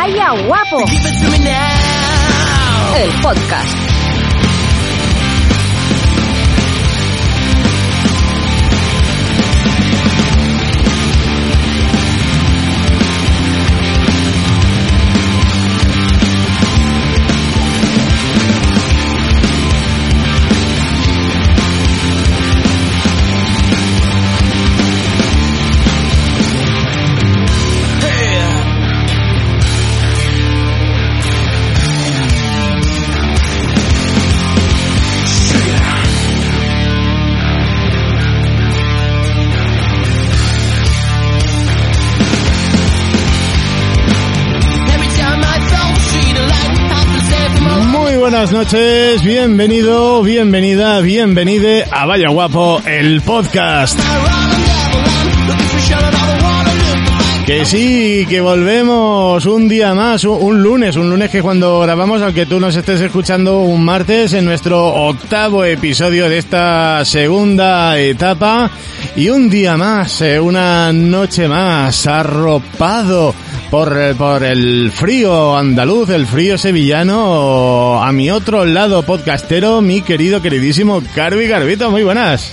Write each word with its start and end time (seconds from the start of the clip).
Vaya 0.00 0.32
guapo. 0.46 0.82
El 2.96 3.10
podcast. 3.20 3.99
Buenas 48.20 48.52
noches, 48.52 49.24
bienvenido, 49.24 50.22
bienvenida, 50.22 51.00
bienvenide 51.00 51.86
a 51.90 52.04
Vaya 52.04 52.28
Guapo, 52.28 52.82
el 52.84 53.22
podcast. 53.22 53.98
Que 57.46 57.64
sí, 57.64 58.26
que 58.28 58.42
volvemos 58.42 59.46
un 59.46 59.68
día 59.68 59.94
más, 59.94 60.24
un, 60.24 60.36
un 60.38 60.62
lunes, 60.62 60.96
un 60.96 61.08
lunes 61.08 61.30
que 61.30 61.40
cuando 61.40 61.80
grabamos, 61.80 62.20
aunque 62.20 62.44
tú 62.44 62.60
nos 62.60 62.76
estés 62.76 63.00
escuchando 63.00 63.60
un 63.60 63.82
martes, 63.82 64.34
en 64.34 64.44
nuestro 64.44 64.84
octavo 64.86 65.64
episodio 65.64 66.28
de 66.28 66.38
esta 66.38 67.02
segunda 67.06 67.98
etapa, 67.98 68.70
y 69.16 69.30
un 69.30 69.48
día 69.48 69.78
más, 69.78 70.20
eh, 70.20 70.38
una 70.38 70.92
noche 70.92 71.48
más, 71.48 72.06
arropado 72.06 73.34
por, 73.70 73.96
eh, 73.96 74.14
por 74.14 74.42
el 74.42 74.90
frío 74.92 75.56
andaluz, 75.56 76.10
el 76.10 76.26
frío 76.26 76.58
sevillano, 76.58 78.02
a 78.02 78.10
mi 78.12 78.30
otro 78.30 78.64
lado 78.64 79.02
podcastero, 79.04 79.80
mi 79.80 80.02
querido, 80.02 80.42
queridísimo 80.42 81.00
Carvi 81.14 81.46
Garbito, 81.46 81.90
muy 81.90 82.02
buenas. 82.02 82.52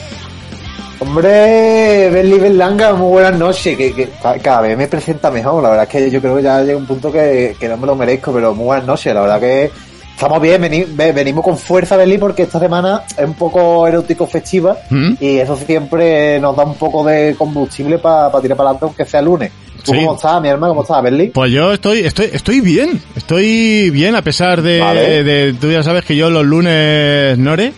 Hombre, 1.00 2.10
Berli 2.12 2.40
Berlanga, 2.40 2.94
muy 2.94 3.10
buenas 3.12 3.38
noches. 3.38 3.78
Que, 3.78 3.94
que 3.94 4.10
ca- 4.22 4.38
cada 4.40 4.62
vez 4.62 4.76
me 4.78 4.88
presenta 4.88 5.30
mejor. 5.30 5.62
La 5.62 5.70
verdad 5.70 5.84
es 5.84 5.90
que 5.92 6.10
yo 6.12 6.20
creo 6.20 6.36
que 6.38 6.42
ya 6.44 6.62
llega 6.64 6.78
un 6.78 6.88
punto 6.88 7.12
que, 7.12 7.56
que 7.60 7.68
no 7.68 7.78
me 7.78 7.86
lo 7.86 7.96
merezco, 7.96 8.32
pero 8.34 8.56
muy 8.56 8.66
buenas 8.66 8.86
noches. 8.88 9.14
La 9.14 9.22
verdad 9.22 9.40
que 9.40 9.70
estamos 10.16 10.42
bien, 10.42 10.60
veni- 10.60 10.86
ve- 10.90 11.12
venimos 11.12 11.44
con 11.46 11.56
fuerza, 11.56 11.98
Berli, 11.98 12.18
porque 12.18 12.44
esta 12.44 12.60
semana 12.60 13.04
es 13.16 13.24
un 13.26 13.36
poco 13.36 13.88
erótico 13.88 14.26
festiva 14.26 14.76
¿Mm? 14.90 15.14
y 15.20 15.38
eso 15.38 15.56
siempre 15.56 16.40
nos 16.40 16.56
da 16.56 16.64
un 16.64 16.74
poco 16.76 17.04
de 17.06 17.36
combustible 17.38 18.00
para 18.00 18.32
tirar 18.42 18.58
para 18.58 18.70
adelante, 18.72 18.86
aunque 18.86 19.06
sea 19.06 19.22
lunes. 19.22 19.52
¿Tú 19.88 19.94
Sí. 19.94 19.98
cómo 20.00 20.16
estás, 20.16 20.42
mi 20.42 20.50
hermano? 20.50 20.74
¿Cómo 20.74 20.82
estás, 20.84 21.02
Berli? 21.02 21.28
Pues 21.30 21.52
yo 21.52 21.74
estoy, 21.74 22.00
estoy, 22.00 22.30
estoy 22.32 22.62
bien, 22.62 23.02
estoy 23.16 23.90
bien 23.90 24.16
a 24.16 24.22
pesar 24.22 24.62
de, 24.62 24.80
Vale. 24.80 25.24
de- 25.24 25.54
tú 25.54 25.72
ya 25.72 25.82
sabes 25.82 26.04
que 26.06 26.16
yo 26.16 26.30
los 26.30 26.46
lunes 26.46 27.38
nore, 27.38 27.74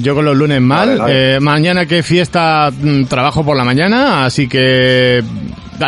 yo 0.00 0.14
con 0.14 0.24
los 0.24 0.36
lunes 0.36 0.60
mal, 0.60 0.88
Vale, 0.90 1.00
vale. 1.00 1.34
eh, 1.36 1.40
mañana 1.40 1.86
que 1.86 2.02
fiesta 2.02 2.70
mm, 2.70 3.04
trabajo 3.06 3.44
por 3.44 3.56
la 3.56 3.64
mañana, 3.64 4.26
así 4.26 4.46
que, 4.46 5.22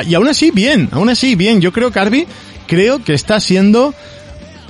y 0.06 0.14
aún 0.14 0.28
así 0.28 0.50
bien, 0.50 0.88
aún 0.92 1.10
así 1.10 1.34
bien, 1.36 1.60
yo 1.60 1.70
creo 1.72 1.90
Carvi, 1.92 2.26
creo 2.66 3.04
que 3.04 3.12
está 3.14 3.38
siendo 3.40 3.92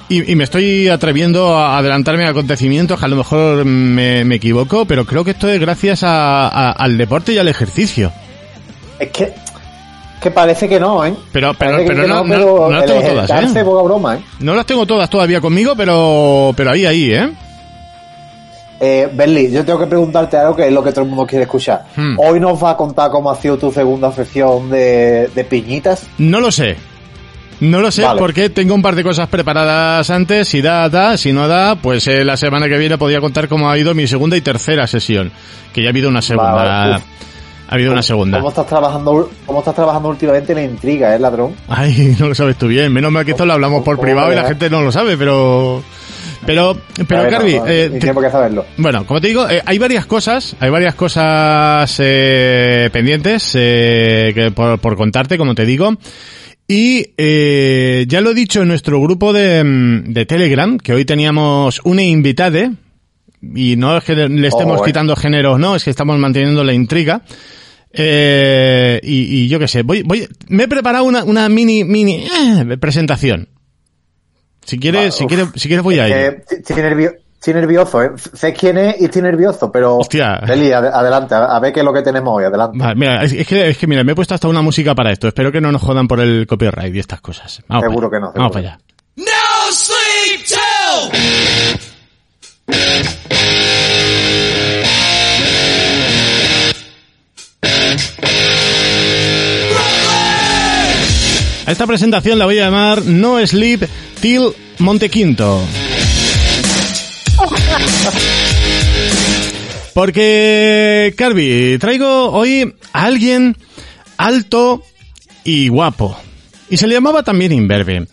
y, 0.09 0.33
y 0.33 0.34
me 0.34 0.43
estoy 0.43 0.89
atreviendo 0.89 1.56
a 1.56 1.79
adelantarme 1.79 2.25
a 2.25 2.31
acontecimientos 2.31 2.99
que 2.99 3.05
a 3.05 3.09
lo 3.09 3.15
mejor 3.15 3.65
me, 3.65 4.25
me 4.25 4.34
equivoco, 4.34 4.84
pero 4.84 5.05
creo 5.06 5.23
que 5.25 5.31
esto 5.31 5.49
es 5.49 5.61
gracias 5.61 6.03
a- 6.03 6.49
a- 6.49 6.73
al 6.73 6.99
deporte 6.99 7.33
y 7.33 7.39
al 7.39 7.47
ejercicio. 7.47 8.11
Es 8.99 9.11
que, 9.11 9.33
que 10.20 10.31
parece 10.31 10.69
que 10.69 10.78
no, 10.78 11.04
¿eh? 11.04 11.14
Pero, 11.32 11.54
pero, 11.54 11.78
pero 11.86 12.06
no, 12.06 12.22
no, 12.22 12.28
pero 12.28 12.69
no 12.69 12.70
las 12.70 12.86
tengo 12.86 13.03
todas, 13.03 13.56
¿eh? 13.56 13.64
poca 13.64 13.82
broma, 13.82 14.16
¿eh? 14.16 14.20
No 14.41 14.54
las 14.54 14.66
tengo 14.66 14.86
todas 14.86 15.10
todavía 15.10 15.41
conmigo, 15.41 15.75
pero, 15.76 16.53
pero 16.56 16.70
ahí, 16.70 16.86
ahí, 16.86 17.12
¿eh? 17.12 17.31
Eh, 18.82 19.10
Berli, 19.12 19.50
yo 19.50 19.64
tengo 19.64 19.78
que 19.78 19.86
preguntarte 19.86 20.38
algo 20.38 20.56
que 20.56 20.66
es 20.66 20.72
lo 20.72 20.82
que 20.82 20.91
todo 20.91 21.03
el 21.03 21.10
mundo 21.10 21.26
quiere 21.26 21.44
escuchar. 21.44 21.84
Hmm. 21.97 22.19
Hoy 22.19 22.41
nos 22.41 22.62
va 22.62 22.70
a 22.70 22.76
contar 22.76 23.10
cómo 23.10 23.31
ha 23.31 23.36
sido 23.36 23.58
tu 23.58 23.70
segunda 23.70 24.10
sesión 24.10 24.70
de, 24.70 25.28
de 25.34 25.44
piñitas. 25.44 26.06
No 26.16 26.41
lo 26.41 26.50
sé. 26.50 26.76
No 27.60 27.81
lo 27.82 27.91
sé 27.91 28.02
Vale. 28.02 28.19
porque 28.19 28.48
tengo 28.48 28.75
un 28.75 28.81
par 28.81 28.94
de 28.94 29.02
cosas 29.02 29.28
preparadas 29.28 30.08
antes. 30.08 30.48
Si 30.48 30.62
da, 30.62 30.88
da. 30.88 31.19
Si 31.19 31.31
no 31.31 31.47
da, 31.47 31.76
pues 31.76 32.06
eh, 32.06 32.25
la 32.25 32.38
semana 32.38 32.69
que 32.69 32.78
viene 32.78 32.97
podría 32.97 33.20
contar 33.20 33.48
cómo 33.48 33.69
ha 33.69 33.76
ido 33.76 33.94
mi 33.94 34.06
segunda 34.06 34.34
y 34.34 34.41
tercera 34.41 34.87
sesión. 34.87 35.31
Que 35.75 35.82
ya 35.82 35.88
ha 35.88 35.91
habido 35.91 36.08
una 36.08 36.22
segunda. 36.22 36.52
Vale. 36.52 37.00
Ha 37.70 37.75
habido 37.75 37.92
una 37.92 38.03
segunda. 38.03 38.38
¿Cómo 38.38 38.48
estás 38.50 38.66
trabajando, 38.66 39.31
cómo 39.47 39.60
estás 39.60 39.75
trabajando 39.76 40.08
últimamente 40.08 40.53
en 40.53 40.58
la 40.58 40.64
intriga, 40.64 41.14
eh, 41.14 41.19
ladrón? 41.19 41.54
Ay, 41.69 42.16
no 42.20 42.28
lo 42.28 42.34
sabes 42.34 42.56
tú 42.56 42.66
bien. 42.66 42.92
Menos 42.92 43.10
mal 43.12 43.25
que 43.25 43.31
esto 43.31 43.47
lo 43.47 43.53
hablamos 43.53 43.82
por 43.84 43.97
¿Cómo 43.97 44.06
privado 44.06 44.32
y 44.32 44.36
la 44.36 44.44
gente 44.44 44.69
no 44.69 44.82
lo 44.82 44.91
sabe, 44.92 45.16
pero... 45.16 45.82
Pero, 46.47 46.75
pero 47.06 47.22
ver, 47.22 47.32
no, 47.32 47.38
Carvi, 47.38 47.54
no, 47.58 47.66
eh, 47.66 47.91
te- 48.00 48.12
que 48.14 48.31
saberlo. 48.31 48.64
Bueno, 48.78 49.04
como 49.06 49.20
te 49.20 49.28
digo, 49.28 49.48
eh, 49.48 49.62
hay 49.64 49.76
varias 49.78 50.06
cosas, 50.06 50.56
hay 50.58 50.70
varias 50.70 50.94
cosas 50.94 51.94
eh, 52.03 52.88
pendientes 52.92 53.53
eh, 53.58 54.32
que 54.34 54.50
por, 54.50 54.78
por 54.81 54.97
contarte, 54.97 55.37
como 55.37 55.54
te 55.54 55.66
digo. 55.66 55.92
Y 56.66 57.12
eh, 57.19 58.06
ya 58.08 58.20
lo 58.22 58.31
he 58.31 58.34
dicho 58.34 58.62
en 58.62 58.69
nuestro 58.69 59.00
grupo 59.02 59.32
de, 59.34 59.62
de 60.06 60.25
Telegram, 60.26 60.78
que 60.78 60.94
hoy 60.94 61.04
teníamos 61.04 61.81
una 61.84 62.02
invitada, 62.02 62.72
y 63.42 63.76
no 63.76 63.98
es 63.98 64.04
que 64.04 64.14
le 64.14 64.48
estemos 64.48 64.81
Oh, 64.81 64.84
quitando 64.84 65.16
géneros, 65.16 65.58
no, 65.58 65.76
es 65.76 65.84
que 65.84 65.91
estamos 65.91 66.19
manteniendo 66.19 66.64
la 66.64 66.72
intriga. 66.72 67.20
Eh, 67.93 69.01
y, 69.03 69.45
y 69.45 69.49
yo 69.49 69.59
qué 69.59 69.67
sé, 69.69 69.83
voy, 69.83 70.03
voy, 70.03 70.28
me 70.49 70.65
he 70.65 70.69
preparado 70.69 71.05
una, 71.05 71.25
una 71.25 71.49
mini, 71.49 71.83
mini 71.84 72.25
eh, 72.27 72.77
presentación. 72.78 73.49
Si 74.65 74.78
quieres, 74.78 75.15
si 75.15 75.27
quieres, 75.27 75.49
si 75.56 75.67
quieres 75.69 75.83
voy 75.83 75.99
a. 75.99 76.06
Eh, 76.09 76.45
estoy, 76.49 76.77
nervio- 76.77 77.15
estoy 77.34 77.55
nervioso, 77.55 78.00
¿eh? 78.03 78.11
Sé 78.34 78.53
quién 78.53 78.79
es 78.79 79.00
y 79.00 79.06
estoy 79.06 79.23
nervioso, 79.23 79.73
pero... 79.73 79.97
Hostia. 79.97 80.39
Berli, 80.47 80.71
ad- 80.71 80.87
adelante, 80.95 81.34
a, 81.34 81.47
a 81.56 81.59
ver 81.61 81.73
qué 81.73 81.81
es 81.81 81.84
lo 81.84 81.93
que 81.93 82.03
tenemos 82.03 82.33
hoy, 82.37 82.45
adelante. 82.45 82.79
Vale, 82.79 82.95
mira, 82.95 83.25
es, 83.25 83.33
es 83.33 83.47
que, 83.49 83.69
es 83.71 83.77
que 83.79 83.87
mira, 83.89 84.05
me 84.05 84.12
he 84.12 84.15
puesto 84.15 84.34
hasta 84.34 84.47
una 84.47 84.62
música 84.62 84.95
para 84.95 85.11
esto. 85.11 85.27
Espero 85.27 85.50
que 85.50 85.61
no 85.61 85.73
nos 85.73 85.83
jodan 85.83 86.06
por 86.06 86.21
el 86.21 86.47
copyright 86.47 86.95
y 86.95 86.99
estas 87.00 87.21
cosas. 87.21 87.61
Vamos 87.67 87.84
Seguro 87.87 88.09
que 88.11 88.21
no, 88.21 88.33
Vamos 88.33 88.53
para 88.53 88.69
allá. 88.75 88.79
No 89.17 89.73
sleep 89.73 90.45
till. 90.47 91.81
A 101.70 101.72
esta 101.72 101.87
presentación 101.87 102.37
la 102.37 102.46
voy 102.46 102.58
a 102.58 102.64
llamar 102.64 103.05
No 103.05 103.46
Sleep 103.46 103.88
Till 104.20 104.43
Montequinto. 104.81 105.62
Porque, 109.94 111.14
Carvi, 111.17 111.78
traigo 111.78 112.32
hoy 112.32 112.75
a 112.93 113.05
alguien 113.05 113.56
alto 114.17 114.82
y 115.44 115.69
guapo. 115.69 116.19
Y 116.70 116.76
se 116.76 116.88
le 116.88 116.94
llamaba 116.94 117.22
también 117.22 117.52
imberbe. 117.52 118.08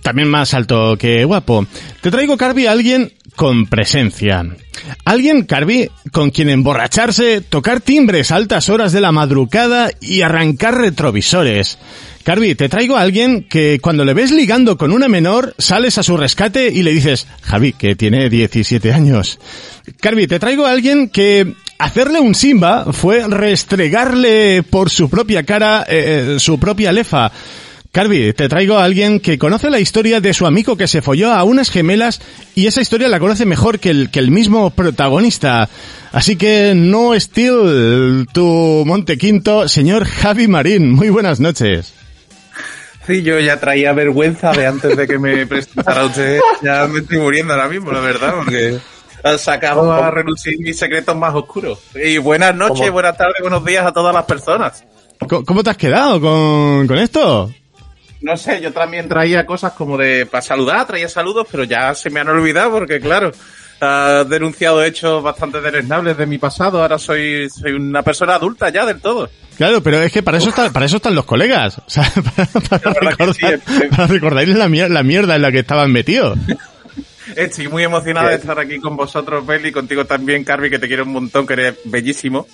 También 0.00 0.28
más 0.28 0.54
alto 0.54 0.96
que 0.96 1.24
guapo. 1.24 1.66
Te 2.00 2.12
traigo, 2.12 2.36
Carvi, 2.36 2.66
a 2.66 2.70
alguien 2.70 3.12
con 3.36 3.66
presencia. 3.66 4.44
Alguien, 5.04 5.44
Carvi, 5.44 5.88
con 6.12 6.30
quien 6.30 6.50
emborracharse, 6.50 7.40
tocar 7.40 7.80
timbres 7.80 8.30
a 8.30 8.36
altas 8.36 8.68
horas 8.68 8.92
de 8.92 9.00
la 9.00 9.12
madrugada 9.12 9.90
y 10.00 10.22
arrancar 10.22 10.76
retrovisores. 10.76 11.78
Carvi, 12.24 12.54
te 12.54 12.70
traigo 12.70 12.96
a 12.96 13.02
alguien 13.02 13.44
que 13.44 13.78
cuando 13.80 14.04
le 14.04 14.14
ves 14.14 14.30
ligando 14.30 14.78
con 14.78 14.92
una 14.92 15.08
menor, 15.08 15.54
sales 15.58 15.98
a 15.98 16.02
su 16.02 16.16
rescate 16.16 16.68
y 16.68 16.82
le 16.82 16.92
dices, 16.92 17.26
Javi, 17.42 17.74
que 17.74 17.96
tiene 17.96 18.30
17 18.30 18.92
años. 18.92 19.38
Carvi, 20.00 20.26
te 20.26 20.38
traigo 20.38 20.64
a 20.64 20.70
alguien 20.72 21.10
que 21.10 21.54
hacerle 21.78 22.20
un 22.20 22.34
Simba 22.34 22.92
fue 22.92 23.26
restregarle 23.28 24.62
por 24.62 24.88
su 24.88 25.10
propia 25.10 25.42
cara 25.42 25.84
eh, 25.86 26.36
su 26.38 26.58
propia 26.58 26.92
lefa. 26.92 27.30
Carvi, 27.94 28.32
te 28.32 28.48
traigo 28.48 28.76
a 28.76 28.82
alguien 28.82 29.20
que 29.20 29.38
conoce 29.38 29.70
la 29.70 29.78
historia 29.78 30.20
de 30.20 30.34
su 30.34 30.46
amigo 30.46 30.76
que 30.76 30.88
se 30.88 31.00
folló 31.00 31.30
a 31.30 31.44
unas 31.44 31.70
gemelas 31.70 32.20
y 32.56 32.66
esa 32.66 32.80
historia 32.80 33.06
la 33.06 33.20
conoce 33.20 33.46
mejor 33.46 33.78
que 33.78 33.90
el, 33.90 34.10
que 34.10 34.18
el 34.18 34.32
mismo 34.32 34.70
protagonista. 34.70 35.68
Así 36.10 36.34
que 36.34 36.72
no 36.74 37.12
Steel, 37.18 38.26
tu 38.32 38.82
Monte 38.84 39.16
Quinto, 39.16 39.68
señor 39.68 40.06
Javi 40.06 40.48
Marín. 40.48 40.90
Muy 40.90 41.08
buenas 41.08 41.38
noches. 41.38 41.94
Sí, 43.06 43.22
yo 43.22 43.38
ya 43.38 43.60
traía 43.60 43.92
vergüenza 43.92 44.50
de 44.50 44.66
antes 44.66 44.96
de 44.96 45.06
que 45.06 45.20
me 45.20 45.46
presentara 45.46 46.06
usted. 46.06 46.40
Ya 46.64 46.88
me 46.88 46.98
estoy 46.98 47.18
muriendo 47.18 47.52
ahora 47.52 47.68
mismo, 47.68 47.92
la 47.92 48.00
verdad, 48.00 48.34
porque 48.38 48.76
sacado 49.38 49.92
a 49.92 50.10
relucir 50.10 50.58
mis 50.58 50.76
secretos 50.76 51.16
más 51.16 51.32
oscuros. 51.32 51.78
Y 51.94 52.18
buenas 52.18 52.56
noches, 52.56 52.80
¿Cómo? 52.80 52.92
buenas 52.94 53.16
tardes, 53.16 53.36
buenos 53.40 53.64
días 53.64 53.86
a 53.86 53.92
todas 53.92 54.12
las 54.12 54.24
personas. 54.24 54.82
¿Cómo 55.28 55.44
cómo 55.44 55.62
te 55.62 55.70
has 55.70 55.76
quedado 55.76 56.20
con, 56.20 56.88
con 56.88 56.98
esto? 56.98 57.52
No 58.24 58.36
sé, 58.38 58.60
yo 58.62 58.72
también 58.72 59.06
traía 59.06 59.44
cosas 59.44 59.72
como 59.72 59.98
de 59.98 60.24
para 60.24 60.40
saludar, 60.40 60.86
traía 60.86 61.08
saludos, 61.10 61.46
pero 61.50 61.64
ya 61.64 61.94
se 61.94 62.08
me 62.08 62.20
han 62.20 62.28
olvidado 62.28 62.70
porque, 62.72 62.98
claro, 62.98 63.30
has 63.80 64.26
denunciado 64.30 64.82
hechos 64.82 65.22
bastante 65.22 65.60
deleznables 65.60 66.16
de 66.16 66.24
mi 66.24 66.38
pasado. 66.38 66.80
Ahora 66.80 66.98
soy, 66.98 67.50
soy 67.50 67.72
una 67.72 68.02
persona 68.02 68.36
adulta 68.36 68.70
ya 68.70 68.86
del 68.86 69.00
todo. 69.00 69.28
Claro, 69.58 69.82
pero 69.82 70.00
es 70.00 70.10
que 70.10 70.22
para 70.22 70.38
eso, 70.38 70.48
está, 70.48 70.72
para 70.72 70.86
eso 70.86 70.96
están 70.96 71.14
los 71.14 71.26
colegas. 71.26 71.76
O 71.78 71.84
sea, 71.86 72.10
para, 72.36 72.80
para 72.80 72.92
recordar, 73.10 73.34
sí, 73.34 73.44
eh. 73.46 73.88
para 73.90 74.06
recordarles 74.06 74.56
la, 74.56 74.68
mier- 74.68 74.88
la 74.88 75.02
mierda 75.02 75.36
en 75.36 75.42
la 75.42 75.52
que 75.52 75.58
estaban 75.58 75.92
metidos. 75.92 76.38
Estoy 77.36 77.68
muy 77.68 77.82
emocionado 77.82 78.28
de 78.28 78.36
estar 78.36 78.58
aquí 78.58 78.78
con 78.80 78.96
vosotros, 78.96 79.44
Beli, 79.46 79.68
y 79.68 79.72
contigo 79.72 80.04
también, 80.06 80.44
Carvi, 80.44 80.70
que 80.70 80.78
te 80.78 80.86
quiero 80.88 81.04
un 81.04 81.12
montón, 81.12 81.46
que 81.46 81.52
eres 81.54 81.74
bellísimo. 81.84 82.46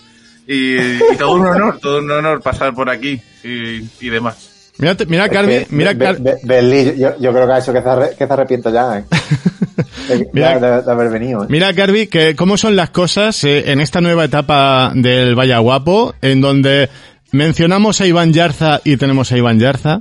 Y, 0.46 0.76
y 0.80 1.16
todo 1.18 1.32
un 1.32 1.46
honor, 1.46 1.78
todo 1.80 1.98
un 1.98 2.10
honor 2.10 2.40
pasar 2.40 2.74
por 2.74 2.88
aquí 2.90 3.20
y, 3.44 3.82
y 4.00 4.08
demás. 4.10 4.59
Mira, 4.80 4.96
mira 5.06 5.28
que 5.28 5.66
mira 5.70 5.92
Be- 5.92 6.04
Car- 6.04 6.18
Be- 6.20 6.38
Berlín, 6.42 6.94
yo, 6.96 7.10
yo 7.18 7.32
creo 7.32 7.46
que 7.46 7.52
ha 7.52 7.58
hecho 7.58 7.72
que 7.72 7.82
se, 7.82 8.16
que 8.16 8.26
se 8.26 8.32
arrepiento 8.32 8.70
ya, 8.70 8.98
¿eh? 8.98 9.04
De- 10.08 10.28
Mira- 10.32 10.58
de, 10.58 10.82
de 10.82 10.90
haber 10.90 11.10
venido, 11.10 11.44
¿eh? 11.44 11.46
Mira, 11.48 11.72
Carvi, 11.74 12.06
que 12.06 12.34
cómo 12.34 12.56
son 12.56 12.74
las 12.76 12.90
cosas 12.90 13.44
eh, 13.44 13.70
en 13.70 13.80
esta 13.80 14.00
nueva 14.00 14.24
etapa 14.24 14.92
del 14.94 15.34
Vaya 15.34 15.58
Guapo, 15.58 16.14
en 16.22 16.40
donde 16.40 16.88
mencionamos 17.32 18.00
a 18.00 18.06
Iván 18.06 18.32
Yarza 18.32 18.80
y 18.84 18.96
tenemos 18.96 19.30
a 19.32 19.36
Iván 19.36 19.58
Yarza, 19.60 20.00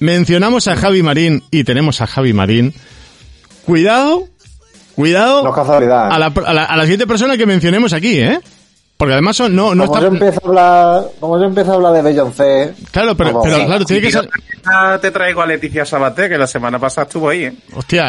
mencionamos 0.00 0.68
a 0.68 0.76
Javi 0.76 1.02
Marín 1.02 1.42
y 1.50 1.64
tenemos 1.64 2.00
a 2.00 2.06
Javi 2.06 2.32
Marín. 2.32 2.72
Cuidado, 3.64 4.24
cuidado 4.94 5.42
No 5.44 5.50
es 5.50 5.54
casualidad. 5.54 6.10
a 6.10 6.18
la, 6.18 6.26
a 6.26 6.52
la, 6.54 6.64
a 6.64 6.76
la 6.76 6.82
siguiente 6.82 7.06
persona 7.06 7.36
que 7.36 7.46
mencionemos 7.46 7.92
aquí, 7.92 8.18
¿eh? 8.20 8.38
Porque 8.96 9.14
además 9.14 9.36
son, 9.36 9.56
no, 9.56 9.74
no 9.74 9.86
como, 9.86 9.98
está... 9.98 10.08
yo 10.08 10.14
empiezo 10.14 10.40
a 10.44 10.48
hablar, 10.48 11.04
como 11.18 11.38
yo 11.38 11.44
empiezo 11.46 11.72
a 11.72 11.74
hablar 11.74 11.92
de 11.94 12.02
Beyoncé, 12.02 12.72
Claro, 12.92 13.16
pero, 13.16 13.30
Vamos. 13.30 13.42
pero 13.44 13.56
Sí. 13.58 13.64
claro, 13.66 13.84
tiene 13.84 14.02
que 14.02 14.12
ser... 14.12 14.28
Te 15.00 15.10
traigo 15.10 15.42
a 15.42 15.46
Leticia 15.46 15.84
Sabaté, 15.84 16.28
que 16.28 16.38
la 16.38 16.46
semana 16.46 16.78
pasada 16.78 17.06
estuvo 17.08 17.28
ahí, 17.28 17.44
¿eh? 17.46 17.52
Hostia, 17.74 18.04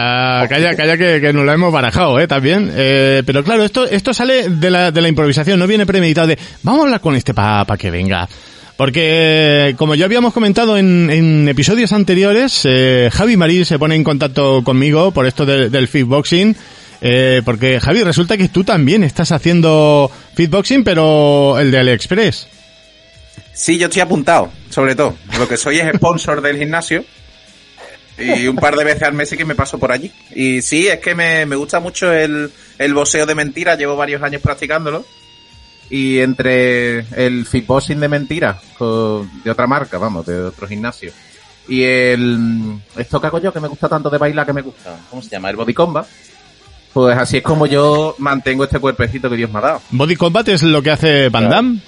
calla, 0.47 0.75
calla 0.75 0.95
que, 0.95 1.19
que 1.19 1.33
nos 1.33 1.45
la 1.45 1.53
hemos 1.53 1.73
barajado, 1.73 2.19
eh, 2.19 2.27
también. 2.27 2.71
Eh, 2.75 3.23
pero 3.25 3.43
claro, 3.43 3.63
esto, 3.63 3.85
esto 3.85 4.13
sale 4.13 4.49
de 4.49 4.69
la, 4.69 4.91
de 4.91 5.01
la 5.01 5.07
improvisación, 5.07 5.57
no 5.57 5.65
viene 5.65 5.87
premeditado 5.87 6.27
de, 6.27 6.37
vamos 6.61 6.81
a 6.81 6.83
hablar 6.83 7.01
con 7.01 7.15
este 7.15 7.33
para 7.33 7.65
que 7.75 7.89
venga. 7.89 8.29
Porque, 8.77 9.75
como 9.77 9.95
ya 9.95 10.05
habíamos 10.05 10.33
comentado 10.33 10.77
en, 10.77 11.09
en 11.09 11.47
episodios 11.47 11.91
anteriores, 11.93 12.61
eh, 12.65 13.09
Javi 13.11 13.37
Marín 13.37 13.65
se 13.65 13.79
pone 13.79 13.95
en 13.95 14.03
contacto 14.03 14.63
conmigo 14.63 15.11
por 15.11 15.25
esto 15.25 15.45
de- 15.45 15.69
del 15.69 15.87
fitboxing. 15.87 16.55
Eh, 17.05 17.41
porque, 17.43 17.81
Javi, 17.81 18.01
resulta 18.03 18.37
que 18.37 18.47
tú 18.47 18.63
también 18.63 19.03
estás 19.03 19.33
haciendo 19.33 20.09
fitboxing, 20.35 20.85
pero 20.85 21.59
el 21.59 21.69
de 21.69 21.79
AliExpress. 21.79 22.47
Sí, 23.53 23.77
yo 23.77 23.87
estoy 23.87 24.01
apuntado, 24.01 24.51
sobre 24.69 24.95
todo. 24.95 25.15
Lo 25.37 25.47
que 25.47 25.57
soy 25.57 25.79
es 25.79 25.93
sponsor 25.95 26.41
del 26.41 26.57
gimnasio. 26.57 27.03
Y 28.17 28.47
un 28.47 28.55
par 28.55 28.75
de 28.77 28.83
veces 28.85 29.03
al 29.03 29.13
mes 29.13 29.27
sí 29.29 29.35
que 29.35 29.43
me 29.43 29.53
paso 29.55 29.77
por 29.79 29.91
allí. 29.91 30.11
Y 30.33 30.61
sí, 30.61 30.87
es 30.87 30.99
que 30.99 31.13
me, 31.13 31.45
me 31.45 31.55
gusta 31.57 31.79
mucho 31.81 32.11
el, 32.13 32.49
el 32.77 32.93
boxeo 32.93 33.25
de 33.25 33.35
mentiras. 33.35 33.77
Llevo 33.77 33.95
varios 33.97 34.21
años 34.21 34.41
practicándolo. 34.41 35.05
Y 35.89 36.19
entre 36.19 36.99
el 37.17 37.45
fitboxing 37.45 37.99
de 37.99 38.07
mentiras, 38.07 38.57
con- 38.77 39.29
de 39.43 39.51
otra 39.51 39.67
marca, 39.67 39.97
vamos, 39.97 40.25
de 40.25 40.41
otro 40.41 40.67
gimnasio. 40.67 41.11
Y 41.67 41.83
el, 41.83 42.77
esto 42.97 43.19
que 43.19 43.27
hago 43.27 43.39
yo, 43.41 43.51
que 43.51 43.59
me 43.59 43.67
gusta 43.67 43.89
tanto 43.89 44.09
de 44.09 44.17
bailar, 44.17 44.45
que 44.45 44.53
me 44.53 44.61
gusta. 44.61 44.97
¿Cómo 45.09 45.21
se 45.21 45.29
llama? 45.29 45.49
El 45.49 45.55
body 45.57 45.73
combat. 45.73 46.07
Pues 46.93 47.17
así 47.17 47.37
es 47.37 47.43
como 47.43 47.65
yo 47.65 48.15
mantengo 48.19 48.63
este 48.65 48.79
cuerpecito 48.79 49.29
que 49.29 49.35
Dios 49.35 49.51
me 49.51 49.57
ha 49.59 49.61
dado. 49.61 49.81
Body 49.89 50.15
Combat 50.15 50.47
es 50.49 50.61
lo 50.63 50.81
que 50.83 50.91
hace 50.91 51.29
Van 51.29 51.49
Damme. 51.49 51.79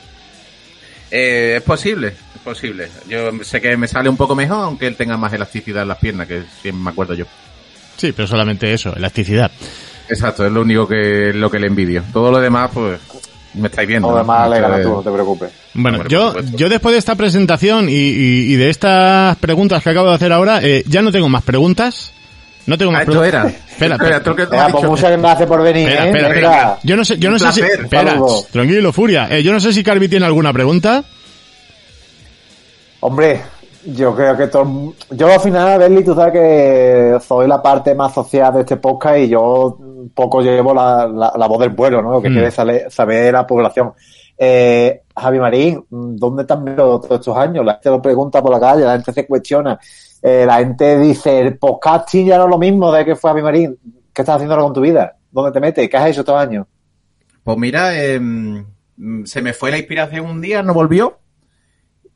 Eh, 1.12 1.56
es 1.58 1.64
posible, 1.64 2.08
es 2.36 2.42
posible. 2.44 2.90
Yo 3.08 3.30
sé 3.44 3.62
que 3.62 3.78
me 3.78 3.88
sale 3.88 4.10
un 4.10 4.18
poco 4.18 4.36
mejor, 4.36 4.64
aunque 4.64 4.88
él 4.88 4.96
tenga 4.96 5.16
más 5.18 5.32
elasticidad 5.34 5.84
en 5.84 5.90
las 5.90 6.00
piernas, 6.00 6.28
que 6.28 6.44
siempre 6.62 6.84
me 6.84 6.90
acuerdo 6.90 7.14
yo. 7.14 7.26
Sí, 7.98 8.12
pero 8.12 8.28
solamente 8.28 8.74
eso, 8.74 8.96
elasticidad. 8.96 9.52
Exacto, 10.10 10.46
es 10.46 10.52
lo 10.52 10.62
único 10.62 10.88
que 10.88 11.32
lo 11.34 11.50
que 11.50 11.60
le 11.60 11.68
envidio. 11.68 12.04
Todo 12.12 12.32
lo 12.32 12.40
demás, 12.40 12.72
pues, 12.74 13.00
me 13.54 13.68
estáis 13.68 13.88
viendo. 13.88 14.08
todo 14.08 14.18
¿no? 14.18 14.24
demás 14.24 14.50
le 14.50 14.60
gana 14.60 14.82
tú, 14.82 14.90
no 14.90 15.02
te 15.04 15.12
preocupes. 15.12 15.52
Bueno, 15.76 16.08
yo, 16.08 16.34
yo 16.56 16.68
después 16.68 16.94
de 16.94 17.00
esta 17.00 17.16
presentación 17.16 17.88
y, 17.90 17.94
y- 17.94 18.54
y 18.54 18.56
de 18.56 18.70
estas 18.70 19.38
preguntas 19.38 19.82
que 19.84 19.90
acabo 19.92 20.10
de 20.10 20.16
hacer 20.16 20.34
ahora, 20.34 20.60
eh, 20.64 20.84
ya 20.88 21.02
no 21.04 21.12
tengo 21.12 21.30
más 21.30 21.44
preguntas. 21.44 22.12
No 22.68 22.78
tengo 22.78 22.92
Ah, 22.92 22.94
más 22.94 23.02
esto 23.02 23.20
preguntas. 23.22 23.44
era. 23.46 23.64
Espera, 23.72 23.96
espera. 23.96 24.16
has 24.18 24.72
pues 24.72 24.76
dicho. 24.82 24.90
muchas 24.90 25.18
gracias 25.22 25.48
por 25.48 25.62
venir, 25.62 25.88
Espera, 25.90 26.06
¿eh? 26.06 26.08
espera, 26.10 26.28
venga. 26.30 26.78
Yo 26.84 26.96
no 26.98 27.06
sé, 27.06 27.18
yo 27.20 27.30
no 27.30 27.38
sé 27.40 27.52
si, 27.52 27.62
espera, 27.62 28.18
tranquilo, 28.52 28.92
Furia. 28.92 29.28
Eh, 29.30 29.44
yo 29.44 29.52
no 29.54 29.60
sé 29.60 29.72
si 29.74 29.84
Carvi 29.84 30.08
tiene 30.10 30.26
alguna 30.26 30.52
pregunta. 30.52 31.04
Hombre, 33.02 33.42
yo 33.86 34.16
creo 34.16 34.36
que 34.36 34.48
todo... 34.48 34.94
Yo 35.12 35.32
al 35.32 35.40
final, 35.40 35.78
Berli, 35.80 36.04
tú 36.04 36.16
sabes 36.16 36.34
que 36.34 37.18
soy 37.28 37.48
la 37.48 37.62
parte 37.62 37.94
más 37.94 38.14
social 38.14 38.54
de 38.54 38.62
este 38.62 38.78
podcast 38.78 39.18
y 39.20 39.28
yo 39.30 39.78
poco 40.14 40.42
llevo 40.42 40.74
la, 40.74 41.08
la, 41.08 41.34
la 41.38 41.48
voz 41.48 41.60
del 41.60 41.76
pueblo, 41.76 42.02
¿no? 42.02 42.12
Lo 42.14 42.22
que 42.22 42.30
Mm. 42.30 42.34
quiere 42.34 42.52
saber, 42.52 42.92
saber 42.92 43.34
la 43.34 43.46
población. 43.46 43.94
Eh, 44.38 45.02
Javi 45.16 45.40
Marín, 45.40 45.86
¿dónde 45.90 46.44
te 46.46 46.54
has 46.54 46.60
todos 46.76 47.06
estos 47.12 47.38
años? 47.38 47.64
La 47.64 47.74
gente 47.74 47.90
lo 47.90 48.02
pregunta 48.02 48.42
por 48.42 48.52
la 48.52 48.60
calle, 48.60 48.84
la 48.84 48.94
gente 48.94 49.14
se 49.14 49.28
cuestiona. 49.28 49.80
Eh, 50.22 50.46
la 50.46 50.58
gente 50.58 50.98
dice, 51.00 51.40
el 51.40 51.58
podcasting 51.58 52.28
ya 52.28 52.38
no 52.38 52.46
es 52.46 52.50
lo 52.50 52.58
mismo 52.58 52.92
de 52.92 53.06
que 53.06 53.16
fue 53.16 53.30
Javi 53.30 53.42
Marín. 53.42 53.78
¿Qué 54.14 54.22
estás 54.22 54.36
haciendo 54.36 54.56
ahora 54.56 54.66
con 54.66 54.74
tu 54.74 54.82
vida? 54.82 55.18
¿Dónde 55.32 55.52
te 55.52 55.60
metes? 55.60 55.90
¿Qué 55.90 55.98
has 55.98 56.10
hecho 56.10 56.22
estos 56.22 56.36
años? 56.36 56.66
Pues 57.44 57.58
mira, 57.58 57.96
eh, 57.96 58.20
mm, 58.20 59.26
se 59.26 59.42
me 59.42 59.54
fue 59.54 59.72
la 59.72 59.78
inspiración 59.78 60.26
un 60.26 60.42
día, 60.42 60.64
no 60.64 60.74
volvió. 60.74 61.20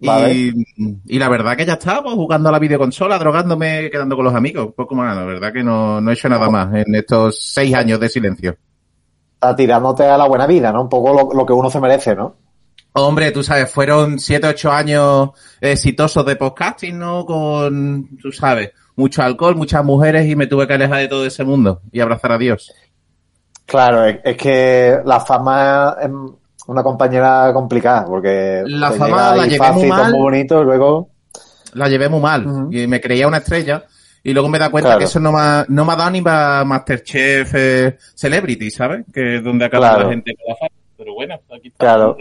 Vale. 0.01 0.34
Y, 0.34 0.65
y 1.06 1.20
la 1.20 1.27
verdad 1.27 1.58
que 1.58 1.65
ya 1.65 1.74
estaba 1.74 2.03
pues, 2.03 2.15
jugando 2.15 2.50
a 2.50 2.51
la 2.53 2.60
videoconsola, 2.60 3.20
drogándome, 3.20 3.89
quedando 3.91 4.15
con 4.15 4.25
los 4.25 4.34
amigos. 4.34 4.74
Poco 4.75 4.96
más, 4.96 5.15
la 5.15 5.25
verdad 5.25 5.51
que 5.51 5.63
no, 5.63 6.00
no 6.00 6.10
he 6.10 6.13
hecho 6.13 6.29
nada 6.29 6.50
más 6.50 6.74
en 6.74 6.96
estos 6.96 7.38
seis 7.53 7.75
años 7.75 8.00
de 8.00 8.10
silencio. 8.10 8.56
Está 9.34 9.56
tirándote 9.56 10.06
a 10.06 10.18
la 10.18 10.27
buena 10.27 10.48
vida, 10.48 10.72
¿no? 10.72 10.84
Un 10.84 10.89
poco 10.89 11.13
lo, 11.13 11.38
lo 11.38 11.46
que 11.46 11.53
uno 11.53 11.70
se 11.70 11.79
merece, 11.82 12.15
¿no? 12.15 12.36
Hombre, 12.93 13.31
tú 13.31 13.43
sabes, 13.43 13.69
fueron 13.72 14.19
siete, 14.19 14.48
ocho 14.48 14.72
años 14.72 15.29
exitosos 15.62 16.25
de 16.25 16.36
podcasting, 16.36 16.98
¿no? 16.98 17.25
Con, 17.25 18.17
tú 18.22 18.31
sabes, 18.31 18.72
mucho 18.96 19.22
alcohol, 19.22 19.55
muchas 19.55 19.86
mujeres 19.86 20.27
y 20.27 20.36
me 20.36 20.48
tuve 20.48 20.67
que 20.67 20.74
alejar 20.74 21.00
de 21.00 21.08
todo 21.08 21.25
ese 21.25 21.43
mundo 21.43 21.81
y 21.91 22.00
abrazar 22.00 22.31
a 22.34 22.38
Dios. 22.38 22.74
Claro, 23.65 24.03
es, 24.05 24.36
que 24.36 24.98
la 25.05 25.19
fama 25.19 25.96
es 26.01 26.10
una 26.67 26.81
compañera 26.81 27.51
complicada, 27.53 28.05
porque 28.05 28.63
La 28.65 28.91
fama 28.91 29.36
la 29.36 29.46
llevé 29.46 29.58
fácil, 29.60 29.75
muy 29.81 29.88
mal. 29.89 30.12
muy 30.12 30.19
bonito, 30.22 30.63
luego... 30.63 31.10
La 31.74 31.88
llevé 31.88 32.10
muy 32.10 32.19
mal 32.19 32.67
y 32.72 32.88
me 32.88 33.00
creía 33.00 33.27
una 33.27 33.38
estrella 33.38 33.86
y 34.24 34.34
luego 34.34 34.50
me 34.50 34.58
da 34.58 34.72
cuenta 34.72 34.88
Claro. 34.89 35.00
que 35.00 35.05
eso 35.05 35.19
no 35.19 35.31
me, 35.31 35.39
ha- 35.39 35.65
no 35.69 35.86
me 35.86 35.93
ha 35.93 35.96
dado 35.96 36.10
ni 36.10 36.22
para 36.24 36.65
Masterchef 36.65 37.53
eh, 37.53 37.98
Celebrity, 38.15 38.72
¿sabes? 38.72 39.05
Que 39.13 39.38
es 39.38 39.43
donde 39.43 39.65
acaba 39.65 39.89
Claro. 39.89 40.03
la 40.05 40.10
gente 40.10 40.34
con 40.36 40.46
la 40.50 40.55
fama. 40.55 40.72
Pero 40.98 41.13
bueno, 41.13 41.36
aquí 41.55 41.67
está. 41.67 41.77
Claro. 41.86 42.17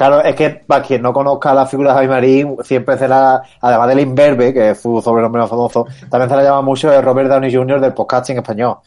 Claro, 0.00 0.24
es 0.24 0.34
que 0.34 0.48
para 0.48 0.82
quien 0.82 1.02
no 1.02 1.12
conozca 1.12 1.52
la 1.52 1.66
figura 1.66 1.90
de 1.90 1.96
Javi 1.96 2.08
Marín, 2.08 2.56
siempre 2.64 2.96
se 2.96 3.06
la, 3.06 3.42
además 3.60 3.86
del 3.86 4.00
Inverbe, 4.00 4.54
que 4.54 4.74
fue 4.74 4.92
su 4.94 5.02
sobrenombre 5.02 5.42
más 5.42 5.50
famoso, 5.50 5.86
también 6.08 6.30
se 6.30 6.36
la 6.36 6.42
llama 6.42 6.62
mucho 6.62 6.88
de 6.90 7.02
Robert 7.02 7.28
Downey 7.28 7.54
Jr. 7.54 7.78
del 7.82 7.92
podcasting 7.92 8.38
español. 8.38 8.78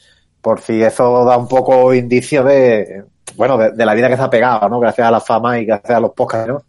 Por 0.42 0.60
si 0.60 0.82
eso 0.82 1.24
da 1.24 1.38
un 1.38 1.48
poco 1.48 1.94
indicio 1.94 2.44
de, 2.44 3.04
bueno, 3.36 3.60
de, 3.60 3.74
de 3.74 3.86
la 3.86 3.94
vida 3.94 4.10
que 4.10 4.16
se 4.18 4.24
ha 4.24 4.30
pegado, 4.32 4.68
¿no? 4.68 4.80
Gracias 4.80 5.08
a 5.08 5.12
la 5.12 5.20
fama 5.20 5.60
y 5.60 5.66
gracias 5.66 5.96
a 5.96 6.00
los 6.00 6.14
podcasts, 6.14 6.48
¿no? 6.48 6.64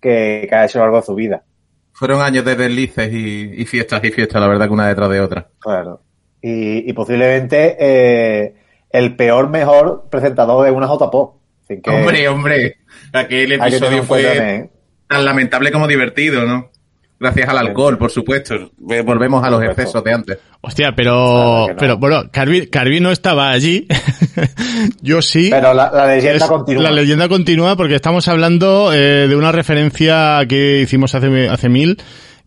Que, 0.00 0.46
que 0.48 0.54
ha 0.54 0.66
hecho 0.66 0.78
a 0.78 0.82
lo 0.82 0.84
largo 0.84 1.00
de 1.00 1.06
su 1.06 1.14
vida. 1.16 1.42
Fueron 1.92 2.22
años 2.22 2.44
de 2.44 2.54
deslices 2.54 3.12
y, 3.12 3.60
y 3.60 3.66
fiestas 3.66 4.04
y 4.04 4.12
fiestas, 4.12 4.40
la 4.40 4.46
verdad 4.46 4.66
que 4.68 4.72
una 4.72 4.86
detrás 4.86 5.10
de 5.10 5.20
otra. 5.20 5.48
Claro. 5.58 6.00
y, 6.40 6.88
y 6.88 6.92
posiblemente 6.92 7.76
eh, 7.80 8.54
el 8.90 9.16
peor 9.16 9.48
mejor 9.48 10.04
presentador 10.08 10.64
de 10.64 10.70
una 10.70 10.86
JPO. 10.86 11.39
Así 11.70 11.80
que 11.80 11.90
Hombre, 11.90 12.28
hombre, 12.28 12.76
aquel 13.12 13.52
episodio 13.52 14.02
fue 14.02 14.22
¿eh? 14.56 14.70
tan 15.06 15.24
lamentable 15.24 15.70
como 15.70 15.86
divertido, 15.86 16.44
¿no? 16.44 16.70
Gracias 17.20 17.48
al 17.50 17.58
alcohol, 17.58 17.98
por 17.98 18.10
supuesto. 18.10 18.72
Volvemos 18.78 19.44
a 19.44 19.50
los 19.50 19.62
excesos 19.62 20.02
de 20.02 20.12
antes. 20.14 20.38
Hostia, 20.62 20.94
pero, 20.96 21.12
Claro 21.12 21.66
que 21.66 21.72
no. 21.74 21.78
pero 21.78 21.96
bueno, 21.98 22.30
Carvi, 22.32 22.66
Carvi 22.68 22.98
no 23.00 23.10
estaba 23.12 23.50
allí. 23.50 23.86
Yo 25.02 25.20
sí. 25.20 25.48
Pero 25.50 25.74
la, 25.74 25.90
la 25.92 26.06
leyenda 26.06 26.44
Es- 26.44 26.50
continúa. 26.50 26.82
La 26.82 26.90
leyenda 26.90 27.28
continúa 27.28 27.76
porque 27.76 27.94
estamos 27.94 28.26
hablando 28.26 28.90
eh, 28.94 29.28
de 29.28 29.36
una 29.36 29.52
referencia 29.52 30.40
que 30.48 30.80
hicimos 30.80 31.14
hace, 31.14 31.48
hace 31.48 31.68
mil, 31.68 31.98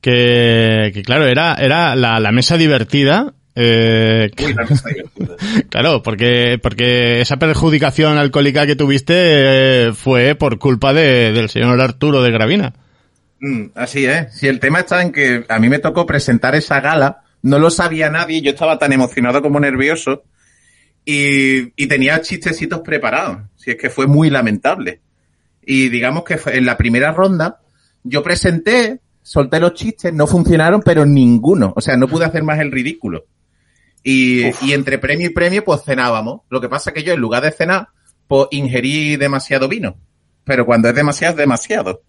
que, 0.01 0.91
que 0.93 1.03
claro, 1.03 1.27
era, 1.27 1.53
era 1.53 1.95
la, 1.95 2.19
la 2.19 2.31
mesa 2.31 2.57
divertida. 2.57 3.35
Eh, 3.55 4.31
claro, 5.69 6.01
porque, 6.01 6.59
porque 6.61 7.21
esa 7.21 7.37
perjudicación 7.37 8.17
alcohólica 8.17 8.65
que 8.65 8.75
tuviste 8.75 9.13
eh, 9.15 9.93
fue 9.93 10.35
por 10.35 10.57
culpa 10.57 10.93
de, 10.93 11.31
del 11.31 11.49
señor 11.49 11.79
Arturo 11.79 12.23
de 12.23 12.31
Gravina. 12.31 12.73
Mm, 13.39 13.65
así 13.75 14.05
es. 14.05 14.33
Si 14.33 14.47
el 14.47 14.59
tema 14.59 14.79
está 14.79 15.01
en 15.01 15.11
que 15.11 15.45
a 15.47 15.59
mí 15.59 15.69
me 15.69 15.79
tocó 15.79 16.05
presentar 16.05 16.55
esa 16.55 16.81
gala, 16.81 17.23
no 17.43 17.59
lo 17.59 17.69
sabía 17.69 18.09
nadie, 18.09 18.41
yo 18.41 18.51
estaba 18.51 18.79
tan 18.79 18.93
emocionado 18.93 19.41
como 19.41 19.59
nervioso 19.59 20.23
y, 21.05 21.73
y 21.75 21.87
tenía 21.87 22.21
chistecitos 22.21 22.79
preparados. 22.79 23.39
Si 23.55 23.71
es 23.71 23.77
que 23.77 23.89
fue 23.89 24.07
muy 24.07 24.29
lamentable. 24.29 25.01
Y 25.65 25.89
digamos 25.89 26.23
que 26.23 26.39
en 26.45 26.65
la 26.65 26.77
primera 26.77 27.11
ronda 27.11 27.59
yo 28.03 28.23
presenté, 28.23 28.99
solté 29.21 29.59
los 29.59 29.73
chistes, 29.73 30.13
no 30.13 30.27
funcionaron, 30.27 30.81
pero 30.81 31.05
ninguno. 31.05 31.73
O 31.75 31.81
sea, 31.81 31.97
no 31.97 32.07
pude 32.07 32.25
hacer 32.25 32.43
más 32.43 32.59
el 32.59 32.71
ridículo. 32.71 33.25
Y, 34.03 34.47
y 34.65 34.73
entre 34.73 34.97
premio 34.97 35.27
y 35.27 35.29
premio, 35.29 35.63
pues 35.63 35.83
cenábamos. 35.83 36.41
Lo 36.49 36.59
que 36.59 36.69
pasa 36.69 36.93
que 36.93 37.03
yo, 37.03 37.13
en 37.13 37.19
lugar 37.19 37.43
de 37.43 37.51
cenar, 37.51 37.87
pues 38.27 38.47
ingerí 38.51 39.15
demasiado 39.15 39.67
vino. 39.67 39.97
Pero 40.43 40.65
cuando 40.65 40.89
es 40.89 40.95
demasiado, 40.95 41.33
es 41.33 41.37
demasiado. 41.37 42.01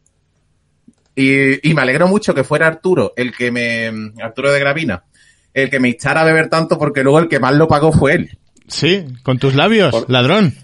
Y, 1.14 1.68
y 1.68 1.74
me 1.74 1.82
alegro 1.82 2.08
mucho 2.08 2.34
que 2.34 2.42
fuera 2.42 2.66
Arturo, 2.66 3.12
el 3.16 3.32
que 3.32 3.52
me, 3.52 4.12
Arturo 4.20 4.52
de 4.52 4.58
Gravina, 4.58 5.04
el 5.52 5.70
que 5.70 5.78
me 5.78 5.88
instara 5.88 6.22
a 6.22 6.24
beber 6.24 6.48
tanto 6.48 6.76
porque 6.76 7.04
luego 7.04 7.20
el 7.20 7.28
que 7.28 7.38
más 7.38 7.54
lo 7.54 7.68
pagó 7.68 7.92
fue 7.92 8.14
él. 8.14 8.38
Sí, 8.66 9.04
con 9.22 9.38
tus 9.38 9.54
labios, 9.54 10.06
ladrón. 10.08 10.54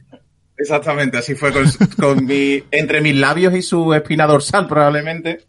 Exactamente, 0.56 1.18
así 1.18 1.36
fue 1.36 1.52
con, 1.52 1.66
con 2.00 2.26
mi, 2.26 2.62
entre 2.72 3.00
mis 3.00 3.14
labios 3.14 3.54
y 3.54 3.62
su 3.62 3.94
espina 3.94 4.26
dorsal 4.26 4.66
probablemente. 4.66 5.42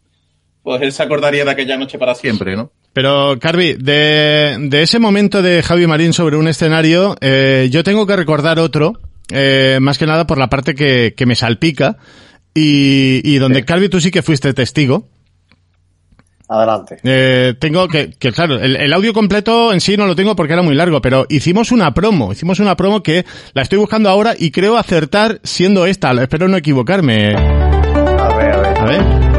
Pues 0.62 0.80
él 0.82 0.92
se 0.92 1.02
acordaría 1.02 1.44
de 1.44 1.50
aquella 1.50 1.76
noche 1.76 1.98
para 1.98 2.14
siempre, 2.14 2.54
¿no? 2.54 2.70
Pero, 2.92 3.38
Carvi, 3.40 3.74
de, 3.74 4.56
de 4.60 4.82
ese 4.82 4.98
momento 4.98 5.40
de 5.40 5.62
Javi 5.62 5.86
Marín 5.86 6.12
sobre 6.12 6.36
un 6.36 6.46
escenario, 6.46 7.16
eh, 7.20 7.68
yo 7.70 7.82
tengo 7.84 8.06
que 8.06 8.16
recordar 8.16 8.58
otro, 8.58 9.00
eh, 9.30 9.78
más 9.80 9.96
que 9.96 10.06
nada 10.06 10.26
por 10.26 10.38
la 10.38 10.48
parte 10.48 10.74
que, 10.74 11.14
que 11.16 11.24
me 11.24 11.34
salpica, 11.34 11.96
y, 12.54 13.20
y 13.24 13.38
donde, 13.38 13.64
Carvi, 13.64 13.88
tú 13.88 14.00
sí 14.00 14.10
que 14.10 14.20
fuiste 14.22 14.52
testigo. 14.52 15.08
Adelante. 16.48 16.98
Eh, 17.02 17.54
tengo 17.58 17.88
que, 17.88 18.10
que 18.10 18.30
claro, 18.30 18.60
el, 18.60 18.76
el 18.76 18.92
audio 18.92 19.14
completo 19.14 19.72
en 19.72 19.80
sí 19.80 19.96
no 19.96 20.04
lo 20.04 20.14
tengo 20.14 20.36
porque 20.36 20.52
era 20.52 20.60
muy 20.60 20.74
largo, 20.74 21.00
pero 21.00 21.24
hicimos 21.30 21.72
una 21.72 21.94
promo, 21.94 22.30
hicimos 22.32 22.60
una 22.60 22.76
promo 22.76 23.02
que 23.02 23.24
la 23.54 23.62
estoy 23.62 23.78
buscando 23.78 24.10
ahora 24.10 24.34
y 24.38 24.50
creo 24.50 24.76
acertar 24.76 25.40
siendo 25.44 25.86
esta, 25.86 26.12
espero 26.22 26.48
no 26.48 26.58
equivocarme. 26.58 27.34
A 27.34 28.36
ver, 28.36 28.52
a 28.52 28.60
ver. 28.60 28.78
A 28.78 28.84
ver. 28.84 29.31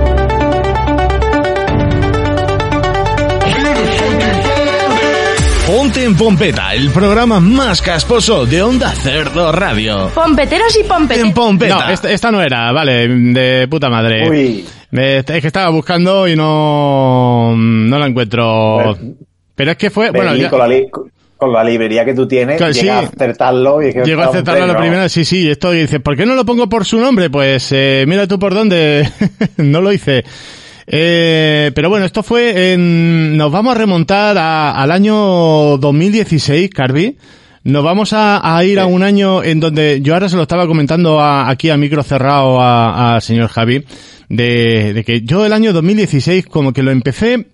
Ponte 5.66 6.04
en 6.04 6.16
Pompeta, 6.16 6.74
el 6.74 6.90
programa 6.90 7.40
más 7.40 7.82
casposo 7.82 8.46
de 8.46 8.62
Onda 8.62 8.90
Cerdo 8.92 9.52
Radio. 9.54 10.10
Pompeteros 10.14 10.76
y 10.76 10.82
En 10.82 10.88
pompeteros. 10.88 11.32
Pompeta. 11.32 11.86
No, 11.86 11.90
esta, 11.90 12.12
esta 12.12 12.32
no 12.32 12.42
era, 12.42 12.72
vale, 12.74 13.08
de 13.08 13.68
puta 13.70 13.90
madre. 13.90 14.30
Uy. 14.30 14.66
Me- 14.92 15.18
es 15.20 15.26
que 15.26 15.48
estaba 15.48 15.70
buscando 15.70 16.28
y 16.28 16.36
no, 16.36 17.56
no 17.56 17.98
la 18.00 18.06
encuentro. 18.08 18.76
Bueno, 18.76 18.98
Pero 19.56 19.72
es 19.72 19.78
que 19.78 19.90
fue, 19.90 20.12
bueno, 20.12 20.36
ya- 20.36 20.50
con, 20.50 20.60
la 20.60 20.68
li- 20.68 20.88
con 21.38 21.54
la 21.54 21.64
librería 21.64 22.04
que 22.04 22.14
tú 22.14 22.28
tienes, 22.28 22.58
Claro, 22.58 22.74
llega 22.74 23.00
sí. 23.00 23.06
a 23.06 23.08
acertarlo 23.08 23.82
y 23.82 23.88
es 23.88 23.94
que 23.96 24.02
llegó 24.04 24.22
a 24.22 24.26
está 24.26 24.30
un 24.32 24.36
aceptarlo 24.36 24.64
a 24.64 24.68
la 24.68 24.74
premio. 24.74 24.90
primera, 24.92 25.10
sí, 25.10 25.24
sí, 25.24 25.50
esto 25.50 25.74
y 25.74 25.80
dice, 25.82 26.02
¿por 26.02 26.18
qué 26.18 26.26
no 26.26 26.36
lo 26.36 26.46
pongo 26.46 26.68
por 26.68 26.84
su 26.86 27.00
nombre? 27.00 27.30
Pues 27.30 27.70
eh, 27.72 28.04
mira 28.06 28.28
tú 28.28 28.38
por 28.38 28.54
dónde, 28.54 29.10
no 29.58 29.80
lo 29.82 29.94
hice. 29.94 30.26
Eh, 30.86 31.72
pero 31.74 31.90
bueno, 31.90 32.06
esto 32.06 32.24
fue 32.24 32.74
en, 32.74 33.38
nos 33.38 33.52
vamos 33.52 33.76
a 33.76 33.78
remontar 33.80 34.38
a- 34.38 34.72
al 34.72 34.92
año 34.92 35.78
2016, 35.78 36.70
Carvi. 36.70 37.18
Nos 37.64 37.84
vamos 37.84 38.12
a, 38.12 38.58
a 38.58 38.64
ir 38.66 38.80
a 38.80 38.86
un 38.88 39.04
año 39.04 39.42
en 39.42 39.62
donde 39.62 40.02
yo 40.02 40.14
ahora 40.14 40.28
se 40.28 40.36
lo 40.36 40.42
estaba 40.42 40.68
comentando 40.68 41.22
a- 41.22 41.50
aquí 41.50 41.70
a 41.70 41.78
micro 41.78 42.04
cerrado 42.04 42.60
a- 42.62 43.16
al 43.16 43.22
señor 43.22 43.48
Javi, 43.48 43.86
de, 44.28 44.94
de 44.94 45.04
que 45.06 45.22
yo 45.22 45.46
el 45.46 45.54
año 45.54 45.72
2016 45.72 46.46
como 46.48 46.74
que 46.74 46.84
lo 46.84 46.92
empecé, 46.92 47.48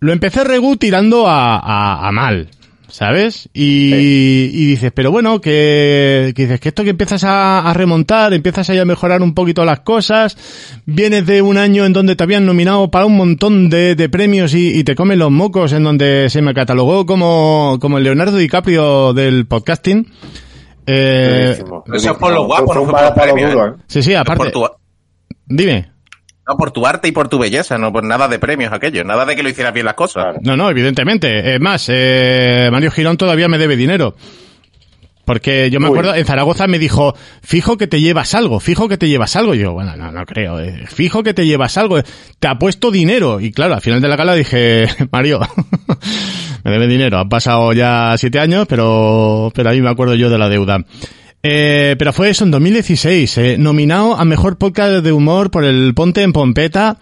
lo 0.00 0.12
empecé 0.12 0.42
regu 0.42 0.76
tirando 0.76 1.26
a 1.28 2.10
mal, 2.12 2.48
¿sabes? 2.90 3.48
Y, 3.52 4.50
y 4.52 4.66
dices, 4.66 4.92
pero 4.94 5.10
bueno, 5.10 5.40
que, 5.40 6.32
que 6.36 6.42
dices 6.42 6.60
que 6.60 6.68
esto 6.70 6.84
que 6.84 6.90
empiezas 6.90 7.24
a, 7.24 7.60
a 7.60 7.72
remontar, 7.74 8.32
empiezas 8.34 8.68
ahí 8.70 8.78
a 8.78 8.84
mejorar 8.84 9.22
un 9.22 9.34
poquito 9.34 9.64
las 9.64 9.80
cosas, 9.80 10.36
vienes 10.86 11.26
de 11.26 11.42
un 11.42 11.56
año 11.56 11.84
en 11.86 11.92
donde 11.92 12.16
te 12.16 12.24
habían 12.24 12.46
nominado 12.46 12.90
para 12.90 13.06
un 13.06 13.16
montón 13.16 13.70
de, 13.70 13.94
de 13.94 14.08
premios 14.08 14.54
y, 14.54 14.78
y 14.78 14.84
te 14.84 14.94
comen 14.94 15.18
los 15.18 15.30
mocos, 15.30 15.72
en 15.72 15.84
donde 15.84 16.28
se 16.30 16.42
me 16.42 16.54
catalogó 16.54 17.06
como, 17.06 17.78
como 17.80 17.98
el 17.98 18.04
Leonardo 18.04 18.36
DiCaprio 18.36 19.12
del 19.12 19.46
podcasting. 19.46 20.06
Eh, 20.86 21.56
Eso 21.94 22.10
es 22.12 22.16
por 22.18 22.32
lo 22.32 22.46
guapo, 22.46 22.66
Fue 22.66 22.74
no 22.74 22.84
fue 22.84 22.92
por 22.92 23.02
los 23.02 23.12
premios, 23.12 23.54
¿eh? 23.54 23.82
sí, 23.86 24.02
sí, 24.02 24.10
Por 24.10 24.18
aparte, 24.20 24.50
tu, 24.50 24.66
dime. 25.46 25.89
No, 26.50 26.56
por 26.56 26.70
tu 26.72 26.86
arte 26.86 27.08
y 27.08 27.12
por 27.12 27.28
tu 27.28 27.38
belleza, 27.38 27.78
no 27.78 27.92
por 27.92 28.04
nada 28.04 28.28
de 28.28 28.38
premios 28.38 28.72
aquello, 28.72 29.04
nada 29.04 29.24
de 29.24 29.36
que 29.36 29.42
lo 29.42 29.48
hicieras 29.48 29.72
bien 29.72 29.86
las 29.86 29.94
cosas. 29.94 30.24
Claro. 30.24 30.38
No, 30.42 30.56
no, 30.56 30.70
evidentemente. 30.70 31.54
Es 31.54 31.60
más, 31.60 31.86
eh, 31.88 32.68
Mario 32.72 32.90
Girón 32.90 33.16
todavía 33.16 33.48
me 33.48 33.58
debe 33.58 33.76
dinero. 33.76 34.14
Porque 35.24 35.70
yo 35.70 35.78
me 35.78 35.86
Uy. 35.86 35.92
acuerdo, 35.92 36.14
en 36.16 36.24
Zaragoza 36.24 36.66
me 36.66 36.80
dijo, 36.80 37.14
fijo 37.40 37.76
que 37.76 37.86
te 37.86 38.00
llevas 38.00 38.34
algo, 38.34 38.58
fijo 38.58 38.88
que 38.88 38.98
te 38.98 39.08
llevas 39.08 39.36
algo. 39.36 39.54
Y 39.54 39.58
yo, 39.58 39.72
bueno, 39.72 39.96
no, 39.96 40.10
no 40.10 40.26
creo, 40.26 40.58
eh, 40.58 40.86
fijo 40.88 41.22
que 41.22 41.34
te 41.34 41.46
llevas 41.46 41.78
algo, 41.78 42.02
te 42.40 42.48
ha 42.48 42.58
puesto 42.58 42.90
dinero. 42.90 43.40
Y 43.40 43.52
claro, 43.52 43.74
al 43.74 43.80
final 43.80 44.00
de 44.00 44.08
la 44.08 44.16
gala 44.16 44.34
dije, 44.34 44.88
Mario, 45.12 45.38
me 46.64 46.70
debe 46.72 46.88
dinero, 46.88 47.18
han 47.18 47.28
pasado 47.28 47.72
ya 47.72 48.12
siete 48.18 48.40
años, 48.40 48.66
pero, 48.68 49.52
pero 49.54 49.70
ahí 49.70 49.80
me 49.80 49.90
acuerdo 49.90 50.16
yo 50.16 50.30
de 50.30 50.38
la 50.38 50.48
deuda. 50.48 50.78
Eh, 51.42 51.96
pero 51.98 52.12
fue 52.12 52.28
eso 52.30 52.44
en 52.44 52.50
2016, 52.50 53.38
eh, 53.38 53.56
nominado 53.58 54.14
a 54.18 54.24
Mejor 54.24 54.58
Podcast 54.58 55.02
de 55.04 55.12
Humor 55.12 55.50
por 55.50 55.64
el 55.64 55.94
Ponte 55.94 56.22
en 56.22 56.32
Pompeta. 56.32 56.98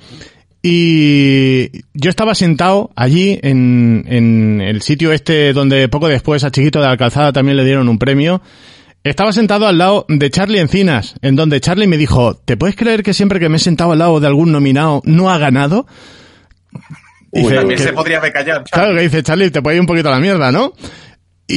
Y 0.63 1.71
yo 1.95 2.11
estaba 2.11 2.35
sentado 2.35 2.91
allí 2.97 3.39
en, 3.43 4.05
en 4.09 4.61
el 4.61 4.83
sitio 4.83 5.13
este 5.13 5.53
donde 5.53 5.89
poco 5.89 6.09
después 6.09 6.45
a 6.45 6.51
Chiquito 6.51 6.81
de 6.81 6.89
la 6.89 6.97
Calzada 6.97 7.33
también 7.33 7.57
le 7.57 7.65
dieron 7.65 7.89
un 7.89 7.99
premio. 7.99 8.43
Estaba 9.05 9.33
sentado 9.33 9.67
al 9.67 9.79
lado 9.79 10.05
de 10.09 10.29
Charlie 10.31 10.59
Encinas, 10.59 11.15
en 11.23 11.37
donde 11.37 11.61
Charlie 11.61 11.87
me 11.87 11.97
dijo, 11.97 12.35
¿te 12.35 12.57
puedes 12.57 12.75
creer 12.77 13.03
que 13.05 13.15
siempre 13.15 13.39
que 13.39 13.49
me 13.49 13.57
he 13.57 13.61
sentado 13.61 13.93
al 13.93 13.99
lado 14.01 14.19
de 14.21 14.27
algún 14.27 14.51
nominado 14.53 15.01
no 15.05 15.31
ha 15.31 15.39
ganado? 15.39 15.87
Uy, 17.31 17.43
Dice, 17.43 17.55
También 17.55 17.79
que- 17.79 17.85
se 17.85 17.93
podría 17.93 18.19
haber 18.19 18.33
callado. 18.33 18.65
Claro 18.71 18.95
que 18.97 19.03
dice 19.03 19.23
Charlie, 19.23 19.51
te 19.51 19.63
puede 19.63 19.77
ir 19.77 19.81
un 19.81 19.87
poquito 19.87 20.09
a 20.09 20.13
la 20.13 20.21
mierda, 20.21 20.51
¿no? 20.51 20.73
Y, 21.51 21.55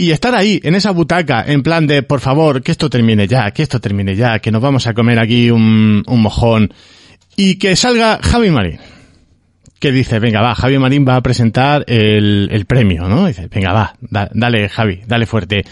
y, 0.00 0.04
y 0.04 0.10
estar 0.10 0.34
ahí, 0.34 0.58
en 0.64 0.74
esa 0.74 0.90
butaca, 0.90 1.44
en 1.46 1.62
plan 1.62 1.86
de, 1.86 2.02
por 2.02 2.20
favor, 2.20 2.62
que 2.62 2.72
esto 2.72 2.88
termine 2.88 3.28
ya, 3.28 3.50
que 3.50 3.62
esto 3.62 3.78
termine 3.78 4.16
ya, 4.16 4.38
que 4.38 4.50
nos 4.50 4.62
vamos 4.62 4.86
a 4.86 4.94
comer 4.94 5.18
aquí 5.18 5.50
un, 5.50 6.02
un 6.06 6.20
mojón. 6.22 6.72
Y 7.36 7.56
que 7.56 7.76
salga 7.76 8.18
Javi 8.22 8.50
Marín. 8.50 8.78
Que 9.78 9.92
dice, 9.92 10.18
venga, 10.18 10.40
va, 10.40 10.54
Javi 10.54 10.78
Marín 10.78 11.04
va 11.06 11.16
a 11.16 11.20
presentar 11.22 11.84
el, 11.88 12.48
el 12.50 12.64
premio, 12.64 13.06
¿no? 13.06 13.26
Dice, 13.26 13.48
venga, 13.52 13.72
va, 13.74 13.94
da- 14.00 14.30
dale, 14.32 14.68
Javi, 14.70 15.00
dale 15.06 15.26
fuerte. 15.26 15.62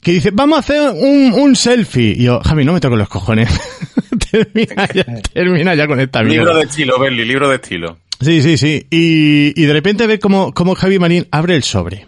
Que 0.00 0.12
dice, 0.12 0.30
vamos 0.32 0.56
a 0.56 0.60
hacer 0.60 0.80
un, 0.96 1.32
un 1.34 1.54
selfie. 1.54 2.14
Y 2.16 2.24
yo, 2.24 2.40
Javi, 2.40 2.64
no 2.64 2.72
me 2.72 2.80
toques 2.80 2.96
los 2.98 3.08
cojones. 3.10 3.50
termina, 4.30 4.88
ya, 4.94 5.04
termina 5.34 5.74
ya 5.74 5.86
con 5.86 6.00
esta 6.00 6.22
mierda. 6.22 6.44
Libro 6.44 6.56
de 6.56 6.62
estilo, 6.64 6.98
Berli, 6.98 7.24
libro 7.26 7.48
de 7.50 7.56
estilo. 7.56 7.98
Sí, 8.20 8.40
sí, 8.42 8.56
sí. 8.56 8.86
Y, 8.90 9.60
y 9.60 9.66
de 9.66 9.72
repente 9.72 10.06
ve 10.06 10.18
como, 10.18 10.52
como 10.54 10.74
Javi 10.74 10.98
Marín 10.98 11.26
abre 11.30 11.56
el 11.56 11.62
sobre. 11.62 12.06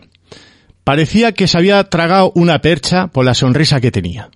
Parecía 0.84 1.32
que 1.32 1.46
se 1.48 1.56
había 1.58 1.82
tragado 1.84 2.30
una 2.34 2.60
percha 2.60 3.06
por 3.08 3.24
la 3.24 3.34
sonrisa 3.34 3.80
que 3.80 3.90
tenía. 3.90 4.30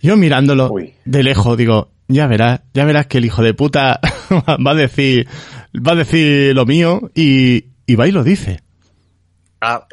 Yo 0.00 0.16
mirándolo 0.16 0.70
Uy. 0.72 0.94
de 1.04 1.22
lejos 1.22 1.56
digo, 1.58 1.90
ya 2.08 2.26
verás, 2.26 2.60
ya 2.72 2.84
verás 2.86 3.06
que 3.06 3.18
el 3.18 3.26
hijo 3.26 3.42
de 3.42 3.52
puta 3.54 4.00
va 4.66 4.70
a 4.70 4.74
decir, 4.74 5.28
va 5.76 5.92
a 5.92 5.96
decir 5.96 6.54
lo 6.54 6.64
mío 6.64 7.10
y, 7.14 7.66
y 7.86 7.94
va 7.96 8.08
y 8.08 8.12
lo 8.12 8.24
dice. 8.24 8.60
Ah, 9.60 9.86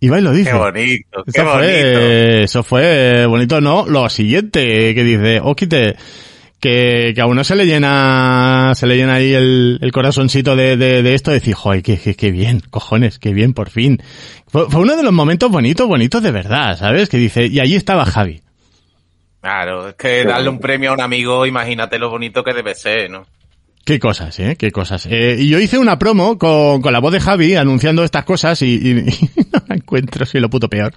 Y 0.00 0.08
va 0.08 0.18
y 0.18 0.22
lo 0.22 0.32
dice. 0.32 0.50
qué 0.50 0.56
bonito, 0.56 1.24
qué 1.24 1.30
Eso 1.40 1.44
bonito. 1.44 1.58
fue, 1.60 2.42
eso 2.42 2.62
fue 2.64 3.26
bonito, 3.26 3.60
¿no? 3.60 3.86
Lo 3.86 4.08
siguiente 4.10 4.92
que 4.94 5.04
dice, 5.04 5.40
Oquite, 5.40 5.94
que, 6.60 7.12
que 7.14 7.20
a 7.20 7.26
uno 7.26 7.44
se 7.44 7.54
le 7.54 7.66
llena, 7.66 8.72
se 8.74 8.86
le 8.86 8.96
llena 8.96 9.14
ahí 9.14 9.34
el, 9.34 9.78
el 9.80 9.92
corazoncito 9.92 10.56
de, 10.56 10.76
de, 10.76 11.02
de 11.02 11.14
esto, 11.14 11.30
de 11.30 11.38
decir, 11.38 11.54
joder, 11.54 11.82
qué, 11.82 11.98
qué, 11.98 12.14
qué 12.14 12.30
bien, 12.30 12.60
cojones, 12.70 13.18
qué 13.18 13.32
bien, 13.32 13.54
por 13.54 13.70
fin. 13.70 14.02
Fue, 14.48 14.68
fue 14.68 14.80
uno 14.80 14.96
de 14.96 15.02
los 15.02 15.12
momentos 15.12 15.50
bonitos, 15.50 15.86
bonitos 15.86 16.22
de 16.22 16.32
verdad, 16.32 16.76
¿sabes? 16.76 17.08
Que 17.08 17.16
dice, 17.16 17.46
y 17.46 17.60
allí 17.60 17.76
estaba 17.76 18.04
Javi. 18.04 18.42
Claro, 19.40 19.88
es 19.88 19.94
que 19.94 20.24
darle 20.24 20.48
un 20.48 20.58
premio 20.58 20.90
a 20.90 20.94
un 20.94 21.00
amigo, 21.00 21.46
imagínate 21.46 21.98
lo 21.98 22.10
bonito 22.10 22.42
que 22.42 22.52
debe 22.52 22.74
ser, 22.74 23.08
¿no? 23.08 23.26
Qué 23.88 23.98
cosas, 23.98 24.38
¿eh? 24.38 24.54
Qué 24.58 24.70
cosas. 24.70 25.06
Eh, 25.10 25.36
y 25.38 25.48
yo 25.48 25.58
hice 25.58 25.78
una 25.78 25.98
promo 25.98 26.36
con, 26.36 26.82
con 26.82 26.92
la 26.92 26.98
voz 26.98 27.10
de 27.10 27.20
Javi 27.20 27.54
anunciando 27.56 28.04
estas 28.04 28.22
cosas 28.26 28.60
y, 28.60 28.66
y- 28.74 28.90
y 29.36 29.40
no 29.50 29.62
la 29.66 29.76
encuentro, 29.76 30.26
soy 30.26 30.42
lo 30.42 30.50
puto 30.50 30.68
peor. 30.68 30.92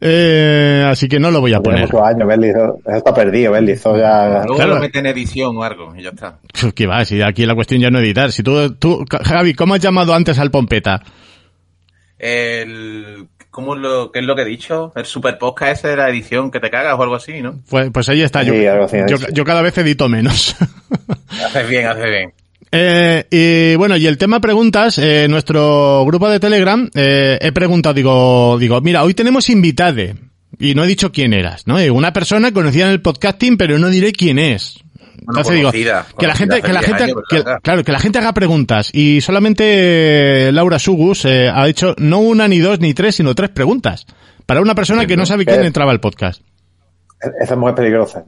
Eh, 0.00 0.82
así 0.88 1.06
que 1.06 1.20
no 1.20 1.30
lo 1.30 1.42
voy 1.42 1.52
a 1.52 1.60
Tiene 1.60 1.86
poner. 1.86 2.02
años. 2.02 2.48
Eso, 2.86 2.96
está 2.96 3.12
perdido, 3.12 3.52
Belly. 3.52 3.72
Eso 3.72 3.94
ya... 3.98 4.38
Luego 4.46 4.54
Claro. 4.56 4.74
lo 4.76 4.80
mete 4.80 5.00
en 5.00 5.06
edición 5.06 5.54
o 5.58 5.62
algo 5.62 5.94
y 5.94 6.02
ya 6.02 6.08
está. 6.10 6.38
¿Qué 6.74 6.86
va? 6.86 7.04
Si 7.04 7.20
aquí 7.20 7.44
la 7.44 7.54
cuestión 7.54 7.82
ya 7.82 7.90
no 7.90 7.98
es 7.98 8.04
editar. 8.06 8.32
Si 8.32 8.42
tú, 8.42 8.74
tú, 8.76 9.04
Javi, 9.22 9.52
¿cómo 9.52 9.74
has 9.74 9.80
llamado 9.80 10.14
antes 10.14 10.38
al 10.38 10.50
Pompeta? 10.50 11.02
El, 12.18 13.28
¿cómo 13.50 13.74
es 13.74 13.80
lo, 13.82 14.10
¿Qué 14.12 14.20
es 14.20 14.24
lo 14.24 14.34
que 14.34 14.42
he 14.42 14.46
dicho? 14.46 14.92
El 14.96 15.04
super 15.04 15.36
podcast 15.36 15.72
ese 15.80 15.88
de 15.88 15.96
la 15.96 16.08
edición 16.08 16.50
que 16.50 16.60
te 16.60 16.70
cagas 16.70 16.98
o 16.98 17.02
algo 17.02 17.16
así, 17.16 17.42
¿no? 17.42 17.60
Pues, 17.68 17.90
pues 17.92 18.08
ahí 18.08 18.22
está. 18.22 18.42
Yo, 18.42 18.54
Sí, 18.54 18.66
algo 18.66 18.84
así, 18.84 18.96
yo, 19.08 19.18
sí. 19.18 19.26
yo 19.32 19.44
cada 19.44 19.60
vez 19.62 19.76
edito 19.78 20.08
menos. 20.08 20.56
Haces 21.44 21.68
bien, 21.68 21.86
haces 21.86 22.04
bien. 22.10 22.32
Eh, 22.72 23.26
y 23.30 23.76
bueno, 23.76 23.96
y 23.96 24.06
el 24.06 24.18
tema 24.18 24.40
preguntas, 24.40 24.98
eh, 24.98 25.26
nuestro 25.28 26.04
grupo 26.06 26.28
de 26.28 26.40
Telegram, 26.40 26.90
eh, 26.94 27.38
he 27.40 27.52
preguntado, 27.52 27.94
digo, 27.94 28.56
digo, 28.58 28.80
mira, 28.80 29.04
hoy 29.04 29.14
tenemos 29.14 29.48
invitade. 29.48 30.16
Y 30.58 30.74
no 30.74 30.84
he 30.84 30.86
dicho 30.86 31.10
quién 31.12 31.32
eras, 31.32 31.66
¿no? 31.66 31.78
Eh, 31.80 31.90
Una 31.90 32.12
persona 32.12 32.52
conocida 32.52 32.84
en 32.86 32.92
el 32.92 33.02
podcasting, 33.02 33.56
pero 33.56 33.78
no 33.78 33.88
diré 33.88 34.12
quién 34.12 34.38
es. 34.38 34.76
Entonces 35.20 35.54
digo, 35.54 35.68
conocida, 35.70 36.06
que 36.18 36.26
la 36.26 36.34
gente, 36.34 36.62
que 36.62 36.72
la 36.72 36.82
gente, 36.82 37.04
10 37.06 37.16
años, 37.16 37.24
que- 37.30 37.44
claro, 37.62 37.82
que 37.84 37.92
la 37.92 37.98
gente 37.98 38.18
haga 38.18 38.34
preguntas. 38.34 38.90
Y 38.92 39.20
solamente 39.20 39.64
eh, 40.48 40.52
Laura 40.52 40.78
Sugus 40.78 41.24
eh, 41.24 41.48
ha 41.52 41.66
hecho 41.68 41.94
no 41.98 42.18
una, 42.18 42.46
ni 42.46 42.58
dos, 42.58 42.78
ni 42.80 42.92
tres, 42.94 43.16
sino 43.16 43.34
tres 43.34 43.50
preguntas. 43.50 44.06
Para 44.46 44.60
una 44.60 44.74
persona 44.74 45.06
que 45.06 45.16
no 45.16 45.26
sabe 45.26 45.44
quién 45.46 45.64
entraba 45.64 45.90
al 45.92 46.00
podcast. 46.00 46.42
Esa 47.40 47.54
es 47.54 47.58
muy 47.58 47.72
peligrosa. 47.72 48.24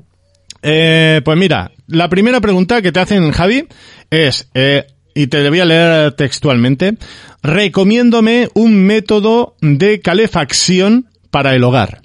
Eh, 0.63 1.21
pues 1.25 1.39
mira, 1.39 1.71
la 1.87 2.09
primera 2.09 2.41
pregunta 2.41 2.83
que 2.83 2.93
te 2.93 3.01
hacen, 3.01 3.31
Javi, 3.31 3.67
es, 4.11 4.51
eh, 4.55 4.87
y 5.15 5.29
te 5.29 5.49
voy 5.49 5.61
a 5.61 5.65
leer 5.65 6.13
textualmente, 6.13 6.97
recomiéndome 7.43 8.49
un 8.55 8.85
método 8.85 9.57
de 9.61 10.01
calefacción 10.01 11.09
para 11.31 11.55
el 11.55 11.65
hogar. 11.65 12.03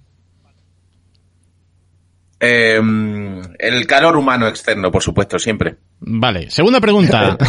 Eh, 2.43 2.81
el 3.60 3.88
calor 3.88 4.17
humano 4.17 4.48
externo, 4.48 4.91
por 4.91 5.03
supuesto, 5.03 5.38
siempre. 5.38 5.77
Vale, 6.00 6.50
segunda 6.50 6.79
pregunta. 6.79 7.38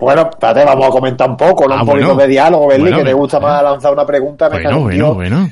Bueno, 0.00 0.28
espérate, 0.30 0.64
vamos 0.64 0.86
a 0.86 0.90
comentar 0.90 1.30
un 1.30 1.36
poco, 1.36 1.66
¿no? 1.66 1.74
Ah, 1.74 1.80
un 1.82 1.86
poquito 1.86 2.08
bueno. 2.08 2.22
de 2.22 2.28
diálogo, 2.28 2.64
Bueno, 2.66 2.98
que 2.98 3.04
te 3.04 3.12
gusta 3.12 3.40
más 3.40 3.62
lanzar 3.62 3.92
una 3.92 4.04
pregunta. 4.04 4.50
me 4.50 4.62
Bueno, 4.62 4.80
bueno, 4.80 5.14
bueno. 5.14 5.50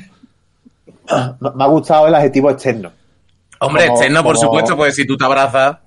Me 1.39 1.49
me 1.55 1.63
ha 1.63 1.67
gustado 1.67 2.07
el 2.07 2.15
adjetivo 2.15 2.51
externo. 2.51 2.91
Hombre, 3.61 3.85
Como- 3.87 3.97
externo, 3.97 4.23
por 4.23 4.35
como- 4.35 4.47
supuesto, 4.47 4.75
pues 4.75 4.95
si 4.95 5.05
tú 5.05 5.15
te 5.17 5.25
abrazas, 5.25 5.77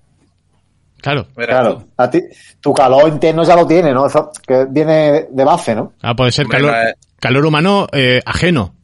Claro. 1.00 1.26
Claro, 1.34 1.76
tú. 1.78 1.88
a 1.98 2.08
ti, 2.08 2.22
tu 2.60 2.72
calor 2.72 3.08
interno 3.08 3.44
ya 3.44 3.54
lo 3.56 3.66
tiene, 3.66 3.92
¿no? 3.92 4.06
Eso 4.06 4.30
que 4.46 4.64
viene 4.70 5.26
de 5.30 5.44
base, 5.44 5.74
¿no? 5.74 5.92
Ah, 6.00 6.14
puede 6.14 6.32
ser 6.32 6.46
Hombre, 6.46 6.58
calor, 6.62 6.74
calor 7.20 7.44
humano 7.46 7.86
eh, 7.92 8.22
ajeno. 8.24 8.74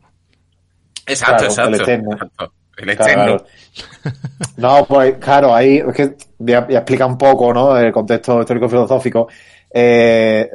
Exacto, 1.07 1.37
Claro, 1.37 1.51
exacto. 1.51 1.69
el 1.71 1.75
externo. 1.77 2.13
exacto. 2.13 2.53
El 2.77 2.91
externo. 2.91 3.25
Claro. 3.25 3.45
No, 4.57 4.85
pues 4.87 5.17
claro, 5.19 5.55
ahí 5.55 5.79
es 5.79 5.95
que 5.95 6.17
voy 6.39 6.53
a, 6.55 6.61
voy 6.63 6.75
a 6.75 6.79
explicar 6.79 7.07
un 7.09 7.17
poco, 7.17 7.55
¿no? 7.55 7.77
El 7.79 7.93
contexto 7.93 8.41
histórico-filosófico. 8.41 9.29
Eh, 9.73 10.51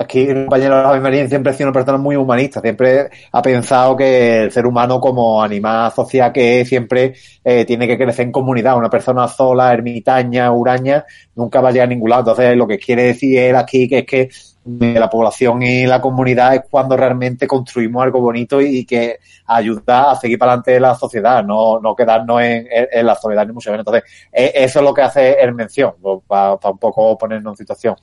aquí 0.00 0.20
el 0.22 0.46
compañero 0.46 0.76
de 0.76 0.82
la 0.82 0.88
Ave 0.88 1.00
María 1.00 1.28
siempre 1.28 1.52
ha 1.52 1.54
sido 1.54 1.68
una 1.68 1.74
persona 1.74 1.98
muy 1.98 2.16
humanista, 2.16 2.60
siempre 2.60 3.10
ha 3.32 3.42
pensado 3.42 3.96
que 3.96 4.44
el 4.44 4.50
ser 4.52 4.66
humano 4.66 4.98
como 5.00 5.42
animal 5.42 5.92
social 5.92 6.32
que 6.32 6.60
es, 6.62 6.68
siempre 6.68 7.14
eh, 7.44 7.64
tiene 7.64 7.86
que 7.86 7.96
crecer 7.98 8.26
en 8.26 8.32
comunidad. 8.32 8.76
Una 8.76 8.88
persona 8.90 9.28
sola, 9.28 9.72
ermitaña, 9.72 10.50
huraña, 10.52 11.04
nunca 11.34 11.60
va 11.60 11.68
a 11.68 11.72
llegar 11.72 11.86
a 11.86 11.90
ningún 11.90 12.10
lado. 12.10 12.22
Entonces, 12.22 12.56
lo 12.56 12.66
que 12.66 12.78
quiere 12.78 13.02
decir 13.04 13.38
él 13.38 13.56
aquí 13.56 13.88
que 13.88 13.98
es 13.98 14.06
que 14.06 14.28
la 14.64 15.08
población 15.08 15.62
y 15.62 15.86
la 15.86 16.00
comunidad 16.00 16.54
es 16.54 16.62
cuando 16.70 16.96
realmente 16.96 17.46
construimos 17.46 18.02
algo 18.02 18.20
bonito 18.20 18.60
y 18.60 18.84
que 18.84 19.18
ayuda 19.46 20.10
a 20.12 20.16
seguir 20.16 20.38
para 20.38 20.52
adelante 20.52 20.78
la 20.80 20.94
sociedad, 20.94 21.42
no, 21.44 21.80
no 21.80 21.94
quedarnos 21.96 22.40
en, 22.42 22.66
en- 22.70 22.88
en 22.92 23.06
la 23.06 23.14
soledad 23.16 23.46
ni 23.46 23.52
mucho 23.52 23.70
menos. 23.70 23.86
Entonces, 23.86 24.10
eh, 24.32 24.52
eso 24.54 24.78
es 24.80 24.84
lo 24.84 24.92
que 24.94 25.02
hace 25.02 25.32
el 25.40 25.54
mención, 25.54 25.94
para, 26.26 26.54
un 26.70 26.78
poco 26.78 27.16
ponernos 27.18 27.52
en 27.52 27.56
situación. 27.56 27.96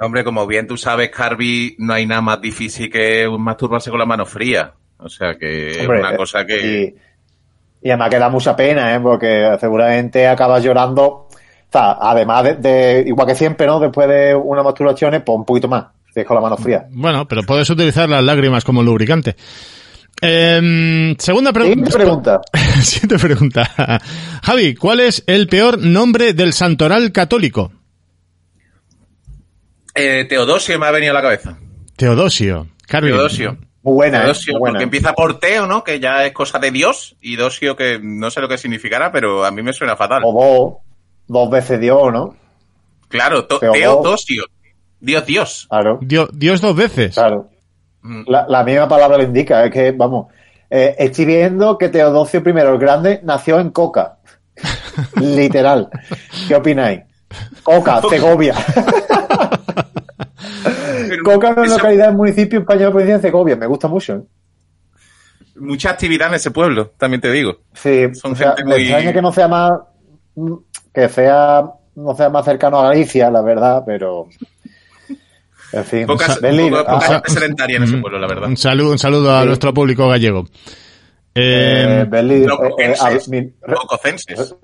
Hombre, 0.00 0.24
como 0.24 0.46
bien 0.46 0.66
tú 0.66 0.76
sabes, 0.76 1.10
Carby, 1.10 1.76
no 1.78 1.92
hay 1.94 2.06
nada 2.06 2.20
más 2.20 2.40
difícil 2.40 2.90
que 2.90 3.28
masturbarse 3.38 3.90
con 3.90 3.98
la 3.98 4.06
mano 4.06 4.26
fría. 4.26 4.72
O 4.98 5.08
sea 5.08 5.34
que 5.38 5.78
Hombre, 5.82 5.98
es 6.00 6.04
una 6.06 6.16
cosa 6.16 6.44
que... 6.44 6.94
Y, 7.82 7.86
y 7.86 7.90
además 7.90 8.10
que 8.10 8.18
da 8.18 8.28
mucha 8.28 8.56
pena, 8.56 8.94
¿eh? 8.94 9.00
porque 9.00 9.56
seguramente 9.60 10.26
acabas 10.26 10.64
llorando, 10.64 11.04
o 11.04 11.28
sea, 11.70 11.98
además 12.00 12.42
de, 12.44 12.54
de- 12.56 13.04
igual 13.06 13.26
que 13.26 13.34
siempre, 13.34 13.66
¿no? 13.66 13.78
Después 13.78 14.08
de 14.08 14.34
una 14.34 14.62
masturbación, 14.62 15.10
pues 15.24 15.36
un 15.38 15.44
poquito 15.44 15.68
más, 15.68 15.84
si 16.12 16.20
es 16.20 16.26
con 16.26 16.34
la 16.36 16.40
mano 16.40 16.56
fría. 16.56 16.86
Bueno, 16.90 17.28
pero 17.28 17.42
puedes 17.42 17.68
utilizar 17.68 18.08
las 18.08 18.24
lágrimas 18.24 18.64
como 18.64 18.82
lubricante. 18.82 19.36
Em, 20.20 21.14
segunda 21.18 21.52
pre- 21.52 21.64
Siguiente 21.64 21.92
pregunta. 21.92 22.40
Siguiente 22.80 23.18
pregunta. 23.18 24.00
Javi, 24.42 24.74
¿cuál 24.74 25.00
es 25.00 25.22
el 25.26 25.46
peor 25.48 25.78
nombre 25.78 26.32
del 26.32 26.52
santoral 26.54 27.12
católico? 27.12 27.70
Eh, 29.94 30.24
Teodosio 30.28 30.78
me 30.78 30.86
ha 30.86 30.90
venido 30.90 31.12
a 31.12 31.14
la 31.14 31.22
cabeza. 31.22 31.56
Teodosio. 31.96 32.68
Carvi. 32.86 33.10
Teodosio. 33.10 33.58
Muy 33.82 33.94
buena, 33.94 34.18
¿eh? 34.18 34.20
Teodosio, 34.22 34.52
Muy 34.54 34.60
buena. 34.60 34.72
porque 34.74 34.84
empieza 34.84 35.12
por 35.12 35.38
Teo, 35.38 35.66
¿no? 35.66 35.84
Que 35.84 36.00
ya 36.00 36.24
es 36.24 36.32
cosa 36.32 36.58
de 36.58 36.70
Dios, 36.70 37.16
y 37.20 37.36
Dosio, 37.36 37.76
que 37.76 38.00
no 38.02 38.30
sé 38.30 38.40
lo 38.40 38.48
que 38.48 38.56
significará, 38.58 39.12
pero 39.12 39.44
a 39.44 39.50
mí 39.50 39.62
me 39.62 39.72
suena 39.72 39.94
fatal. 39.96 40.22
O 40.24 40.32
dos, 40.32 40.74
dos 41.28 41.50
veces 41.50 41.78
Dios, 41.80 42.12
¿no? 42.12 42.34
Claro, 43.08 43.44
to- 43.46 43.58
Teodosio. 43.60 43.80
Teodosio. 44.02 44.44
Dios, 45.00 45.26
Dios. 45.26 45.66
Claro. 45.68 45.98
Dio- 46.00 46.28
Dios 46.32 46.60
dos 46.62 46.74
veces. 46.74 47.14
Claro. 47.14 47.50
Mm. 48.02 48.22
La, 48.26 48.46
la 48.48 48.64
misma 48.64 48.88
palabra 48.88 49.18
lo 49.18 49.22
indica, 49.24 49.64
es 49.66 49.70
que, 49.70 49.92
vamos, 49.92 50.28
eh, 50.70 50.94
estoy 50.98 51.26
viendo 51.26 51.76
que 51.76 51.90
Teodosio 51.90 52.42
I 52.44 52.50
el 52.58 52.78
Grande 52.78 53.20
nació 53.22 53.60
en 53.60 53.70
Coca. 53.70 54.16
Literal. 55.20 55.90
¿Qué 56.48 56.54
opináis? 56.54 57.00
Coca, 57.62 58.00
Segovia. 58.08 58.54
Coca 61.22 61.50
es 61.50 61.56
una 61.56 61.66
Eso- 61.66 61.76
localidad 61.76 62.06
del 62.08 62.16
municipio 62.16 62.58
español 62.60 62.84
de 62.86 62.90
provincia 62.90 63.16
de 63.16 63.22
Segovia. 63.22 63.56
Me 63.56 63.66
gusta 63.66 63.88
mucho. 63.88 64.14
¿eh? 64.14 64.22
Mucha 65.56 65.90
actividad 65.90 66.28
en 66.28 66.34
ese 66.34 66.50
pueblo, 66.50 66.90
también 66.98 67.20
te 67.20 67.30
digo. 67.30 67.58
Sí, 67.74 68.12
Son 68.14 68.32
o 68.32 68.34
sea, 68.36 68.48
gente 68.56 68.64
me 68.64 68.74
muy- 68.74 68.82
extraña 68.82 69.12
que 69.12 69.22
no 69.22 69.32
sea 69.32 69.46
más, 69.48 69.72
mm, 70.34 70.52
que 70.92 71.08
sea, 71.08 71.64
no 71.94 72.14
sea 72.16 72.28
más 72.28 72.44
cercano 72.44 72.80
a 72.80 72.88
Galicia, 72.88 73.30
la 73.30 73.40
verdad, 73.42 73.82
pero, 73.86 74.26
en 75.72 75.84
fin. 75.84 76.06
Pocas, 76.06 76.40
Berlín, 76.40 76.70
poca- 76.70 76.84
poca 76.92 77.06
ah, 77.06 77.12
gente 77.14 77.30
sedentaria 77.30 77.76
en 77.76 77.82
ese 77.84 77.96
pueblo, 77.98 78.18
la 78.18 78.26
verdad. 78.26 78.48
Un 78.48 78.56
saludo, 78.56 78.90
un 78.90 78.98
saludo 78.98 79.32
a 79.36 79.42
Sí. 79.42 79.46
nuestro 79.46 79.72
público 79.72 80.08
gallego. 80.08 80.44
eh, 81.36 82.00
Eh, 82.02 82.06
Berlín, 82.08 82.44
eh, 82.44 82.46
eh, 82.78 82.94
a- 83.00 83.10
re- 83.10 83.52
Lococenses. 83.66 84.54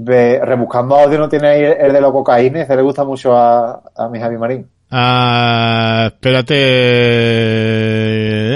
Re- 0.00 0.38
rebuscando 0.44 0.96
audio 0.96 1.18
no 1.18 1.28
tiene 1.28 1.48
ahí 1.48 1.62
el 1.78 1.92
de 1.92 2.00
los 2.00 2.12
cocaínes, 2.12 2.66
se 2.68 2.76
le 2.76 2.82
gusta 2.82 3.04
mucho 3.04 3.36
a, 3.36 3.82
a 3.96 4.08
mi 4.08 4.20
Javi 4.20 4.36
Marín. 4.38 4.68
Ah, 4.90 6.04
espérate. 6.12 6.54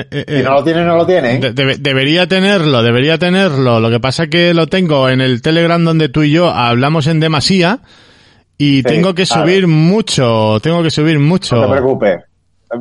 eh, 0.00 0.06
eh, 0.10 0.24
Si 0.38 0.42
no 0.42 0.54
lo 0.54 0.64
tiene, 0.64 0.84
no 0.84 0.96
lo 0.96 1.06
tiene. 1.06 1.36
¿eh? 1.36 1.38
de- 1.40 1.52
debe- 1.54 1.76
debería 1.78 2.26
tenerlo, 2.26 2.82
debería 2.82 3.18
tenerlo. 3.18 3.80
Lo 3.80 3.90
que 3.90 4.00
pasa 4.00 4.26
que 4.28 4.54
lo 4.54 4.66
tengo 4.66 5.08
en 5.08 5.20
el 5.20 5.42
Telegram 5.42 5.82
donde 5.82 6.08
tú 6.08 6.22
y 6.22 6.30
yo 6.32 6.48
hablamos 6.48 7.06
en 7.06 7.20
demasía 7.20 7.80
y 8.58 8.76
Sí, 8.78 8.82
tengo 8.82 9.14
que 9.14 9.26
subir 9.26 9.66
mucho, 9.66 10.58
tengo 10.62 10.82
que 10.82 10.90
subir 10.90 11.18
mucho. 11.18 11.56
No 11.56 11.62
te 11.66 11.70
preocupes. 11.72 12.16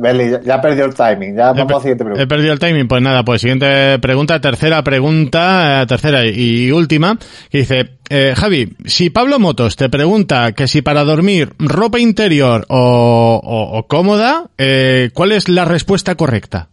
Berli, 0.00 0.30
ya, 0.30 0.40
ya 0.40 0.60
perdió 0.60 0.84
el 0.86 0.94
timing. 0.94 1.36
Ya 1.36 1.50
He, 1.50 1.54
vamos 1.54 1.70
a 1.70 1.74
la 1.74 1.80
siguiente 1.80 2.02
he 2.02 2.06
pregunta. 2.06 2.26
perdido 2.28 2.52
el 2.52 2.58
timing. 2.58 2.88
Pues 2.88 3.02
nada, 3.02 3.24
pues 3.24 3.40
siguiente 3.40 3.98
pregunta, 3.98 4.40
tercera 4.40 4.82
pregunta, 4.82 5.82
eh, 5.82 5.86
tercera 5.86 6.24
y 6.26 6.70
última, 6.72 7.18
que 7.50 7.58
dice, 7.58 7.98
eh, 8.08 8.34
Javi, 8.36 8.74
si 8.86 9.10
Pablo 9.10 9.38
Motos 9.38 9.76
te 9.76 9.88
pregunta 9.88 10.52
que 10.52 10.66
si 10.68 10.82
para 10.82 11.04
dormir 11.04 11.52
ropa 11.58 11.98
interior 11.98 12.64
o, 12.68 13.40
o- 13.42 13.78
o 13.78 13.86
cómoda, 13.86 14.50
eh, 14.58 15.10
¿cuál 15.12 15.32
es 15.32 15.48
la 15.48 15.64
respuesta 15.64 16.14
correcta? 16.14 16.68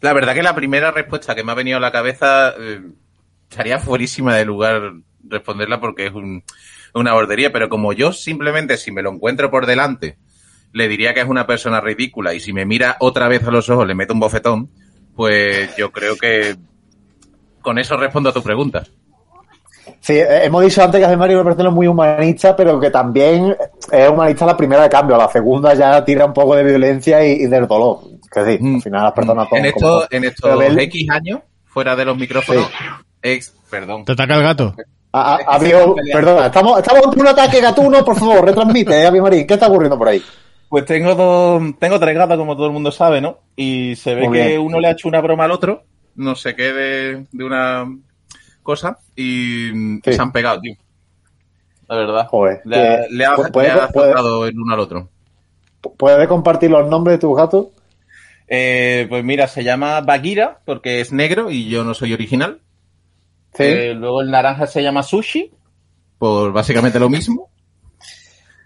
La 0.00 0.12
verdad 0.12 0.34
que 0.34 0.42
la 0.42 0.54
primera 0.54 0.90
respuesta 0.92 1.34
que 1.34 1.42
me 1.44 1.52
ha 1.52 1.56
venido 1.56 1.76
a 1.78 1.80
la 1.80 1.90
cabeza 1.92 2.50
eh, 2.58 2.80
estaría 3.50 3.78
fuerísima 3.78 4.34
de 4.36 4.44
lugar 4.44 4.92
responderla 5.28 5.80
porque 5.80 6.06
es 6.06 6.12
un- 6.12 6.42
una 6.94 7.12
bordería, 7.12 7.52
pero 7.52 7.68
como 7.68 7.92
yo 7.92 8.12
simplemente 8.12 8.76
si 8.76 8.92
me 8.92 9.02
lo 9.02 9.10
encuentro 9.12 9.50
por 9.50 9.66
delante 9.66 10.16
le 10.72 10.88
diría 10.88 11.14
que 11.14 11.20
es 11.20 11.26
una 11.28 11.46
persona 11.46 11.80
ridícula 11.80 12.34
y 12.34 12.40
si 12.40 12.52
me 12.52 12.64
mira 12.66 12.96
otra 13.00 13.28
vez 13.28 13.42
a 13.44 13.50
los 13.50 13.68
ojos 13.70 13.86
le 13.86 13.94
meto 13.94 14.14
un 14.14 14.20
bofetón, 14.20 14.68
pues 15.16 15.74
yo 15.76 15.90
creo 15.90 16.16
que 16.16 16.56
con 17.60 17.78
eso 17.78 17.96
respondo 17.96 18.30
a 18.30 18.32
tu 18.32 18.42
pregunta. 18.42 18.84
Sí, 20.00 20.14
eh, 20.14 20.44
hemos 20.44 20.62
dicho 20.62 20.82
antes 20.82 21.00
que 21.00 21.06
hace 21.06 21.16
Mario 21.16 21.38
es 21.38 21.42
una 21.42 21.50
persona 21.50 21.70
muy 21.70 21.86
humanista, 21.86 22.54
pero 22.54 22.78
que 22.78 22.90
también 22.90 23.56
es 23.90 24.08
humanista 24.08 24.46
la 24.46 24.56
primera 24.56 24.82
de 24.82 24.88
cambio. 24.88 25.16
La 25.16 25.28
segunda 25.28 25.74
ya 25.74 26.04
tira 26.04 26.26
un 26.26 26.32
poco 26.32 26.54
de 26.54 26.64
violencia 26.64 27.24
y, 27.26 27.32
y 27.42 27.46
del 27.46 27.66
dolor. 27.66 28.00
Que 28.30 28.44
sí, 28.44 28.64
al 28.74 28.82
final 28.82 29.02
las 29.04 29.12
personas 29.12 29.48
En 29.52 29.72
son. 29.78 30.02
en 30.10 30.24
estos 30.24 30.62
X 30.62 31.10
años, 31.10 31.40
fuera 31.64 31.96
de 31.96 32.04
los 32.04 32.16
micrófonos, 32.16 32.68
ex, 33.22 33.54
perdón. 33.70 34.04
¿Te 34.04 34.12
ataca 34.12 34.36
el 34.36 34.42
gato? 34.42 34.74
es 34.76 35.58
que 35.58 35.58
peleando. 35.58 35.94
perdona, 36.12 36.46
estamos, 36.46 36.78
estamos 36.78 37.06
ante 37.06 37.20
un 37.20 37.26
ataque 37.28 37.60
gatuno, 37.60 38.04
por 38.04 38.16
favor, 38.18 38.44
retransmite, 38.44 39.00
eh, 39.00 39.06
Avi 39.06 39.20
Marín. 39.20 39.46
¿Qué 39.46 39.54
está 39.54 39.66
ocurriendo 39.68 39.98
por 39.98 40.08
ahí? 40.08 40.22
Pues 40.68 40.84
tengo 40.84 41.14
dos, 41.14 41.62
tengo 41.78 41.98
tres 41.98 42.14
gatos, 42.16 42.36
como 42.36 42.54
todo 42.56 42.66
el 42.66 42.72
mundo 42.72 42.90
sabe, 42.92 43.20
¿no? 43.20 43.38
Y 43.56 43.96
se 43.96 44.14
ve 44.14 44.28
Muy 44.28 44.38
que 44.38 44.46
bien. 44.48 44.60
uno 44.60 44.80
le 44.80 44.88
ha 44.88 44.92
hecho 44.92 45.08
una 45.08 45.20
broma 45.20 45.44
al 45.44 45.50
otro, 45.52 45.84
no 46.14 46.34
sé 46.34 46.54
qué 46.54 46.72
de, 46.72 47.26
de 47.32 47.44
una 47.44 47.86
cosa, 48.62 48.98
y 49.16 49.70
Sí. 50.04 50.12
se 50.12 50.20
han 50.20 50.32
pegado, 50.32 50.60
tío. 50.60 50.74
La 51.88 51.96
verdad. 51.96 52.26
Joder, 52.28 52.60
Le, 52.66 52.76
ha- 52.76 53.06
le 53.10 53.24
ha, 53.24 53.34
le 53.36 54.48
el 54.48 54.58
uno 54.60 54.74
al 54.74 54.80
otro. 54.80 55.08
¿Puedes 55.96 56.28
compartir 56.28 56.70
los 56.70 56.86
nombres 56.86 57.16
de 57.16 57.20
tus 57.20 57.34
gatos? 57.36 57.68
Eh, 58.46 59.06
pues 59.08 59.24
mira, 59.24 59.46
se 59.48 59.64
llama 59.64 60.00
Bagheera 60.02 60.58
porque 60.66 61.00
es 61.00 61.12
negro 61.12 61.50
y 61.50 61.68
yo 61.70 61.84
no 61.84 61.94
soy 61.94 62.12
original. 62.12 62.60
Sí. 63.54 63.62
Eh, 63.64 63.94
luego 63.94 64.20
el 64.20 64.30
naranja 64.30 64.66
se 64.66 64.82
llama 64.82 65.02
Sushi, 65.02 65.50
por 66.18 66.52
básicamente 66.52 66.98
lo 66.98 67.08
mismo. 67.08 67.48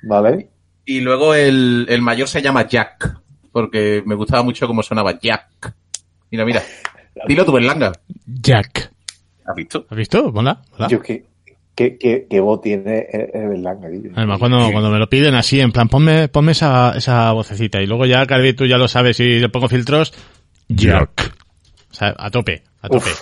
Vale. 0.03 0.49
Y 0.85 1.01
luego 1.01 1.35
el, 1.35 1.87
el 1.89 2.03
mayor 2.03 2.29
se 2.29 2.43
llama 2.43 2.67
Jack, 2.67 3.19
porque 3.53 4.03
me 4.05 4.15
gustaba 4.15 4.43
mucho 4.43 4.67
cómo 4.67 4.83
sonaba 4.83 5.19
Jack. 5.19 5.75
Mira, 6.31 6.45
mira. 6.45 6.63
Dilo 7.29 7.45
tu 7.45 7.53
Berlanga. 7.53 7.93
Jack. 8.27 8.91
¿Has 9.45 9.55
visto? 9.55 9.87
¿Has 9.89 9.97
visto? 9.97 10.33
Mola, 10.33 10.63
mola. 10.73 10.89
Yo, 10.89 11.01
¿qué, 11.03 11.25
qué, 11.75 11.99
qué, 11.99 12.27
qué 12.29 12.41
voz 12.41 12.61
tiene 12.63 13.07
el, 13.11 13.49
Berlanga, 13.49 13.89
tío? 13.91 14.11
Además, 14.15 14.39
cuando, 14.39 14.71
cuando 14.73 14.91
me 14.91 14.99
lo 14.99 15.09
piden 15.09 15.35
así, 15.35 15.61
en 15.61 15.73
plan, 15.73 15.89
ponme, 15.89 16.29
ponme 16.29 16.53
esa, 16.53 16.97
esa 16.97 17.33
vocecita. 17.33 17.81
Y 17.81 17.87
luego 17.87 18.07
ya, 18.07 18.25
Carvi, 18.27 18.55
tú 18.55 18.67
ya 18.67 18.79
lo 18.79 18.89
sabes, 18.89 19.17
si 19.17 19.39
le 19.39 19.49
pongo 19.49 19.69
filtros, 19.69 20.13
Jack. 20.69 21.35
O 21.91 21.95
sea, 21.95 22.15
a 22.17 22.31
tope, 22.31 22.63
a 22.81 22.89
tope. 22.89 23.11
Uf, 23.11 23.21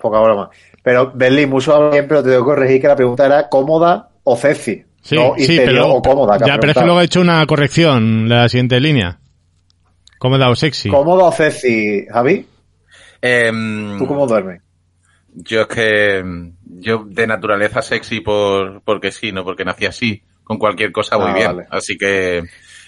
poca 0.00 0.20
broma. 0.20 0.50
Pero, 0.82 1.12
Berlín, 1.14 1.50
mucho 1.50 1.74
habla 1.74 1.90
bien, 1.90 2.08
pero 2.08 2.22
te 2.22 2.30
tengo 2.30 2.42
que 2.42 2.50
corregir 2.50 2.80
que 2.80 2.88
la 2.88 2.96
pregunta 2.96 3.26
era 3.26 3.48
cómoda 3.48 4.10
o 4.24 4.36
sexy. 4.36 4.84
Sí, 5.02 5.14
no 5.16 5.34
sí, 5.38 5.56
pero, 5.64 5.94
o 5.94 6.02
cómoda. 6.02 6.36
que 6.38 6.44
ha 6.44 6.46
ya, 6.48 6.58
pero 6.58 6.72
es 6.72 6.78
que 6.78 6.84
luego 6.84 7.00
he 7.00 7.04
hecho 7.04 7.20
una 7.20 7.44
corrección, 7.46 8.28
la 8.28 8.48
siguiente 8.48 8.78
línea. 8.80 9.18
Cómoda 10.18 10.50
o 10.50 10.56
sexy. 10.56 10.90
¿Cómoda 10.90 11.24
o 11.24 11.32
sexy, 11.32 12.06
Javi? 12.12 12.46
Em, 13.22 13.98
¿Tú 13.98 14.06
cómo 14.06 14.26
duermes? 14.26 14.62
Yo 15.34 15.62
es 15.62 15.66
que 15.68 16.18
em, 16.18 16.52
yo 16.64 17.04
de 17.06 17.26
naturaleza 17.26 17.80
sexy 17.82 18.20
por 18.20 18.82
porque 18.82 19.10
sí, 19.12 19.32
no 19.32 19.44
porque 19.44 19.64
nací 19.64 19.86
así. 19.86 20.22
Con 20.44 20.58
cualquier 20.58 20.90
cosa 20.92 21.16
voy 21.16 21.30
Ah, 21.30 21.34
bien. 21.34 21.46
vale. 21.46 21.66
Así 21.70 21.96
que 21.96 22.42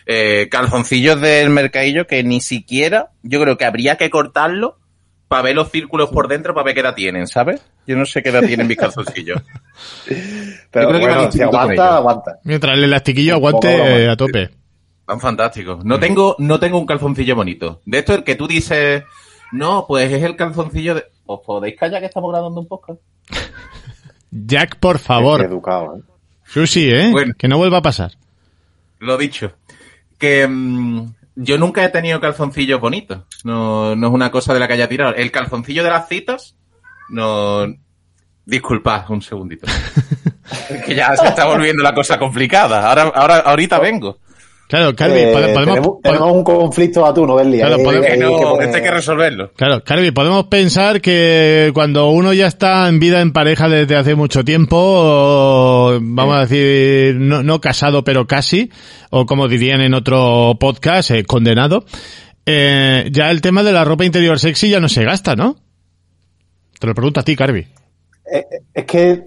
eh, 0.04 0.48
calzoncillos 0.50 1.20
del 1.20 1.50
mercadillo 1.50 2.06
que 2.06 2.24
ni 2.24 2.40
siquiera 2.40 3.10
yo 3.22 3.40
creo 3.40 3.56
que 3.56 3.64
habría 3.64 3.96
que 3.96 4.10
cortarlo 4.10 4.78
para 5.28 5.42
ver 5.44 5.54
los 5.54 5.70
círculos 5.70 6.10
por 6.10 6.28
dentro 6.28 6.52
para 6.54 6.64
ver 6.64 6.74
qué 6.74 6.80
edad 6.80 6.94
tienen, 6.94 7.26
¿sabes? 7.28 7.62
Yo 7.86 7.96
no 7.96 8.04
sé 8.04 8.22
qué 8.22 8.30
edad 8.30 8.42
tienen 8.44 8.66
mis 8.66 8.76
calzoncillos. 8.78 9.40
Pero 10.72 10.88
creo 10.88 11.00
que 11.00 11.06
bueno, 11.06 11.22
van 11.22 11.32
si 11.32 11.42
aguanta, 11.42 11.96
aguanta. 11.96 12.38
Mientras 12.44 12.76
el 12.76 12.84
elastiquillo 12.84 13.34
aguante 13.34 14.04
eh, 14.04 14.08
a 14.08 14.16
tope. 14.16 14.50
Tan 15.06 15.20
fantásticos. 15.20 15.84
No 15.84 16.00
tengo, 16.00 16.34
no 16.38 16.58
tengo 16.58 16.78
un 16.78 16.86
calzoncillo 16.86 17.36
bonito. 17.36 17.82
De 17.84 17.98
esto 17.98 18.14
el 18.14 18.24
que 18.24 18.36
tú 18.36 18.48
dices, 18.48 19.04
no, 19.52 19.84
pues 19.86 20.10
es 20.10 20.22
el 20.22 20.34
calzoncillo 20.34 20.94
de. 20.94 21.04
¿Os 21.26 21.40
podéis 21.44 21.78
callar 21.78 22.00
que 22.00 22.06
estamos 22.06 22.32
grabando 22.32 22.60
un 22.60 22.68
podcast? 22.68 23.00
Jack, 24.30 24.78
por 24.78 24.98
favor. 24.98 25.42
educado, 25.42 25.96
¿eh? 25.96 26.00
Sushi, 26.46 26.90
¿eh? 26.90 27.10
Bueno. 27.12 27.34
Que 27.36 27.48
no 27.48 27.58
vuelva 27.58 27.78
a 27.78 27.82
pasar. 27.82 28.12
Lo 28.98 29.18
dicho. 29.18 29.52
Que 30.18 30.48
mm, 30.48 31.12
yo 31.36 31.58
nunca 31.58 31.84
he 31.84 31.90
tenido 31.90 32.18
calzoncillos 32.18 32.80
bonitos. 32.80 33.24
No, 33.44 33.94
no 33.94 34.06
es 34.06 34.12
una 34.14 34.30
cosa 34.30 34.54
de 34.54 34.60
la 34.60 34.66
que 34.66 34.74
haya 34.74 34.88
tirado. 34.88 35.14
El 35.14 35.30
calzoncillo 35.30 35.84
de 35.84 35.90
las 35.90 36.08
citas, 36.08 36.56
no. 37.10 37.66
Disculpad, 38.46 39.10
un 39.10 39.20
segundito. 39.20 39.66
Es 40.70 40.82
que 40.86 40.94
ya 40.94 41.16
se 41.16 41.26
está 41.28 41.46
volviendo 41.46 41.82
la 41.82 41.94
cosa 41.94 42.18
complicada. 42.18 42.88
Ahora, 42.88 43.02
ahora, 43.14 43.36
ahorita 43.38 43.78
vengo. 43.78 44.18
Claro, 44.68 44.96
Carvi, 44.96 45.18
Eh, 45.18 45.32
pode- 45.34 45.52
podemos, 45.52 46.00
tenemos, 46.02 46.32
un 46.32 46.42
conflicto 46.44 47.04
a 47.04 47.12
tú, 47.12 47.26
¿no, 47.26 47.34
Berlín? 47.34 47.60
Claro, 47.60 47.76
podemos- 47.82 48.06
Que 48.06 48.16
no, 48.16 48.30
poner- 48.30 48.62
esto 48.64 48.76
hay 48.78 48.82
que 48.82 48.90
resolverlo. 48.90 49.52
Claro, 49.54 49.84
Carvi, 49.84 50.12
podemos 50.12 50.44
pensar 50.46 51.02
que 51.02 51.70
cuando 51.74 52.08
uno 52.08 52.32
ya 52.32 52.46
está 52.46 52.88
en 52.88 52.98
vida 52.98 53.20
en 53.20 53.32
pareja 53.34 53.68
desde 53.68 53.96
hace 53.96 54.14
mucho 54.14 54.44
tiempo, 54.46 54.76
o, 54.80 55.98
vamos 56.00 56.36
a 56.36 56.40
decir, 56.46 57.16
no, 57.16 57.42
no 57.42 57.60
casado, 57.60 58.02
pero 58.02 58.26
casi, 58.26 58.70
o 59.10 59.26
como 59.26 59.46
dirían 59.46 59.82
en 59.82 59.92
otro 59.92 60.56
podcast, 60.58 61.10
eh, 61.10 61.24
condenado, 61.24 61.84
eh, 62.46 63.10
ya 63.12 63.30
el 63.30 63.42
tema 63.42 63.62
de 63.64 63.72
la 63.72 63.84
ropa 63.84 64.06
interior 64.06 64.38
sexy 64.40 64.70
ya 64.70 64.80
no 64.80 64.88
se 64.88 65.04
gasta, 65.04 65.36
¿no? 65.36 65.56
Te 66.78 66.86
lo 66.86 66.94
pregunto 66.94 67.20
a 67.20 67.24
ti, 67.24 67.36
Carvi. 67.36 67.66
Eh, 68.32 68.44
es 68.72 68.84
que 68.86 69.24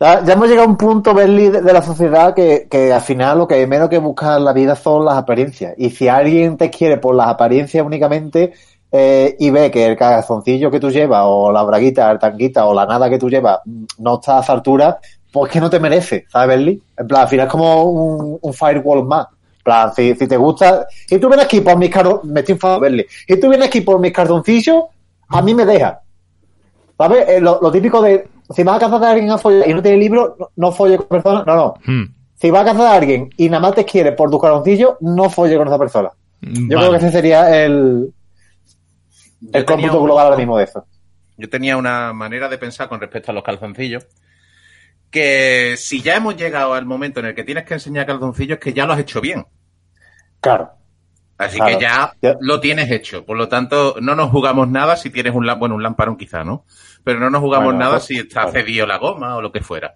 ya, 0.00 0.32
hemos 0.32 0.48
llegado 0.48 0.66
a 0.66 0.70
un 0.70 0.78
punto, 0.78 1.12
Berli, 1.12 1.50
de, 1.50 1.72
la 1.72 1.82
sociedad 1.82 2.34
que, 2.34 2.66
que 2.70 2.90
al 2.90 3.02
final 3.02 3.38
lo 3.38 3.46
que 3.46 3.66
menos 3.66 3.90
que 3.90 3.98
busca 3.98 4.38
en 4.38 4.44
la 4.44 4.54
vida 4.54 4.74
son 4.74 5.04
las 5.04 5.16
apariencias. 5.16 5.74
Y 5.76 5.90
si 5.90 6.08
alguien 6.08 6.56
te 6.56 6.70
quiere 6.70 6.96
por 6.96 7.14
las 7.14 7.28
apariencias 7.28 7.84
únicamente 7.84 8.54
eh, 8.90 9.36
y 9.38 9.50
ve 9.50 9.70
que 9.70 9.84
el 9.86 9.96
calzoncillo 9.96 10.70
que 10.70 10.80
tú 10.80 10.90
llevas, 10.90 11.24
o 11.26 11.52
la 11.52 11.62
braguita, 11.62 12.10
el 12.10 12.18
tanguita, 12.18 12.66
o 12.66 12.72
la 12.72 12.86
nada 12.86 13.10
que 13.10 13.18
tú 13.18 13.28
llevas 13.28 13.60
mm, 13.64 13.84
no 13.98 14.14
está 14.14 14.38
a 14.38 14.40
esa 14.40 14.54
altura, 14.54 14.98
pues 15.30 15.52
que 15.52 15.60
no 15.60 15.68
te 15.68 15.78
merece, 15.78 16.24
¿sabes, 16.28 16.48
Berli? 16.48 16.82
En 16.96 17.06
plan, 17.06 17.22
al 17.22 17.28
final 17.28 17.46
es 17.46 17.52
como 17.52 17.84
un, 17.84 18.38
un 18.40 18.54
firewall 18.54 19.04
más. 19.04 19.26
En 19.58 19.64
plan, 19.64 19.94
si, 19.94 20.14
si 20.14 20.26
te 20.26 20.36
gusta, 20.38 20.86
si 21.06 21.18
tú 21.18 21.28
vienes 21.28 21.44
aquí 21.44 21.60
por 21.60 21.76
mis 21.76 21.90
cartoncillos, 21.90 22.32
me 22.32 22.40
estoy 22.40 22.54
enfadado, 22.54 22.80
Berli. 22.80 23.06
Si 23.28 23.38
tú 23.38 23.48
vienes 23.50 23.68
aquí 23.68 23.82
por 23.82 24.00
mis 24.00 24.12
cartoncillos, 24.12 24.84
a 25.28 25.42
mí 25.42 25.54
me 25.54 25.66
deja. 25.66 26.00
¿Sabes? 26.96 27.28
Eh, 27.28 27.40
lo, 27.40 27.60
lo 27.60 27.70
típico 27.70 28.02
de, 28.02 28.26
si 28.54 28.62
vas 28.62 28.76
a 28.76 28.80
casar 28.80 29.04
a 29.04 29.10
alguien 29.10 29.30
a 29.30 29.38
follar 29.38 29.68
y 29.68 29.74
no 29.74 29.82
tiene 29.82 29.98
libro, 29.98 30.36
no, 30.38 30.50
no 30.56 30.72
folle 30.72 30.96
con 30.96 31.06
personas. 31.08 31.46
No, 31.46 31.54
no. 31.56 31.74
Hmm. 31.84 32.14
Si 32.34 32.50
vas 32.50 32.62
a 32.62 32.72
casar 32.72 32.86
a 32.86 32.94
alguien 32.94 33.30
y 33.36 33.48
nada 33.48 33.60
más 33.60 33.74
te 33.74 33.84
quiere 33.84 34.12
por 34.12 34.30
tu 34.30 34.38
calzoncillo, 34.38 34.96
no 35.00 35.28
folle 35.30 35.56
con 35.56 35.68
esa 35.68 35.78
persona. 35.78 36.10
Yo 36.40 36.76
Vale. 36.76 36.76
creo 36.76 36.90
que 36.92 36.96
ese 36.96 37.12
sería 37.12 37.64
el, 37.64 38.12
el 39.52 39.64
cómputo 39.64 39.98
un- 40.00 40.04
global 40.06 40.24
ahora 40.26 40.36
mismo 40.38 40.56
de 40.56 40.64
eso. 40.64 40.84
Yo 41.36 41.48
tenía 41.50 41.76
una 41.76 42.12
manera 42.12 42.48
de 42.48 42.58
pensar 42.58 42.88
con 42.88 43.00
respecto 43.00 43.30
a 43.30 43.34
los 43.34 43.42
calzoncillos. 43.44 44.06
Que 45.10 45.74
si 45.76 46.02
ya 46.02 46.16
hemos 46.16 46.36
llegado 46.36 46.72
al 46.74 46.86
momento 46.86 47.20
en 47.20 47.26
el 47.26 47.34
que 47.34 47.42
tienes 47.44 47.64
que 47.64 47.74
enseñar 47.74 48.06
calzoncillos, 48.06 48.58
que 48.58 48.72
ya 48.72 48.86
lo 48.86 48.92
has 48.92 49.00
hecho 49.00 49.20
bien. 49.20 49.44
Claro. 50.40 50.70
Así 51.40 51.56
Claro. 51.56 51.78
que 51.78 51.82
ya, 51.82 52.12
Ya. 52.20 52.36
lo 52.40 52.60
tienes 52.60 52.90
hecho. 52.90 53.24
Por 53.24 53.38
lo 53.38 53.48
tanto, 53.48 53.96
no 54.00 54.14
nos 54.14 54.30
jugamos 54.30 54.68
nada 54.68 54.94
si 54.96 55.08
tienes 55.08 55.34
un, 55.34 55.46
bueno, 55.58 55.74
un 55.74 55.82
lamparón 55.82 56.16
quizá, 56.16 56.44
¿no? 56.44 56.64
Pero 57.02 57.18
no 57.18 57.30
nos 57.30 57.40
jugamos 57.40 57.64
Bueno, 57.66 57.78
nada 57.80 57.92
pues, 57.92 58.04
si 58.04 58.18
está 58.18 58.42
claro. 58.42 58.52
cedido 58.52 58.86
la 58.86 58.98
goma 58.98 59.36
o 59.36 59.40
lo 59.40 59.50
que 59.50 59.62
fuera. 59.62 59.94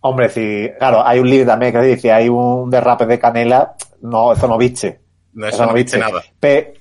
Hombre, 0.00 0.30
si, 0.30 0.70
claro, 0.78 1.06
hay 1.06 1.20
un 1.20 1.28
líder 1.28 1.46
también 1.46 1.72
que 1.72 1.80
dice, 1.82 2.00
si 2.00 2.08
hay 2.08 2.28
un 2.28 2.70
derrape 2.70 3.04
de 3.06 3.18
canela, 3.18 3.74
no, 4.00 4.32
eso 4.32 4.48
no 4.48 4.56
viste. 4.58 5.00
No, 5.34 5.46
eso 5.46 5.64
no 5.66 5.72
viste 5.74 5.98
nada. 5.98 6.22
Pe- 6.40 6.74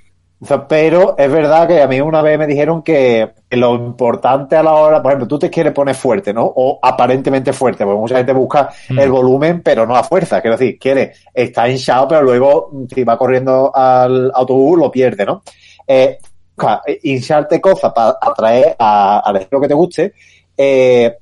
pero 0.67 1.15
es 1.17 1.32
verdad 1.32 1.67
que 1.67 1.82
a 1.82 1.88
mí 1.88 2.01
una 2.01 2.21
vez 2.23 2.39
me 2.39 2.47
dijeron 2.47 2.82
que 2.82 3.30
lo 3.51 3.75
importante 3.75 4.56
a 4.56 4.63
la 4.63 4.73
hora, 4.73 5.01
por 5.01 5.12
ejemplo, 5.12 5.27
tú 5.27 5.38
te 5.38 5.49
quieres 5.51 5.71
poner 5.71 5.93
fuerte, 5.93 6.34
¿no? 6.34 6.43
O 6.45 6.80
aparentemente 6.82 7.54
fuerte, 7.54 7.86
porque 7.86 7.99
mucha 7.99 8.17
gente 8.17 8.34
busca 8.34 8.69
Mm. 8.89 8.99
el 8.99 9.12
volumen, 9.12 9.62
pero 9.62 9.86
no 9.86 9.93
la 9.93 10.04
fuerza. 10.04 10.41
Quiero 10.41 10.58
decir, 10.58 10.80
quiere, 10.80 11.13
está 11.34 11.69
hinchado, 11.69 12.08
pero 12.08 12.23
luego, 12.23 12.71
si 12.93 13.04
va 13.04 13.17
corriendo 13.17 13.71
al 13.75 14.32
autobús, 14.34 14.80
lo 14.80 14.89
pierde, 14.91 15.25
¿no? 15.25 15.43
Eh, 15.86 16.17
claro, 16.56 16.82
hincharte 17.04 17.62
cosas 17.62 17.93
para 17.93 18.17
atraer 18.19 18.75
a- 18.80 19.19
al 19.19 19.36
estilo 19.36 19.62
que 19.62 19.67
te 19.67 19.73
guste, 19.75 20.13
eh, 20.58 21.17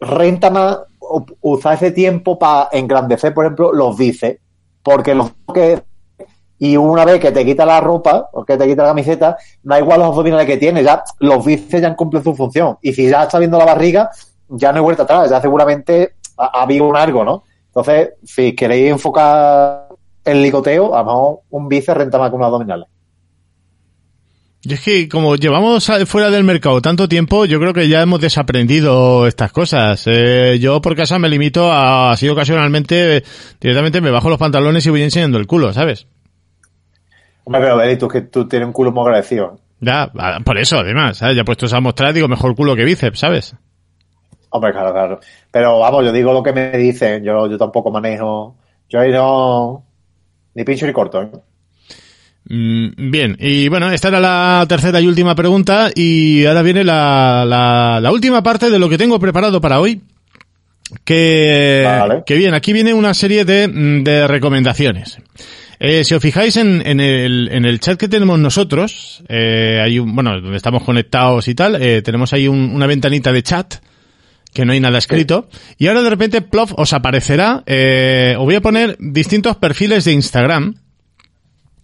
renta 0.00 0.50
más 0.50 0.78
usar 1.40 1.74
ese 1.74 1.92
tiempo 1.92 2.36
para 2.36 2.68
engrandecer, 2.72 3.32
por 3.32 3.44
ejemplo, 3.44 3.72
los 3.72 3.96
bíceps, 3.96 4.40
porque 4.82 5.14
los 5.14 5.30
que 5.54 5.82
y 6.58 6.76
una 6.76 7.04
vez 7.04 7.20
que 7.20 7.32
te 7.32 7.44
quita 7.44 7.66
la 7.66 7.80
ropa 7.80 8.28
o 8.32 8.44
que 8.44 8.56
te 8.56 8.66
quita 8.66 8.82
la 8.82 8.88
camiseta, 8.88 9.36
da 9.62 9.78
igual 9.78 10.00
los 10.00 10.08
abdominales 10.08 10.46
que 10.46 10.56
tienes, 10.56 10.84
ya 10.84 11.02
los 11.20 11.44
bíceps 11.44 11.82
ya 11.82 11.88
han 11.88 11.94
cumplido 11.94 12.24
su 12.24 12.34
función. 12.34 12.78
Y 12.82 12.92
si 12.92 13.08
ya 13.08 13.24
está 13.24 13.38
viendo 13.38 13.58
la 13.58 13.66
barriga, 13.66 14.10
ya 14.48 14.72
no 14.72 14.78
hay 14.78 14.84
vuelta 14.84 15.02
atrás, 15.02 15.30
ya 15.30 15.40
seguramente 15.40 16.14
ha, 16.36 16.58
ha 16.58 16.62
habido 16.62 16.86
un 16.86 16.96
algo, 16.96 17.24
¿no? 17.24 17.44
Entonces, 17.66 18.14
si 18.24 18.54
queréis 18.54 18.90
enfocar 18.90 19.88
el 20.24 20.42
licoteo, 20.42 20.94
a 20.94 21.00
lo 21.00 21.04
mejor 21.04 21.38
un 21.50 21.68
bíceps 21.68 21.98
renta 21.98 22.18
más 22.18 22.30
que 22.30 22.36
unos 22.36 22.46
abdominales. 22.46 22.88
Y 24.62 24.74
es 24.74 24.80
que 24.80 25.08
como 25.08 25.36
llevamos 25.36 25.88
fuera 26.06 26.28
del 26.28 26.42
mercado 26.42 26.82
tanto 26.82 27.08
tiempo, 27.08 27.44
yo 27.44 27.60
creo 27.60 27.72
que 27.72 27.88
ya 27.88 28.02
hemos 28.02 28.20
desaprendido 28.20 29.28
estas 29.28 29.52
cosas. 29.52 30.02
Eh, 30.06 30.58
yo 30.60 30.80
por 30.80 30.96
casa 30.96 31.20
me 31.20 31.28
limito 31.28 31.70
a, 31.70 32.10
así 32.10 32.28
ocasionalmente, 32.28 33.18
eh, 33.18 33.24
directamente 33.60 34.00
me 34.00 34.10
bajo 34.10 34.28
los 34.28 34.38
pantalones 34.38 34.84
y 34.84 34.90
voy 34.90 35.02
enseñando 35.02 35.38
el 35.38 35.46
culo, 35.46 35.72
¿sabes? 35.72 36.08
Hombre, 37.46 37.62
pero 37.62 37.76
Beli, 37.76 37.96
tú 37.96 38.08
que 38.08 38.22
tú 38.22 38.48
tienes 38.48 38.66
un 38.66 38.72
culo 38.72 38.90
muy 38.90 39.04
agradecido. 39.04 39.56
Ya, 39.80 40.10
ah, 40.18 40.38
por 40.44 40.58
eso 40.58 40.78
además, 40.78 41.18
¿sabes? 41.18 41.36
Ya 41.36 41.44
puestos 41.44 41.72
a 41.72 41.80
mostrar, 41.80 42.12
digo, 42.12 42.26
mejor 42.26 42.56
culo 42.56 42.74
que 42.74 42.84
bíceps, 42.84 43.20
¿sabes? 43.20 43.54
Hombre, 44.50 44.72
claro, 44.72 44.92
claro. 44.92 45.20
Pero 45.52 45.78
vamos, 45.78 46.04
yo 46.04 46.10
digo 46.10 46.32
lo 46.32 46.42
que 46.42 46.52
me 46.52 46.72
dicen. 46.76 47.22
Yo, 47.22 47.48
yo 47.48 47.56
tampoco 47.56 47.92
manejo. 47.92 48.56
Yo 48.88 48.98
ahí 48.98 49.12
no. 49.12 49.84
Ni 50.54 50.64
pincho 50.64 50.88
ni 50.88 50.92
corto, 50.92 51.22
¿eh? 51.22 51.28
Mm, 52.48 53.10
Bien, 53.12 53.36
y 53.38 53.68
bueno, 53.68 53.92
esta 53.92 54.08
era 54.08 54.18
la 54.18 54.66
tercera 54.68 55.00
y 55.00 55.06
última 55.06 55.36
pregunta 55.36 55.90
y 55.94 56.46
ahora 56.46 56.62
viene 56.62 56.82
la, 56.82 57.44
la, 57.46 58.00
la 58.00 58.10
última 58.10 58.42
parte 58.42 58.70
de 58.70 58.78
lo 58.80 58.88
que 58.88 58.98
tengo 58.98 59.20
preparado 59.20 59.60
para 59.60 59.78
hoy. 59.78 60.00
Que, 61.04 61.82
Vale. 61.84 62.22
que 62.26 62.34
bien, 62.34 62.54
aquí 62.54 62.72
viene 62.72 62.92
una 62.92 63.14
serie 63.14 63.44
de, 63.44 63.68
mm, 63.68 64.02
de 64.02 64.26
recomendaciones. 64.26 65.18
Eh, 65.78 66.04
si 66.04 66.14
os 66.14 66.22
fijáis 66.22 66.56
en, 66.56 66.82
en, 66.86 67.00
el, 67.00 67.48
en 67.52 67.64
el 67.64 67.80
chat 67.80 67.98
que 67.98 68.08
tenemos 68.08 68.38
nosotros, 68.38 69.22
eh, 69.28 69.80
hay 69.82 69.98
un, 69.98 70.14
bueno, 70.14 70.40
donde 70.40 70.56
estamos 70.56 70.82
conectados 70.82 71.48
y 71.48 71.54
tal, 71.54 71.80
eh, 71.82 72.02
tenemos 72.02 72.32
ahí 72.32 72.48
un- 72.48 72.70
una 72.74 72.86
ventanita 72.86 73.32
de 73.32 73.42
chat 73.42 73.74
que 74.54 74.64
no 74.64 74.72
hay 74.72 74.80
nada 74.80 74.96
escrito. 74.98 75.48
Y 75.76 75.86
ahora 75.88 76.02
de 76.02 76.08
repente, 76.10 76.40
plof, 76.40 76.72
os 76.76 76.92
aparecerá, 76.94 77.62
eh, 77.66 78.34
os 78.38 78.44
voy 78.44 78.54
a 78.54 78.62
poner 78.62 78.96
distintos 78.98 79.56
perfiles 79.56 80.04
de 80.06 80.12
Instagram 80.12 80.76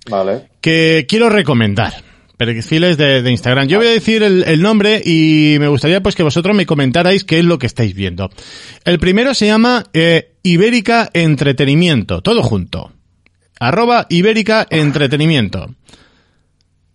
Vale. 0.09 0.49
que 0.61 1.05
quiero 1.09 1.29
recomendar. 1.29 1.93
Perfiles 2.39 2.97
de, 2.97 3.23
de 3.23 3.31
Instagram. 3.31 3.69
Yo 3.69 3.79
voy 3.79 3.87
a 3.87 3.91
decir 3.91 4.23
el, 4.25 4.43
el 4.45 4.63
nombre 4.63 5.01
y 5.05 5.59
me 5.61 5.69
gustaría 5.69 6.03
pues 6.03 6.17
que 6.17 6.25
vosotros 6.25 6.57
me 6.57 6.67
comentarais 6.67 7.23
qué 7.25 7.39
es 7.39 7.45
lo 7.45 7.59
que 7.59 7.67
estáis 7.67 7.95
viendo. 7.95 8.31
El 8.85 8.99
primero 8.99 9.33
se 9.35 9.47
llama 9.47 9.85
Ibérica 10.43 11.09
Entretenimiento, 11.13 12.21
todo 12.21 12.43
junto. 12.43 12.91
Arroba 13.67 14.07
Ibérica 14.09 14.67
Entretenimiento. 14.71 15.69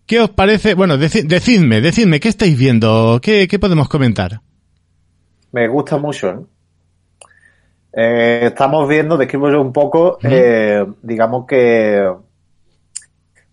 ¿Qué 0.05 0.19
os 0.19 0.29
parece? 0.31 0.73
Bueno, 0.73 0.97
deci- 0.97 1.25
decidme, 1.25 1.79
decidme, 1.79 2.19
¿qué 2.19 2.27
estáis 2.27 2.57
viendo? 2.57 3.19
¿Qué, 3.21 3.47
qué 3.47 3.57
podemos 3.57 3.87
comentar? 3.87 4.41
Me 5.53 5.65
gusta 5.69 5.97
mucho, 5.97 6.29
¿eh? 6.29 6.39
Eh, 7.93 8.39
estamos 8.47 8.85
viendo, 8.89 9.15
describo 9.15 9.49
yo 9.49 9.61
un 9.61 9.71
poco, 9.71 10.19
eh, 10.23 10.85
digamos 11.01 11.45
que 11.47 12.05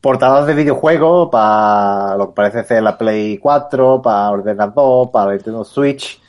portadas 0.00 0.46
de 0.48 0.54
videojuegos 0.54 1.28
para 1.30 2.16
lo 2.16 2.30
que 2.30 2.34
parece 2.34 2.64
ser 2.64 2.82
la 2.82 2.98
Play 2.98 3.38
4, 3.38 4.02
para 4.02 4.30
ordenador, 4.32 5.12
para 5.12 5.32
Nintendo 5.32 5.64
Switch, 5.64 6.20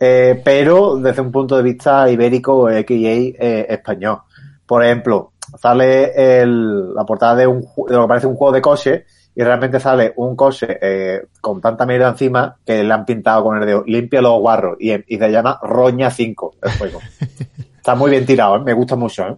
eh, 0.00 0.40
pero 0.42 0.96
desde 0.96 1.20
un 1.20 1.30
punto 1.30 1.54
de 1.58 1.62
vista 1.62 2.10
ibérico, 2.10 2.66
XA 2.70 3.36
español. 3.68 4.20
Por 4.66 4.82
ejemplo, 4.82 5.32
sale 5.58 6.40
el- 6.42 6.94
la 6.94 7.04
portada 7.04 7.36
de, 7.36 7.46
un, 7.46 7.60
de 7.62 7.94
lo 7.96 8.02
que 8.02 8.08
parece 8.08 8.26
un 8.26 8.36
juego 8.36 8.52
de 8.52 8.60
coche 8.62 9.04
y 9.34 9.42
realmente 9.42 9.78
sale 9.80 10.12
un 10.16 10.34
coche 10.36 10.78
eh, 10.82 11.22
con 11.40 11.60
tanta 11.60 11.86
mierda 11.86 12.08
encima 12.10 12.56
que 12.66 12.82
le 12.82 12.92
han 12.92 13.04
pintado 13.04 13.44
con 13.44 13.58
el 13.58 13.66
dedo 13.66 13.84
limpia 13.86 14.20
los 14.20 14.38
guarros 14.40 14.76
y, 14.80 14.92
y 14.92 15.18
se 15.18 15.30
llama 15.30 15.58
Roña 15.62 16.10
5 16.10 16.54
el 16.62 16.70
juego. 16.72 17.00
está 17.76 17.94
muy 17.94 18.10
bien 18.10 18.26
tirado, 18.26 18.56
¿eh? 18.56 18.60
me 18.64 18.72
gusta 18.72 18.96
mucho. 18.96 19.22
¿eh? 19.26 19.36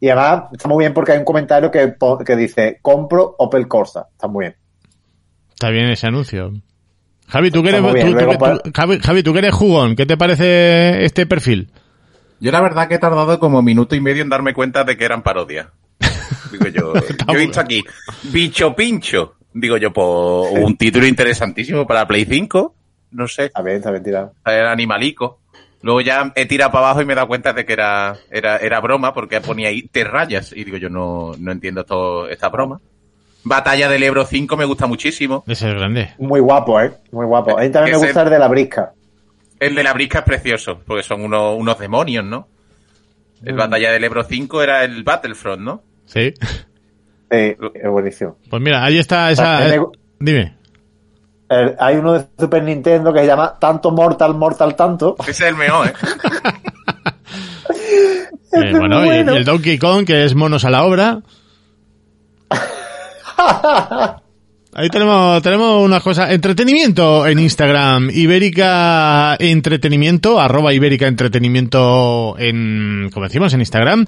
Y 0.00 0.08
además 0.10 0.44
está 0.52 0.68
muy 0.68 0.82
bien 0.84 0.92
porque 0.92 1.12
hay 1.12 1.18
un 1.18 1.24
comentario 1.24 1.70
que, 1.70 1.94
que 2.26 2.36
dice 2.36 2.78
compro 2.82 3.34
Opel 3.38 3.66
Corsa. 3.66 4.06
Está 4.12 4.28
muy 4.28 4.44
bien. 4.44 4.56
Está 5.50 5.70
bien 5.70 5.86
ese 5.86 6.06
anuncio. 6.06 6.52
Javi, 7.26 7.50
tú 7.50 7.62
que 7.62 7.70
eres, 7.70 7.80
tú- 7.80 8.08
tú- 8.62 8.70
Javi, 8.74 8.98
Javi, 9.00 9.22
tú 9.22 9.32
que 9.32 9.38
eres 9.38 9.54
jugón, 9.54 9.96
¿qué 9.96 10.04
te 10.04 10.18
parece 10.18 11.04
este 11.06 11.24
perfil? 11.24 11.70
Yo 12.40 12.50
la 12.52 12.60
verdad 12.60 12.88
que 12.88 12.94
he 12.94 12.98
tardado 12.98 13.38
como 13.38 13.62
minuto 13.62 13.94
y 13.94 14.00
medio 14.00 14.22
en 14.22 14.28
darme 14.28 14.52
cuenta 14.54 14.84
de 14.84 14.96
que 14.96 15.04
eran 15.04 15.22
parodias. 15.22 15.68
Digo 16.52 16.68
yo, 16.68 16.94
yo 17.28 17.34
he 17.34 17.38
visto 17.38 17.60
aquí, 17.60 17.82
bicho 18.24 18.74
pincho. 18.74 19.34
Digo 19.52 19.76
yo, 19.76 19.92
pues 19.92 20.52
un 20.60 20.76
título 20.76 21.06
interesantísimo 21.06 21.86
para 21.86 22.06
Play 22.06 22.24
5. 22.24 22.74
No 23.12 23.28
sé, 23.28 23.46
Está 23.46 23.62
bien, 23.62 23.76
está 23.76 23.90
bien 23.92 24.02
tirado. 24.02 24.32
el 24.44 24.66
animalico. 24.66 25.40
Luego 25.82 26.00
ya 26.00 26.32
he 26.34 26.46
tirado 26.46 26.72
para 26.72 26.86
abajo 26.86 27.02
y 27.02 27.04
me 27.04 27.12
he 27.12 27.16
dado 27.16 27.28
cuenta 27.28 27.52
de 27.52 27.64
que 27.64 27.74
era, 27.74 28.16
era, 28.30 28.56
era 28.56 28.80
broma 28.80 29.12
porque 29.12 29.40
ponía 29.40 29.68
ahí 29.68 29.82
te 29.82 30.02
rayas. 30.02 30.52
Y 30.52 30.64
digo 30.64 30.78
yo, 30.78 30.88
no, 30.88 31.32
no 31.38 31.52
entiendo 31.52 31.82
esto, 31.82 32.28
esta 32.28 32.48
broma. 32.48 32.80
Batalla 33.44 33.88
del 33.88 34.02
Ebro 34.02 34.24
5 34.24 34.56
me 34.56 34.64
gusta 34.64 34.86
muchísimo. 34.86 35.44
Ese 35.46 35.68
es 35.68 35.74
grande. 35.74 36.14
Muy 36.18 36.40
guapo, 36.40 36.80
¿eh? 36.80 36.90
Muy 37.12 37.26
guapo. 37.26 37.58
A 37.58 37.62
mí 37.62 37.70
también 37.70 38.00
me 38.00 38.06
gusta 38.06 38.22
el 38.22 38.30
de 38.30 38.38
la 38.38 38.48
brisca. 38.48 38.92
El 39.60 39.74
de 39.74 39.82
la 39.82 39.92
brisca 39.92 40.18
es 40.20 40.24
precioso, 40.24 40.80
porque 40.86 41.02
son 41.02 41.22
unos, 41.22 41.56
unos 41.58 41.78
demonios, 41.78 42.24
¿no? 42.24 42.48
El 43.44 43.54
Batalla 43.56 43.90
del 43.92 44.04
Ebro 44.04 44.24
5 44.24 44.62
era 44.62 44.84
el 44.84 45.02
Battlefront, 45.04 45.60
¿no? 45.62 45.82
Sí. 46.06 46.32
Sí, 47.30 47.56
es 47.74 47.90
buenísimo. 47.90 48.36
Pues 48.48 48.62
mira, 48.62 48.84
ahí 48.84 48.98
está 48.98 49.30
esa... 49.30 49.74
Eh, 49.74 49.80
dime. 50.18 50.56
El- 51.48 51.74
hay 51.78 51.96
uno 51.96 52.14
de 52.14 52.26
Super 52.38 52.62
Nintendo 52.62 53.12
que 53.12 53.20
se 53.20 53.26
llama 53.26 53.58
Tanto 53.58 53.90
Mortal, 53.90 54.34
Mortal 54.34 54.74
Tanto. 54.76 55.16
Ese 55.20 55.30
es 55.30 55.40
el 55.42 55.56
mejor, 55.56 55.88
¿eh? 55.88 55.92
Eh, 58.56 58.70
bueno, 58.78 59.04
y- 59.04 59.08
y, 59.08 59.36
el 59.36 59.44
Donkey 59.44 59.78
Kong, 59.78 60.06
que 60.06 60.24
es 60.24 60.36
monos 60.36 60.64
a 60.64 60.70
la 60.70 60.84
obra. 60.84 61.18
Ahí 64.76 64.88
tenemos, 64.88 65.40
tenemos 65.40 65.84
una 65.84 66.00
cosa. 66.00 66.32
Entretenimiento 66.32 67.28
en 67.28 67.38
Instagram. 67.38 68.10
Ibérica 68.10 69.36
Entretenimiento, 69.38 70.40
arroba 70.40 70.74
Ibérica 70.74 71.06
Entretenimiento 71.06 72.34
en, 72.38 73.08
como 73.14 73.26
decimos, 73.26 73.54
en 73.54 73.60
Instagram. 73.60 74.04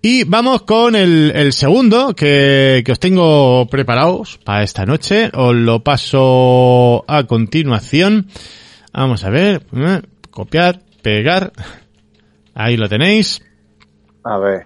Y 0.00 0.22
vamos 0.22 0.62
con 0.62 0.94
el, 0.94 1.32
el 1.34 1.52
segundo 1.52 2.14
que, 2.14 2.82
que 2.86 2.92
os 2.92 3.00
tengo 3.00 3.66
preparados 3.66 4.38
para 4.44 4.62
esta 4.62 4.86
noche. 4.86 5.30
Os 5.34 5.52
lo 5.56 5.82
paso 5.82 7.04
a 7.08 7.24
continuación. 7.24 8.28
Vamos 8.92 9.24
a 9.24 9.30
ver. 9.30 9.62
eh, 9.76 10.00
Copiar, 10.30 10.80
pegar. 11.02 11.52
Ahí 12.54 12.76
lo 12.76 12.88
tenéis. 12.88 13.42
A 14.22 14.38
ver. 14.38 14.64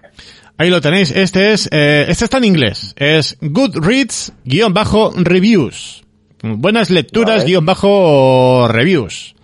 Ahí 0.59 0.69
lo 0.69 0.81
tenéis. 0.81 1.09
Este 1.11 1.53
es, 1.53 1.67
eh, 1.71 2.05
este 2.09 2.25
está 2.25 2.37
en 2.37 2.43
inglés. 2.43 2.93
Es 2.97 3.37
Goodreads 3.41 4.33
guion 4.45 4.73
bajo 4.73 5.11
reviews. 5.15 6.03
Buenas 6.43 6.89
lecturas 6.89 7.37
Vale. 7.37 7.45
guion 7.49 7.65
bajo 7.65 8.67
reviews. 8.69 9.35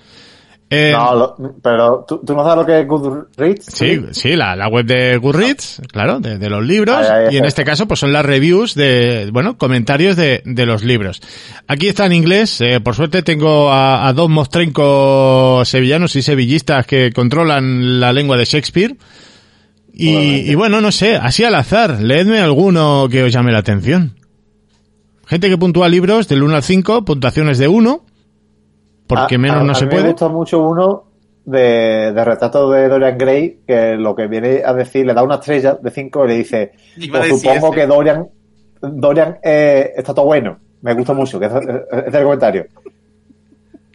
Eh, 0.70 0.92
No, 0.94 1.16
lo- 1.16 1.36
pero 1.62 2.04
¿tú, 2.08 2.22
tú 2.26 2.34
no 2.36 2.44
sabes 2.44 2.58
lo 2.58 2.66
que 2.66 2.80
es 2.82 2.88
Goodreads? 2.88 3.66
Sí, 3.66 4.02
sí, 4.12 4.36
la, 4.36 4.56
la 4.56 4.68
web 4.68 4.86
de 4.86 5.16
Goodreads, 5.18 5.84
claro, 5.92 6.20
de, 6.20 6.38
de 6.40 6.50
los 6.50 6.66
libros, 6.66 7.06
y 7.32 7.38
en 7.38 7.46
este 7.46 7.64
caso 7.64 7.88
pues 7.88 8.00
son 8.00 8.12
las 8.12 8.26
reviews 8.26 8.74
de, 8.74 9.30
bueno, 9.32 9.58
comentarios 9.58 10.16
de, 10.18 10.42
de 10.44 10.66
los 10.66 10.84
libros. 10.84 11.22
Aquí 11.68 11.88
está 11.88 12.08
en 12.08 12.14
inglés, 12.14 12.60
eh, 12.62 12.80
por 12.82 12.96
suerte 12.96 13.22
tengo 13.22 13.72
a, 13.72 14.08
a 14.08 14.14
dos 14.14 14.28
mostrencos 14.30 15.70
sevillanos 15.70 16.16
y 16.16 16.22
sevillistas 16.24 16.86
que 16.88 17.12
controlan 17.14 18.00
la 18.00 18.12
lengua 18.12 18.36
de 18.36 18.46
Shakespeare. 18.46 18.96
Y, 19.98 20.54
bueno, 20.56 20.82
no 20.82 20.92
sé, 20.92 21.16
así 21.16 21.44
al 21.46 21.56
azar, 21.56 22.02
leedme 22.02 22.40
alguno 22.40 23.08
que 23.10 23.24
os 23.24 23.32
llame 23.34 23.52
la 23.54 23.60
atención. 23.60 24.16
Gente 25.26 25.50
que 25.50 25.58
puntúa 25.58 25.88
libros 25.90 26.28
del 26.28 26.44
1 26.44 26.56
al 26.56 26.64
5, 26.64 27.06
puntuaciones 27.06 27.58
de 27.58 27.68
1, 27.70 28.04
porque 29.08 29.36
A- 29.36 29.38
menos 29.40 29.62
a- 29.62 29.64
no 29.64 29.72
a 29.72 29.76
se 29.76 29.86
mí 29.86 29.92
puede. 29.92 30.04
Me 30.04 30.10
gusta 30.12 30.28
mucho 30.28 30.60
uno 30.62 31.04
de, 31.46 32.12
de 32.14 32.26
retrato 32.26 32.70
de 32.72 32.90
Dorian 32.90 33.18
Gray, 33.18 33.60
que 33.66 33.96
lo 33.96 34.16
que 34.16 34.28
viene 34.28 34.62
a 34.66 34.74
decir, 34.74 35.06
le 35.06 35.14
da 35.14 35.24
una 35.24 35.36
estrella 35.36 35.78
de 35.82 35.90
5 35.92 36.26
y 36.26 36.28
le 36.28 36.36
dice, 36.36 36.72
pues 37.10 37.30
supongo 37.30 37.68
ese. 37.68 37.76
que 37.76 37.88
Dorian, 37.88 38.28
Dorian 38.82 39.38
eh, 39.44 39.94
está 39.96 40.14
todo 40.14 40.26
bueno. 40.26 40.60
Me 40.82 40.94
gusta 40.94 41.14
mucho, 41.14 41.40
que 41.40 41.46
es, 41.46 41.52
es 42.08 42.14
el 42.14 42.24
comentario. 42.24 42.66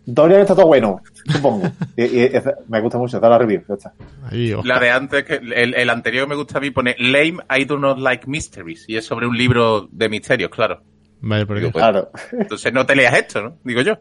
Dorian 0.06 0.40
está 0.40 0.54
todo 0.54 0.66
bueno, 0.66 1.00
supongo. 1.30 1.70
Y, 1.96 2.02
y 2.04 2.20
es- 2.24 2.42
me 2.68 2.80
gusta 2.80 2.98
mucho, 2.98 3.20
da 3.20 3.28
la 3.28 3.38
review. 3.38 3.62
ya 3.68 3.74
está. 3.74 3.92
Ahí, 4.30 4.52
ojo. 4.52 4.66
La 4.66 4.78
de 4.80 4.90
antes, 4.90 5.24
que 5.24 5.34
el, 5.34 5.74
el 5.74 5.90
anterior 5.90 6.26
me 6.28 6.34
gusta 6.34 6.58
a 6.58 6.60
mí, 6.60 6.70
pone 6.70 6.96
Lame, 6.98 7.36
I 7.56 7.64
do 7.64 7.78
not 7.78 7.98
like 7.98 8.26
mysteries. 8.28 8.84
Y 8.88 8.96
es 8.96 9.04
sobre 9.04 9.26
un 9.26 9.36
libro 9.36 9.88
de 9.92 10.08
misterios, 10.08 10.50
claro. 10.50 10.80
Vale, 11.20 11.46
porque- 11.46 11.60
Digo, 11.60 11.72
pues, 11.72 11.82
Claro, 11.84 12.10
Entonces 12.32 12.72
no 12.72 12.86
te 12.86 12.96
leas 12.96 13.14
esto, 13.14 13.42
¿no? 13.42 13.56
Digo 13.62 13.82
yo. 13.82 13.98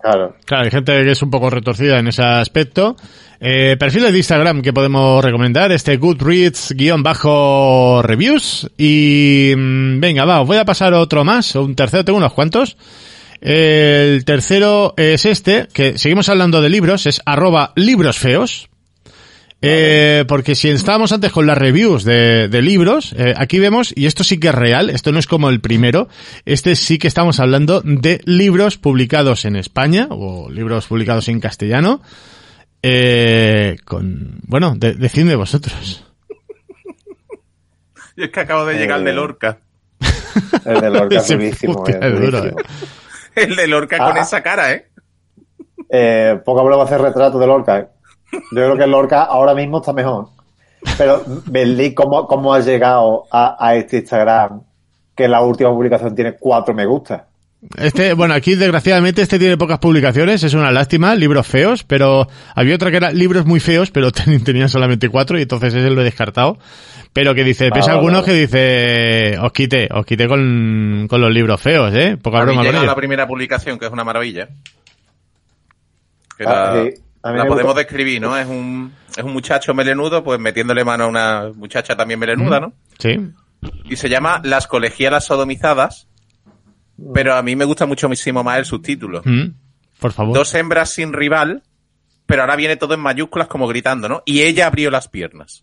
claro. 0.00 0.34
Claro, 0.44 0.64
hay 0.64 0.70
gente 0.70 0.92
que 1.04 1.10
es 1.12 1.22
un 1.22 1.30
poco 1.30 1.48
retorcida 1.50 1.98
en 2.00 2.08
ese 2.08 2.22
aspecto. 2.22 2.96
Eh, 3.40 3.76
perfiles 3.78 4.12
de 4.12 4.18
Instagram 4.18 4.60
que 4.62 4.72
podemos 4.72 5.24
recomendar, 5.24 5.70
este 5.72 5.96
Goodreads-reviews. 5.98 8.70
Y 8.76 9.52
mm, 9.56 10.00
venga, 10.00 10.24
va, 10.24 10.40
os 10.40 10.46
voy 10.46 10.58
a 10.58 10.64
pasar 10.64 10.94
otro 10.94 11.24
más, 11.24 11.54
o 11.56 11.64
un 11.64 11.74
tercero, 11.74 12.04
tengo 12.04 12.18
unos 12.18 12.32
cuantos. 12.32 12.76
El 13.42 14.24
tercero 14.24 14.94
es 14.96 15.24
este, 15.26 15.66
que 15.72 15.98
seguimos 15.98 16.28
hablando 16.28 16.62
de 16.62 16.70
libros, 16.70 17.06
es 17.06 17.20
arroba 17.26 17.72
libros 17.76 18.18
feos. 18.18 18.68
Eh, 19.64 20.24
porque 20.26 20.54
si 20.56 20.68
estábamos 20.70 21.12
antes 21.12 21.30
con 21.30 21.46
las 21.46 21.56
reviews 21.58 22.02
de, 22.04 22.48
de 22.48 22.62
libros, 22.62 23.14
eh, 23.16 23.32
aquí 23.36 23.58
vemos, 23.60 23.92
y 23.96 24.06
esto 24.06 24.24
sí 24.24 24.38
que 24.38 24.48
es 24.48 24.54
real, 24.54 24.90
esto 24.90 25.12
no 25.12 25.20
es 25.20 25.26
como 25.28 25.50
el 25.50 25.60
primero, 25.60 26.08
este 26.46 26.74
sí 26.74 26.98
que 26.98 27.06
estamos 27.06 27.38
hablando 27.38 27.80
de 27.80 28.20
libros 28.24 28.76
publicados 28.76 29.44
en 29.44 29.54
España, 29.54 30.08
o 30.10 30.50
libros 30.50 30.86
publicados 30.88 31.28
en 31.28 31.38
castellano, 31.38 32.02
eh, 32.82 33.76
con, 33.84 34.40
bueno, 34.48 34.74
de- 34.76 34.94
decidme 34.94 35.36
vosotros. 35.36 36.04
Y 38.16 38.22
es 38.24 38.30
que 38.30 38.40
acabo 38.40 38.64
de 38.66 38.74
llegar 38.78 38.98
el 38.98 39.04
de 39.04 39.12
Lorca. 39.12 39.58
El 40.64 40.80
de 40.80 40.90
Lorca 40.90 41.16
es 41.20 41.28
durísimo. 41.28 41.84
es 41.86 42.00
duro, 42.00 42.40
durísimo. 42.40 42.56
El 43.36 43.56
de 43.56 43.66
Lorca 43.66 43.96
Ah. 44.00 44.08
con 44.10 44.16
esa 44.18 44.42
cara, 44.42 44.72
¿eh? 44.72 44.86
Eh, 45.90 46.40
poca 46.44 46.62
broma 46.62 46.84
hacer 46.84 47.00
retrato 47.00 47.38
de 47.38 47.46
Lorca. 47.46 47.78
¿eh? 47.78 47.86
Yo 48.32 48.38
creo 48.50 48.76
que 48.78 48.86
Lorca 48.86 49.22
ahora 49.24 49.54
mismo 49.54 49.78
está 49.78 49.92
mejor. 49.92 50.28
Pero, 50.98 51.22
Berlín, 51.46 51.94
¿cómo, 51.94 52.26
cómo 52.26 52.52
has 52.54 52.64
llegado 52.66 53.24
a, 53.30 53.56
a 53.58 53.74
este 53.76 53.98
Instagram 53.98 54.62
que 55.14 55.28
la 55.28 55.40
última 55.42 55.70
publicación 55.70 56.14
tiene 56.14 56.34
cuatro 56.38 56.74
me 56.74 56.86
gusta? 56.86 57.26
Este, 57.78 58.14
bueno, 58.14 58.34
aquí 58.34 58.56
desgraciadamente 58.56 59.22
este 59.22 59.38
tiene 59.38 59.56
pocas 59.56 59.78
publicaciones, 59.78 60.42
es 60.42 60.54
una 60.54 60.72
lástima, 60.72 61.14
libros 61.14 61.46
feos, 61.46 61.84
pero 61.84 62.26
había 62.56 62.74
otra 62.74 62.90
que 62.90 62.96
era 62.96 63.12
libros 63.12 63.46
muy 63.46 63.60
feos, 63.60 63.92
pero 63.92 64.10
ten- 64.12 64.42
tenían 64.42 64.68
solamente 64.68 65.08
cuatro 65.08 65.38
y 65.38 65.42
entonces 65.42 65.72
ese 65.74 65.90
lo 65.90 66.00
he 66.00 66.04
descartado. 66.04 66.58
Pero 67.12 67.34
que 67.34 67.44
dice, 67.44 67.68
ves 67.74 67.88
Ah, 67.88 67.92
algunos 67.92 68.22
vale. 68.22 68.32
que 68.32 68.40
dice, 68.40 69.38
os 69.38 69.52
quité, 69.52 69.88
os 69.92 70.06
quité 70.06 70.26
con, 70.26 71.06
con 71.10 71.20
los 71.20 71.30
libros 71.30 71.60
feos, 71.60 71.92
eh, 71.94 72.16
poca 72.16 72.38
A 72.38 72.40
mí 72.40 72.46
broma 72.46 72.60
con 72.60 72.66
llega 72.66 72.78
ellos. 72.78 72.86
la 72.86 72.96
primera 72.96 73.26
publicación, 73.26 73.78
que 73.78 73.84
es 73.86 73.92
una 73.92 74.02
maravilla. 74.04 74.48
Que 76.38 76.44
Ah, 76.44 76.72
la, 76.74 76.84
sí. 76.84 76.94
A 77.24 77.30
mí 77.32 77.38
la 77.38 77.44
podemos 77.46 77.72
gusta- 77.74 77.80
describir, 77.80 78.20
¿no? 78.20 78.36
Es 78.36 78.46
un, 78.46 78.92
es 79.16 79.22
un 79.22 79.32
muchacho 79.32 79.74
melenudo, 79.74 80.24
pues 80.24 80.40
metiéndole 80.40 80.84
mano 80.84 81.04
a 81.04 81.06
una 81.06 81.50
muchacha 81.54 81.94
también 81.96 82.18
melenuda, 82.18 82.58
¿no? 82.60 82.72
Sí. 82.98 83.16
Y 83.84 83.94
se 83.96 84.08
llama 84.08 84.40
Las 84.42 84.66
colegialas 84.66 85.24
sodomizadas, 85.24 86.08
pero 87.14 87.34
a 87.34 87.42
mí 87.42 87.54
me 87.54 87.64
gusta 87.64 87.86
muchísimo 87.86 88.42
más 88.42 88.58
el 88.58 88.64
subtítulo. 88.64 89.22
Mm, 89.24 89.50
Por 90.00 90.12
favor. 90.12 90.34
Dos 90.34 90.52
hembras 90.54 90.90
sin 90.90 91.12
rival, 91.12 91.62
pero 92.26 92.42
ahora 92.42 92.56
viene 92.56 92.76
todo 92.76 92.94
en 92.94 93.00
mayúsculas 93.00 93.46
como 93.46 93.68
gritando, 93.68 94.08
¿no? 94.08 94.22
Y 94.24 94.40
ella 94.42 94.66
abrió 94.66 94.90
las 94.90 95.06
piernas. 95.08 95.62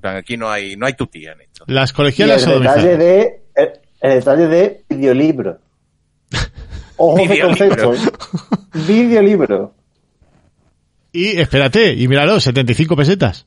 En 0.00 0.02
plan, 0.02 0.16
aquí 0.16 0.38
no 0.38 0.50
hay, 0.50 0.76
no 0.76 0.86
hay 0.86 0.94
tutía 0.94 1.32
en 1.32 1.42
esto. 1.42 1.64
Las 1.66 1.90
Y 1.90 1.92
el 1.92 1.96
colegialas 1.96 2.46
detalle 2.46 2.96
de, 2.96 3.42
el, 3.54 3.70
el 4.00 4.10
detalle 4.12 4.46
de 4.48 4.84
videolibro. 4.88 5.58
Ojo 6.96 7.26
de 7.28 7.38
concepto. 7.38 7.92
¿eh? 7.92 7.98
Videolibro. 8.88 9.74
Y 11.12 11.38
espérate, 11.38 11.92
y 11.92 12.08
míralo, 12.08 12.40
75 12.40 12.96
pesetas. 12.96 13.44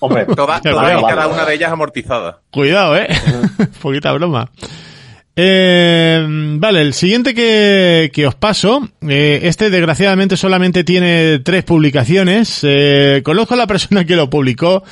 Hombre, 0.00 0.24
Toda, 0.26 0.60
todas 0.60 0.90
y 0.90 1.00
bueno. 1.02 1.06
cada 1.06 1.28
una 1.28 1.44
de 1.44 1.54
ellas 1.54 1.70
amortizada. 1.70 2.40
Cuidado, 2.50 2.96
eh. 2.96 3.06
Poquita 3.80 4.10
broma. 4.12 4.50
Eh, 5.40 6.26
vale, 6.58 6.80
el 6.80 6.94
siguiente 6.94 7.32
que, 7.32 8.10
que 8.12 8.26
os 8.26 8.34
paso, 8.34 8.88
eh, 9.08 9.38
este 9.44 9.70
desgraciadamente 9.70 10.36
solamente 10.36 10.82
tiene 10.82 11.38
tres 11.38 11.62
publicaciones. 11.62 12.58
Eh, 12.64 13.22
conozco 13.24 13.54
a 13.54 13.58
la 13.58 13.68
persona 13.68 14.04
que 14.04 14.16
lo 14.16 14.28
publicó 14.28 14.82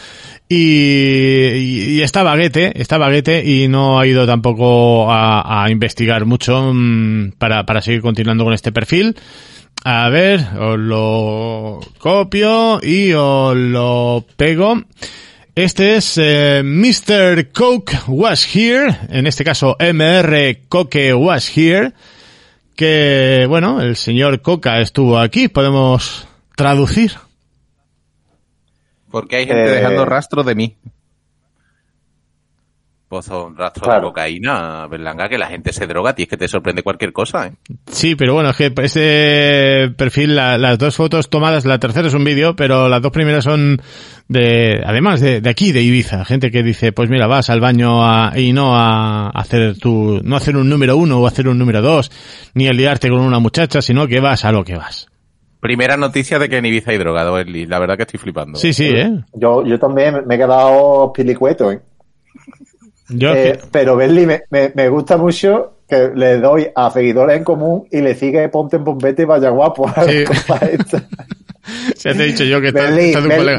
y, 0.49 2.01
está 2.01 2.23
baguete, 2.23 2.81
está 2.81 2.97
baguete 2.97 3.45
y 3.45 3.67
no 3.67 3.99
ha 3.99 4.07
ido 4.07 4.25
tampoco 4.25 5.11
a, 5.11 5.65
a 5.65 5.69
investigar 5.69 6.27
mucho 6.27 6.71
mm, 6.73 7.33
para, 7.39 7.67
para 7.67 7.83
seguir 7.83 8.01
continuando 8.01 8.45
con 8.45 8.55
este 8.55 8.71
perfil. 8.71 9.17
A 9.83 10.09
ver, 10.11 10.47
os 10.61 10.79
lo 10.79 11.81
copio 11.99 12.79
y 12.85 13.13
os 13.15 13.57
lo 13.57 14.25
pego. 14.37 14.81
Este 15.57 15.97
es 15.97 16.19
eh, 16.19 16.61
Mr. 16.63 17.51
Coke 17.51 17.97
Was 18.09 18.47
Here, 18.55 18.95
en 19.09 19.27
este 19.27 19.43
caso 19.43 19.75
MR 19.81 20.59
Coke 20.69 21.15
Was 21.15 21.51
Here, 21.57 21.95
que, 22.75 23.47
bueno, 23.49 23.81
el 23.81 23.97
señor 23.97 24.43
Coca 24.43 24.83
estuvo 24.83 25.19
aquí, 25.19 25.49
podemos 25.49 26.29
traducir. 26.57 27.13
Porque 29.11 29.37
hay 29.37 29.47
gente 29.47 29.65
Eh, 29.65 29.77
dejando 29.77 30.05
rastro 30.05 30.45
de 30.45 30.55
mí. 30.55 30.77
Son 33.23 33.57
rastros 33.57 33.95
de 33.95 34.01
cocaína, 34.01 34.87
Berlanga, 34.89 35.29
que 35.29 35.39
la 35.39 35.47
gente 35.47 35.73
se 35.73 35.87
droga, 35.87 36.15
tío, 36.15 36.25
es 36.25 36.29
que 36.29 36.37
te 36.37 36.49
sorprende 36.49 36.83
cualquier 36.83 37.13
cosa, 37.13 37.47
¿eh? 37.47 37.53
Sí, 37.87 38.15
pero 38.15 38.35
bueno, 38.35 38.51
es 38.51 38.57
que 38.57 38.73
ese 38.83 39.91
perfil, 39.97 40.37
la- 40.37 40.59
las 40.59 40.79
dos 40.79 40.97
fotos 40.97 41.29
tomadas, 41.31 41.65
la 41.65 41.79
tercera 41.79 42.09
es 42.09 42.15
un 42.15 42.25
vídeo, 42.25 42.57
pero 42.57 42.89
las 42.89 43.01
dos 43.03 43.13
primeras 43.13 43.45
son 43.45 43.81
de, 44.29 44.81
además 44.85 45.21
de, 45.21 45.41
de 45.41 45.51
aquí, 45.51 45.73
de 45.73 45.83
Ibiza, 45.83 46.25
gente 46.25 46.51
que 46.51 46.63
dice, 46.63 46.93
pues 46.93 47.09
mira, 47.11 47.27
vas 47.27 47.51
al 47.51 47.61
baño 47.61 48.05
a- 48.05 48.33
y 48.39 48.53
no 48.53 48.77
a 48.77 49.29
hacer 49.31 49.79
tu, 49.79 50.21
no 50.23 50.37
hacer 50.37 50.57
un 50.57 50.69
número 50.69 50.97
uno 50.97 51.21
o 51.21 51.27
hacer 51.27 51.49
un 51.49 51.59
número 51.59 51.83
dos, 51.83 52.11
ni 52.55 52.69
a 52.69 52.73
liarte 52.73 53.09
con 53.09 53.21
una 53.21 53.39
muchacha, 53.39 53.81
sino 53.83 54.07
que 54.07 54.21
vas 54.21 54.45
a 54.45 54.53
lo 54.53 54.65
que 54.65 54.77
vas. 54.77 55.09
Primera 55.59 55.97
noticia 55.97 56.39
de 56.39 56.49
que 56.49 56.59
en 56.59 56.67
Ibiza 56.67 56.93
hay 56.93 56.99
drogado, 56.99 57.39
Eli. 57.39 57.67
La 57.67 57.81
verdad 57.81 57.97
que 57.97 58.03
estoy 58.03 58.21
flipando. 58.21 58.57
Sí, 58.59 58.73
sí, 58.73 58.85
eh. 58.89 59.11
yo, 59.33 59.65
yo 59.65 59.79
también 59.81 60.23
me 60.27 60.35
he 60.35 60.39
quedado 60.39 61.13
pilicueto, 61.13 61.73
¿eh? 61.73 61.81
Yo 63.09 63.33
Eh, 63.35 63.53
que- 63.53 63.69
pero 63.71 63.97
Berli, 63.97 64.27
me, 64.27 64.43
me, 64.51 64.73
me 64.75 64.89
gusta 64.89 65.17
mucho 65.17 65.75
que 65.89 66.11
le 66.15 66.39
doy 66.39 66.67
a 66.75 66.91
seguidores 66.91 67.37
en 67.37 67.45
común 67.45 67.87
y 67.93 68.01
le 68.01 68.15
sigue 68.17 68.49
ponte 68.49 68.77
en 68.77 68.85
pompete 68.85 69.23
y 69.23 69.25
vaya 69.25 69.51
guapo. 69.51 69.89
Sí. 70.07 70.25
ya 72.03 72.13
te 72.15 72.23
he 72.23 72.27
dicho 72.27 72.45
yo 72.45 72.61
que 72.61 72.69
está, 72.69 72.83
Berli, 72.83 73.05
está 73.11 73.21
de 73.21 73.27
un 73.27 73.31
Bel- 73.33 73.39
colega. 73.39 73.59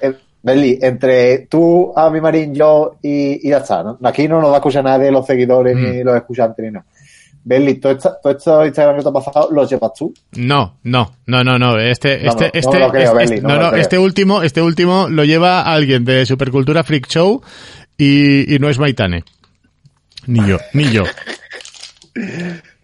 eh, 0.00 0.78
entre 0.82 1.38
tú, 1.48 1.92
a 1.96 2.10
mi 2.10 2.20
marín, 2.20 2.54
yo 2.54 2.96
y, 3.02 3.46
y 3.46 3.50
ya 3.50 3.58
está. 3.58 3.82
¿no? 3.82 3.98
Aquí 4.02 4.26
no 4.28 4.40
nos 4.40 4.50
va 4.50 4.54
a 4.54 4.58
escuchar 4.58 4.84
nadie, 4.84 5.10
los 5.10 5.26
seguidores, 5.26 5.76
Mm. 5.76 5.82
ni 5.90 6.02
los 6.04 6.16
escuchantes, 6.16 6.64
ni 6.64 6.70
nada. 6.72 6.84
Berli, 7.44 7.74
todo 7.74 7.92
esto, 7.92 8.16
todo 8.22 8.32
esto 8.36 8.64
Instagram 8.66 8.96
que 8.98 9.02
te 9.02 9.08
ha 9.08 9.12
pasado, 9.12 9.48
lo 9.50 9.66
llevas 9.66 9.92
tú. 9.94 10.14
No, 10.36 10.78
no, 10.84 11.12
no, 11.26 11.42
no, 11.42 11.58
no. 11.58 11.76
Este, 11.78 12.22
No, 12.22 12.28
este, 12.30 12.44
no, 12.44 12.50
este, 12.52 12.58
este- 12.58 13.24
este- 13.24 13.40
no 13.42 13.74
este 13.74 13.98
último, 13.98 14.42
este 14.44 14.62
último 14.62 15.08
lo 15.08 15.24
lleva 15.24 15.62
alguien 15.62 16.04
de 16.04 16.24
Supercultura 16.24 16.84
Freak 16.84 17.08
Show 17.08 17.42
y, 17.98 18.54
y 18.54 18.58
no 18.58 18.68
es 18.68 18.78
Maitane. 18.78 19.24
Ni 20.26 20.46
yo, 20.48 20.58
ni 20.72 20.90
yo. 20.90 21.04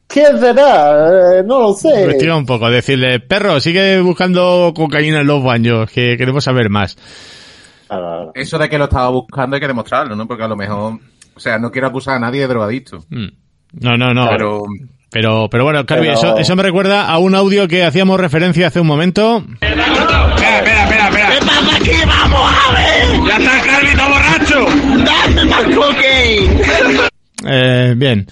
¿Quién 0.06 0.40
será? 0.40 1.38
Eh, 1.38 1.42
no 1.44 1.60
lo 1.60 1.74
sé. 1.74 2.02
Investiga 2.02 2.36
un 2.36 2.46
poco, 2.46 2.70
decirle, 2.70 3.20
perro, 3.20 3.60
sigue 3.60 4.00
buscando 4.00 4.72
cocaína 4.74 5.20
en 5.20 5.26
los 5.26 5.42
baños, 5.44 5.90
que 5.90 6.16
queremos 6.16 6.44
saber 6.44 6.70
más. 6.70 6.96
Eso 8.34 8.58
de 8.58 8.68
que 8.68 8.78
lo 8.78 8.84
estaba 8.84 9.08
buscando 9.10 9.56
hay 9.56 9.60
que 9.60 9.66
demostrarlo, 9.68 10.16
¿no? 10.16 10.26
Porque 10.26 10.44
a 10.44 10.48
lo 10.48 10.56
mejor... 10.56 10.98
O 11.34 11.40
sea, 11.40 11.58
no 11.58 11.70
quiero 11.70 11.86
acusar 11.88 12.16
a 12.16 12.18
nadie 12.18 12.40
de 12.40 12.48
drogadicto. 12.48 13.04
Mm. 13.10 13.28
No, 13.80 13.96
no, 13.96 14.12
no. 14.12 14.28
Pero... 14.30 14.62
Pero, 15.10 15.48
pero 15.50 15.64
bueno, 15.64 15.86
Carvi, 15.86 16.08
Pero- 16.08 16.18
eso, 16.18 16.36
eso 16.36 16.54
me 16.56 16.62
recuerda 16.62 17.06
a 17.08 17.16
un 17.16 17.34
audio 17.34 17.66
que 17.66 17.82
hacíamos 17.82 18.20
referencia 18.20 18.66
hace 18.66 18.78
un 18.80 18.86
momento. 18.86 19.42
Espera, 19.52 19.84
espera, 20.84 21.08
espera. 21.08 21.30
¿Qué 21.30 21.46
pasa 21.46 21.76
aquí? 21.76 21.90
¡Vamos 22.06 22.40
a 22.52 22.72
ver! 22.74 23.26
¡Ya 23.26 23.36
está 23.38 23.62
Carlito 23.62 24.02
borracho! 24.06 24.66
¡Dame 25.04 25.44
más 25.44 25.64
cocaine! 25.74 26.62
Eh, 27.46 27.94
bien. 27.96 28.26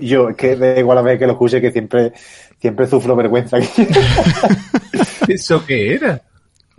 Yo, 0.00 0.28
es 0.30 0.36
que 0.36 0.54
da 0.56 0.78
igual 0.78 0.98
a 0.98 1.02
ver 1.02 1.18
que 1.18 1.26
lo 1.26 1.32
escuche, 1.32 1.60
que 1.60 1.72
siempre, 1.72 2.12
siempre 2.60 2.86
sufro 2.86 3.16
vergüenza. 3.16 3.58
¿Eso 5.28 5.64
qué 5.66 5.94
era? 5.94 6.20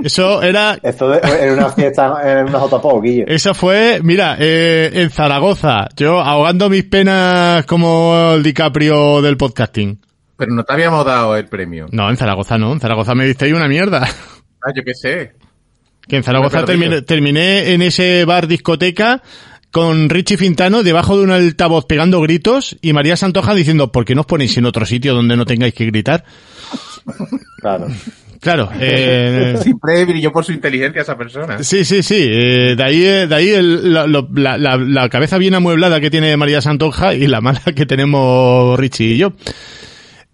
Eso 0.02 0.42
era 0.44 0.78
Esto 0.84 1.10
de- 1.10 1.20
en 1.48 1.54
una 1.54 1.70
fiesta, 1.70 2.22
en 2.24 2.48
una 2.50 2.60
JPO, 2.60 3.02
Guillo. 3.02 3.26
Esa 3.28 3.54
fue, 3.54 4.00
mira, 4.04 4.38
eh, 4.40 4.92
en 4.94 5.10
Zaragoza, 5.10 5.88
yo 5.98 6.20
ahogando 6.22 6.70
mis 6.70 6.84
penas 6.84 7.66
como 7.66 8.34
el 8.36 8.44
DiCaprio 8.44 9.22
del 9.22 9.38
podcasting. 9.38 10.00
Pero 10.38 10.54
no 10.54 10.64
te 10.64 10.72
habíamos 10.74 11.04
dado 11.04 11.36
el 11.36 11.48
premio. 11.48 11.88
No, 11.92 12.10
en 12.12 12.16
Zaragoza 12.16 12.58
no, 12.60 12.72
en 12.72 12.80
Zaragoza 12.80 13.16
me 13.16 13.26
diste 13.26 13.46
ahí 13.46 13.54
una 13.54 13.68
mierda. 13.68 14.08
Ah, 14.64 14.72
yo 14.76 14.84
qué 14.86 14.94
sé. 14.94 15.34
Que 16.08 16.18
en 16.18 16.24
Zaragoza 16.24 16.64
terminé, 16.66 17.02
terminé 17.02 17.74
en 17.74 17.82
ese 17.82 18.24
bar 18.26 18.48
discoteca 18.48 19.22
con 19.72 20.10
Richie 20.10 20.38
Fintano 20.38 20.82
debajo 20.84 21.18
de 21.18 21.24
un 21.24 21.32
altavoz 21.32 21.86
pegando 21.86 22.22
gritos 22.22 22.78
y 22.82 22.94
María 22.94 23.18
Santoja 23.18 23.54
diciendo, 23.54 23.92
¿por 23.92 24.06
qué 24.06 24.16
no 24.16 24.22
os 24.22 24.28
ponéis 24.28 24.58
en 24.58 24.66
otro 24.66 24.86
sitio 24.86 25.14
donde 25.14 25.36
no 25.36 25.46
tengáis 25.46 25.74
que 25.74 25.86
gritar? 25.86 26.24
Claro. 27.62 27.88
Claro, 28.40 28.70
eh, 28.80 29.56
Siempre 29.64 30.06
brilló 30.06 30.32
por 30.32 30.46
su 30.46 30.52
inteligencia 30.52 31.02
esa 31.02 31.18
persona. 31.18 31.62
Sí, 31.64 31.84
sí, 31.84 32.04
sí. 32.04 32.16
eh, 32.30 32.76
de 32.78 32.84
ahí, 32.84 33.04
eh, 33.04 33.28
de 33.28 33.36
ahí 33.36 33.50
el- 33.50 33.92
la, 33.94 34.06
lo- 34.08 34.30
la- 34.36 34.58
la- 34.58 34.78
la 34.78 35.10
cabeza 35.10 35.38
bien 35.40 35.56
amueblada 35.56 36.00
que 36.00 36.12
tiene 36.12 36.38
María 36.38 36.62
Santonja 36.62 37.14
y 37.16 37.26
la 37.28 37.42
mala 37.42 37.62
que 37.76 37.86
tenemos 37.86 38.80
Richie 38.80 39.14
y 39.14 39.18
yo. 39.18 39.34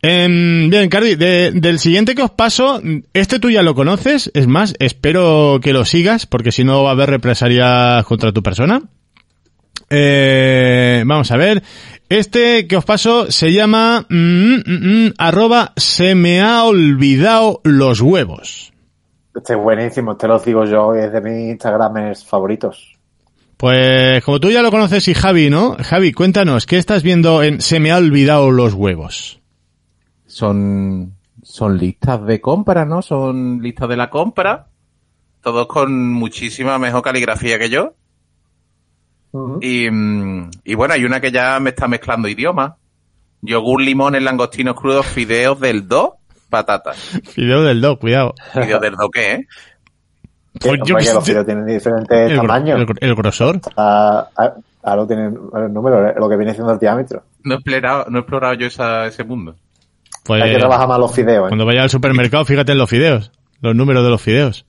Em, 0.05 0.69
bien, 0.69 0.89
Cardi, 0.89 1.15
de- 1.15 1.51
del 1.53 1.79
siguiente 1.79 2.13
que 2.13 2.23
os 2.23 2.31
paso, 2.31 2.81
este 3.13 3.39
tú 3.39 3.49
ya 3.49 3.63
lo 3.63 3.73
conoces, 3.73 4.29
es 4.33 4.47
más, 4.47 4.73
espero 4.79 5.59
que 5.63 5.71
lo 5.71 5.85
sigas, 5.85 6.25
porque 6.25 6.51
si 6.51 6.65
no 6.65 6.83
va 6.83 6.89
a 6.89 6.91
haber 6.91 7.09
represalias 7.09 8.03
contra 8.03 8.33
tu 8.33 8.43
persona. 8.43 8.81
Eh, 9.89 11.03
vamos 11.05 11.31
a 11.31 11.37
ver. 11.37 11.63
Este 12.09 12.67
que 12.67 12.75
os 12.75 12.83
paso 12.83 13.31
se 13.31 13.53
llama 13.53 14.05
mm, 14.09 14.55
mm, 14.65 15.05
mm, 15.05 15.13
arroba 15.17 15.71
se 15.77 16.15
me 16.15 16.41
ha 16.41 16.63
olvidado 16.65 17.61
los 17.63 18.01
huevos. 18.01 18.73
Este 19.33 19.53
es 19.53 19.59
buenísimo, 19.59 20.11
este 20.11 20.27
lo 20.27 20.37
sigo 20.39 20.65
yo 20.65 20.93
es 20.95 21.13
de 21.13 21.21
mis 21.21 21.49
Instagramers 21.51 22.25
favoritos. 22.25 22.93
Pues 23.55 24.21
como 24.25 24.39
tú 24.39 24.51
ya 24.51 24.61
lo 24.61 24.69
conoces 24.69 25.07
y 25.07 25.13
Javi, 25.13 25.49
¿no? 25.49 25.77
Javi, 25.79 26.11
cuéntanos, 26.11 26.65
¿qué 26.65 26.77
estás 26.77 27.03
viendo 27.03 27.41
en 27.41 27.61
Se 27.61 27.79
me 27.79 27.91
ha 27.91 27.97
olvidado 27.97 28.51
los 28.51 28.73
huevos? 28.73 29.39
Son, 30.33 31.13
son 31.43 31.77
listas 31.77 32.25
de 32.25 32.41
compra, 32.41 32.85
¿no? 32.85 33.03
Son 33.03 33.61
listas 33.61 33.87
de 33.87 33.97
la 33.97 34.09
compra. 34.09 34.65
Todos 35.43 35.67
con 35.67 36.11
muchísima 36.11 36.79
mejor 36.79 37.03
caligrafía 37.03 37.59
que 37.59 37.69
yo. 37.69 37.93
Y, 39.61 39.89
mm, 39.91 40.49
y 40.63 40.73
bueno, 40.75 40.95
hay 40.95 41.05
una 41.05 41.19
que 41.21 41.31
ya 41.31 41.59
me 41.59 41.69
está 41.69 41.87
mezclando 41.87 42.27
idiomas. 42.27 42.73
Yogur, 43.41 43.81
limón, 43.81 44.13
langostinos 44.23 44.75
crudos, 44.75 45.05
fideos 45.05 45.59
del 45.59 45.87
2, 45.87 46.09
patatas. 46.49 46.97
Fideo 47.25 47.61
del 47.61 47.79
do, 47.81 47.99
cuidado. 47.99 48.33
¿Fideos 48.53 48.81
del 48.81 48.95
2 48.95 49.09
qué, 49.13 49.33
eh? 49.33 49.47
Pues 50.59 50.79
yo 50.85 50.95
Hombre, 50.95 51.03
qué 51.03 51.05
que 51.09 51.13
los 51.13 51.25
fideos 51.25 51.45
tienen 51.45 51.65
diferentes 51.67 52.31
El, 52.31 52.37
tamaños. 52.37 52.79
el, 52.79 52.87
el 52.99 53.15
grosor. 53.15 53.59
Ah, 53.77 54.27
ah, 54.37 54.53
Ahora 54.85 55.05
tienen 55.07 55.37
el 55.55 55.71
número, 55.73 56.11
lo 56.19 56.27
que 56.27 56.37
viene 56.37 56.53
siendo 56.53 56.73
el 56.73 56.79
diámetro. 56.79 57.23
No 57.43 57.53
he 57.53 57.57
explorado, 57.57 58.05
no 58.09 58.17
he 58.17 58.21
explorado 58.21 58.53
yo 58.55 58.65
esa- 58.67 59.05
ese 59.07 59.23
mundo. 59.23 59.55
Pues, 60.23 60.41
Hay 60.41 60.51
que 60.53 60.57
trabajar 60.59 60.87
más 60.87 60.99
los 60.99 61.13
fideos. 61.13 61.45
¿eh? 61.45 61.49
Cuando 61.49 61.65
vaya 61.65 61.83
al 61.83 61.89
supermercado, 61.89 62.45
fíjate 62.45 62.71
en 62.71 62.77
los 62.77 62.89
fideos. 62.89 63.31
Los 63.61 63.75
números 63.75 64.03
de 64.03 64.09
los 64.09 64.21
fideos. 64.21 64.65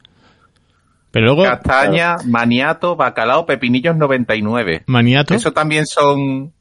Pero 1.11 1.27
luego, 1.27 1.45
Castaña, 1.45 2.17
maniato, 2.27 2.97
bacalao, 2.97 3.47
pepinillos 3.47 3.97
99. 3.97 4.83
maniato. 4.87 5.33
Eso 5.35 5.53
también 5.53 5.87
son, 5.87 6.53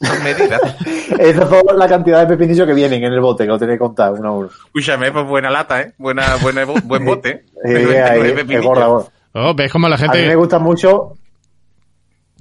son 0.00 0.24
medidas. 0.24 0.60
Esa 1.18 1.42
es 1.42 1.50
la 1.76 1.86
cantidad 1.88 2.20
de 2.20 2.26
pepinillos 2.34 2.66
que 2.66 2.72
vienen 2.72 3.04
en 3.04 3.12
el 3.12 3.20
bote, 3.20 3.44
que 3.44 3.48
lo 3.48 3.58
tenéis 3.58 3.76
que 3.76 3.84
contar 3.84 4.12
uno 4.12 4.28
a 4.28 4.32
uno. 4.32 4.48
Escúchame, 4.48 5.12
pues 5.12 5.26
buena 5.26 5.50
lata, 5.50 5.82
¿eh? 5.82 5.92
Buena, 5.98 6.36
buena, 6.40 6.64
buen 6.64 7.04
bote. 7.04 7.44
99 7.62 8.02
ahí, 8.02 8.20
es 8.56 8.64
gorda, 8.64 8.86
gorda. 8.86 9.08
Oh, 9.32 9.54
ves 9.54 9.70
como 9.70 9.86
la 9.86 9.96
A 9.96 9.98
mí 9.98 10.06
me 10.08 10.14
gente... 10.14 10.34
gusta 10.34 10.58
mucho. 10.58 11.12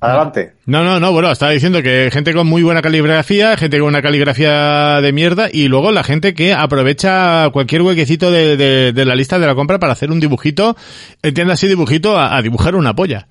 Adelante. 0.02 0.54
No, 0.66 0.84
no, 0.84 1.00
no, 1.00 1.12
bueno, 1.12 1.30
estaba 1.30 1.52
diciendo 1.52 1.82
que 1.84 2.10
gente 2.12 2.34
con 2.34 2.48
muy 2.48 2.64
buena 2.64 2.82
caligrafía, 2.82 3.58
gente 3.58 3.80
con 3.80 3.90
una 3.90 4.02
caligrafía 4.02 5.02
de 5.02 5.12
mierda 5.12 5.50
y 5.52 5.68
luego 5.68 5.92
la 5.92 6.04
gente 6.04 6.34
que 6.34 6.54
aprovecha 6.54 7.50
cualquier 7.52 7.82
huequecito 7.82 8.32
de, 8.32 8.56
de- 8.56 8.94
de 8.94 9.06
la 9.06 9.16
lista 9.16 9.40
de 9.40 9.46
la 9.48 9.56
compra 9.56 9.78
para 9.78 9.92
hacer 9.94 10.10
un 10.12 10.20
dibujito, 10.22 10.78
entienda 11.22 11.56
así 11.56 11.68
dibujito, 11.68 12.18
a, 12.18 12.38
a 12.38 12.42
dibujar 12.42 12.76
una 12.76 12.96
polla. 12.96 13.28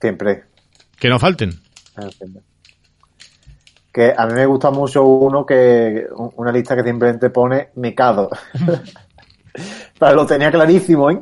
Siempre. 0.00 0.42
Que 0.98 1.08
no 1.08 1.18
falten. 1.20 1.60
Que 3.92 4.12
a 4.16 4.26
mí 4.26 4.32
me 4.34 4.46
gusta 4.46 4.70
mucho 4.70 5.04
uno 5.04 5.44
que. 5.46 6.04
Una 6.36 6.52
lista 6.52 6.76
que 6.76 6.82
simplemente 6.84 7.30
pone 7.30 7.68
mecado. 7.76 8.28
Pero 9.98 10.14
lo 10.14 10.26
tenía 10.26 10.50
clarísimo, 10.50 11.10
¿eh? 11.10 11.18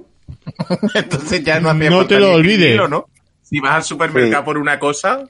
Entonces 0.94 1.44
ya 1.44 1.60
no 1.60 1.72
No 1.74 2.06
te 2.06 2.18
lo 2.18 2.32
olvides. 2.32 2.76
¿no? 2.88 3.06
Si 3.49 3.61
vas 3.61 3.74
al 3.76 3.82
supermercado 3.84 4.42
Sí. 4.42 4.44
por 4.44 4.59
una 4.59 4.78
cosa, 4.78 5.24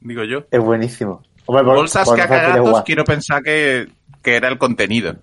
digo 0.00 0.24
yo. 0.24 0.44
Es 0.50 0.60
buenísimo. 0.60 1.22
Hombre, 1.46 1.64
por- 1.64 1.76
Bolsas 1.76 2.04
por 2.08 2.18
jugar. 2.20 2.84
quiero 2.84 3.04
pensar 3.04 3.42
que, 3.42 3.88
que 4.22 4.36
era 4.36 4.48
el 4.48 4.58
contenido, 4.58 5.16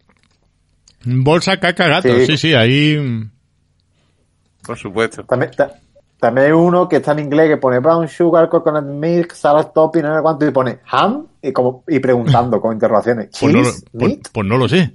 Bolsa 1.05 1.57
caca 1.59 1.88
gato, 1.88 2.09
sí, 2.09 2.26
Sí. 2.26 2.38
sí, 2.38 2.53
ahí... 2.53 2.97
por 4.63 4.78
supuesto. 4.78 5.24
También, 5.24 5.51
ta- 5.51 5.76
también 6.20 6.47
hay 6.47 6.51
uno 6.53 6.89
que 6.89 6.95
está 6.97 7.11
en 7.13 7.20
inglés 7.20 7.47
que 7.49 7.57
pone 7.57 7.80
brown 7.80 8.07
sugar, 8.09 8.49
coconut 8.49 8.84
milk, 8.86 9.34
salad 9.34 9.68
topping, 9.68 10.01
no 10.01 10.15
sé 10.18 10.22
cuánto, 10.24 10.45
y 10.47 10.51
pone 10.51 10.80
ham 10.91 11.28
y, 11.41 11.53
como, 11.53 11.84
y 11.88 11.99
preguntando 11.99 12.59
con 12.59 12.74
interrogaciones. 12.74 13.30
Pues 13.39 13.53
no, 13.53 13.61
lo, 13.61 13.70
pues- 13.93 14.20
pues 14.34 14.47
no 14.47 14.57
lo 14.57 14.68
sé. 14.68 14.93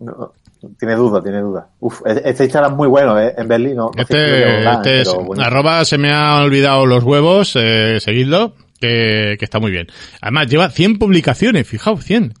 No, 0.00 0.32
tiene 0.78 0.94
duda, 0.94 1.22
tiene 1.22 1.40
duda. 1.40 1.68
Uf, 1.80 2.02
e- 2.06 2.22
este 2.24 2.44
Instagram 2.44 2.72
es 2.72 2.76
muy 2.76 2.88
bueno, 2.88 3.18
¿eh? 3.20 3.34
En 3.36 3.48
Berlín, 3.48 3.76
no, 3.76 3.86
no 3.86 3.92
sé 3.94 4.02
Este, 4.02 4.16
llevarán, 4.38 4.76
este 4.76 5.00
es, 5.02 5.14
bueno. 5.14 5.42
arroba 5.42 5.84
se 5.84 5.98
me 5.98 6.12
han 6.12 6.42
olvidado 6.44 6.86
los 6.86 7.02
huevos, 7.04 7.52
eh, 7.56 7.98
seguidlo, 8.00 8.54
que, 8.80 9.36
que 9.38 9.44
está 9.44 9.58
muy 9.60 9.70
bien. 9.70 9.86
Además, 10.20 10.46
lleva 10.48 10.68
100 10.70 10.98
publicaciones, 10.98 11.66
fijaos, 11.66 12.04
100. 12.04 12.34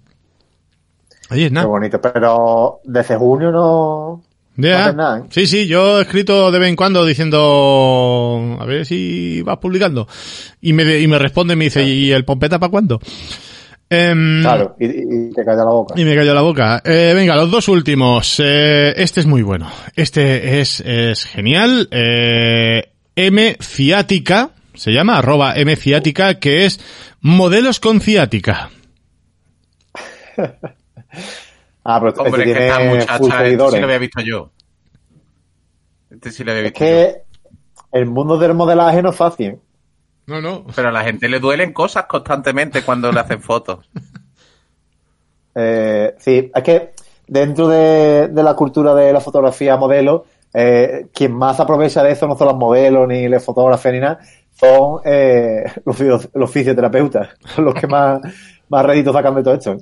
Oye, 1.30 1.44
Qué 1.44 1.50
nada. 1.50 1.66
bonito, 1.66 2.00
pero 2.00 2.80
desde 2.84 3.16
junio 3.16 3.50
no... 3.50 4.22
Haces 4.58 4.94
nada, 4.94 5.18
¿eh? 5.18 5.22
Sí, 5.28 5.46
sí, 5.46 5.66
yo 5.66 5.98
he 5.98 6.02
escrito 6.02 6.50
de 6.50 6.58
vez 6.58 6.70
en 6.70 6.76
cuando 6.76 7.04
diciendo, 7.04 8.56
a 8.58 8.64
ver 8.64 8.86
si 8.86 9.42
vas 9.42 9.58
publicando. 9.58 10.08
Y 10.62 10.72
me, 10.72 10.98
y 10.98 11.06
me 11.06 11.18
responde 11.18 11.52
y 11.52 11.56
me 11.56 11.64
dice, 11.64 11.82
¿y 11.84 12.10
el 12.12 12.24
pompeta 12.24 12.58
para 12.58 12.70
cuándo? 12.70 12.98
Em, 13.88 14.42
Claro, 14.42 14.76
y, 14.80 14.86
y- 14.86 15.30
te 15.32 15.44
calla 15.44 15.64
la 15.64 15.70
boca. 15.70 15.94
Y 15.96 16.04
me 16.04 16.14
cayó 16.16 16.34
la 16.34 16.40
boca. 16.42 16.82
Eh, 16.84 17.12
venga, 17.14 17.36
los 17.36 17.50
dos 17.50 17.68
últimos. 17.68 18.40
Eh, 18.44 18.92
este 18.96 19.20
es 19.20 19.26
muy 19.26 19.42
bueno. 19.42 19.70
Este 19.94 20.60
es, 20.60 20.80
es 20.80 21.24
genial. 21.24 21.88
Eh, 21.92 22.90
M 23.14 23.56
ciática, 23.60 24.50
se 24.74 24.92
llama 24.92 25.18
arroba 25.18 25.54
M 25.56 25.74
ciática, 25.76 26.38
que 26.40 26.66
es 26.66 26.80
modelos 27.20 27.78
con 27.80 28.00
ciática. 28.00 28.70
Ah, 31.88 32.00
pero 32.00 32.08
este 32.10 32.20
Hombre, 32.22 32.42
es 32.42 32.46
que 32.48 32.52
tiene 32.52 32.66
esta 32.66 32.80
muchacha, 32.84 33.46
este 33.46 33.70
sí 33.70 33.78
lo 33.78 33.84
había 33.84 33.98
visto 33.98 34.20
yo. 34.20 34.50
Este 36.10 36.32
sí 36.32 36.42
lo 36.42 36.50
había 36.50 36.64
Es 36.64 36.72
visto 36.72 36.84
yo. 36.84 36.90
que 36.90 37.16
el 37.92 38.06
mundo 38.06 38.36
del 38.38 38.54
modelaje 38.54 39.02
no 39.02 39.10
es 39.10 39.16
fácil. 39.16 39.58
No, 40.26 40.40
no. 40.40 40.64
Pero 40.74 40.88
a 40.88 40.92
la 40.92 41.04
gente 41.04 41.28
le 41.28 41.38
duelen 41.38 41.72
cosas 41.72 42.06
constantemente 42.06 42.82
cuando 42.82 43.12
le 43.12 43.20
hacen 43.20 43.42
fotos. 43.42 43.88
Eh, 45.58 46.14
sí, 46.18 46.52
es 46.54 46.62
que 46.62 46.92
dentro 47.26 47.66
de, 47.66 48.28
de 48.28 48.42
la 48.42 48.52
cultura 48.52 48.94
de 48.94 49.10
la 49.10 49.22
fotografía 49.22 49.78
modelo, 49.78 50.26
eh, 50.58 51.08
quien 51.12 51.34
más 51.34 51.60
aprovecha 51.60 52.02
de 52.02 52.12
eso 52.12 52.26
no 52.26 52.36
son 52.36 52.48
los 52.48 52.56
modelos, 52.56 53.06
ni 53.06 53.28
los 53.28 53.44
fotógrafos, 53.44 53.92
ni 53.92 54.00
nada, 54.00 54.20
son 54.58 55.00
eh, 55.04 55.64
los, 55.84 56.50
fisioterapeutas, 56.50 57.28
son 57.54 57.66
los 57.66 57.74
que 57.74 57.86
más, 57.86 58.20
más 58.68 58.86
réditos 58.86 59.12
sacan 59.12 59.34
de 59.34 59.42
todo 59.42 59.54
esto. 59.54 59.76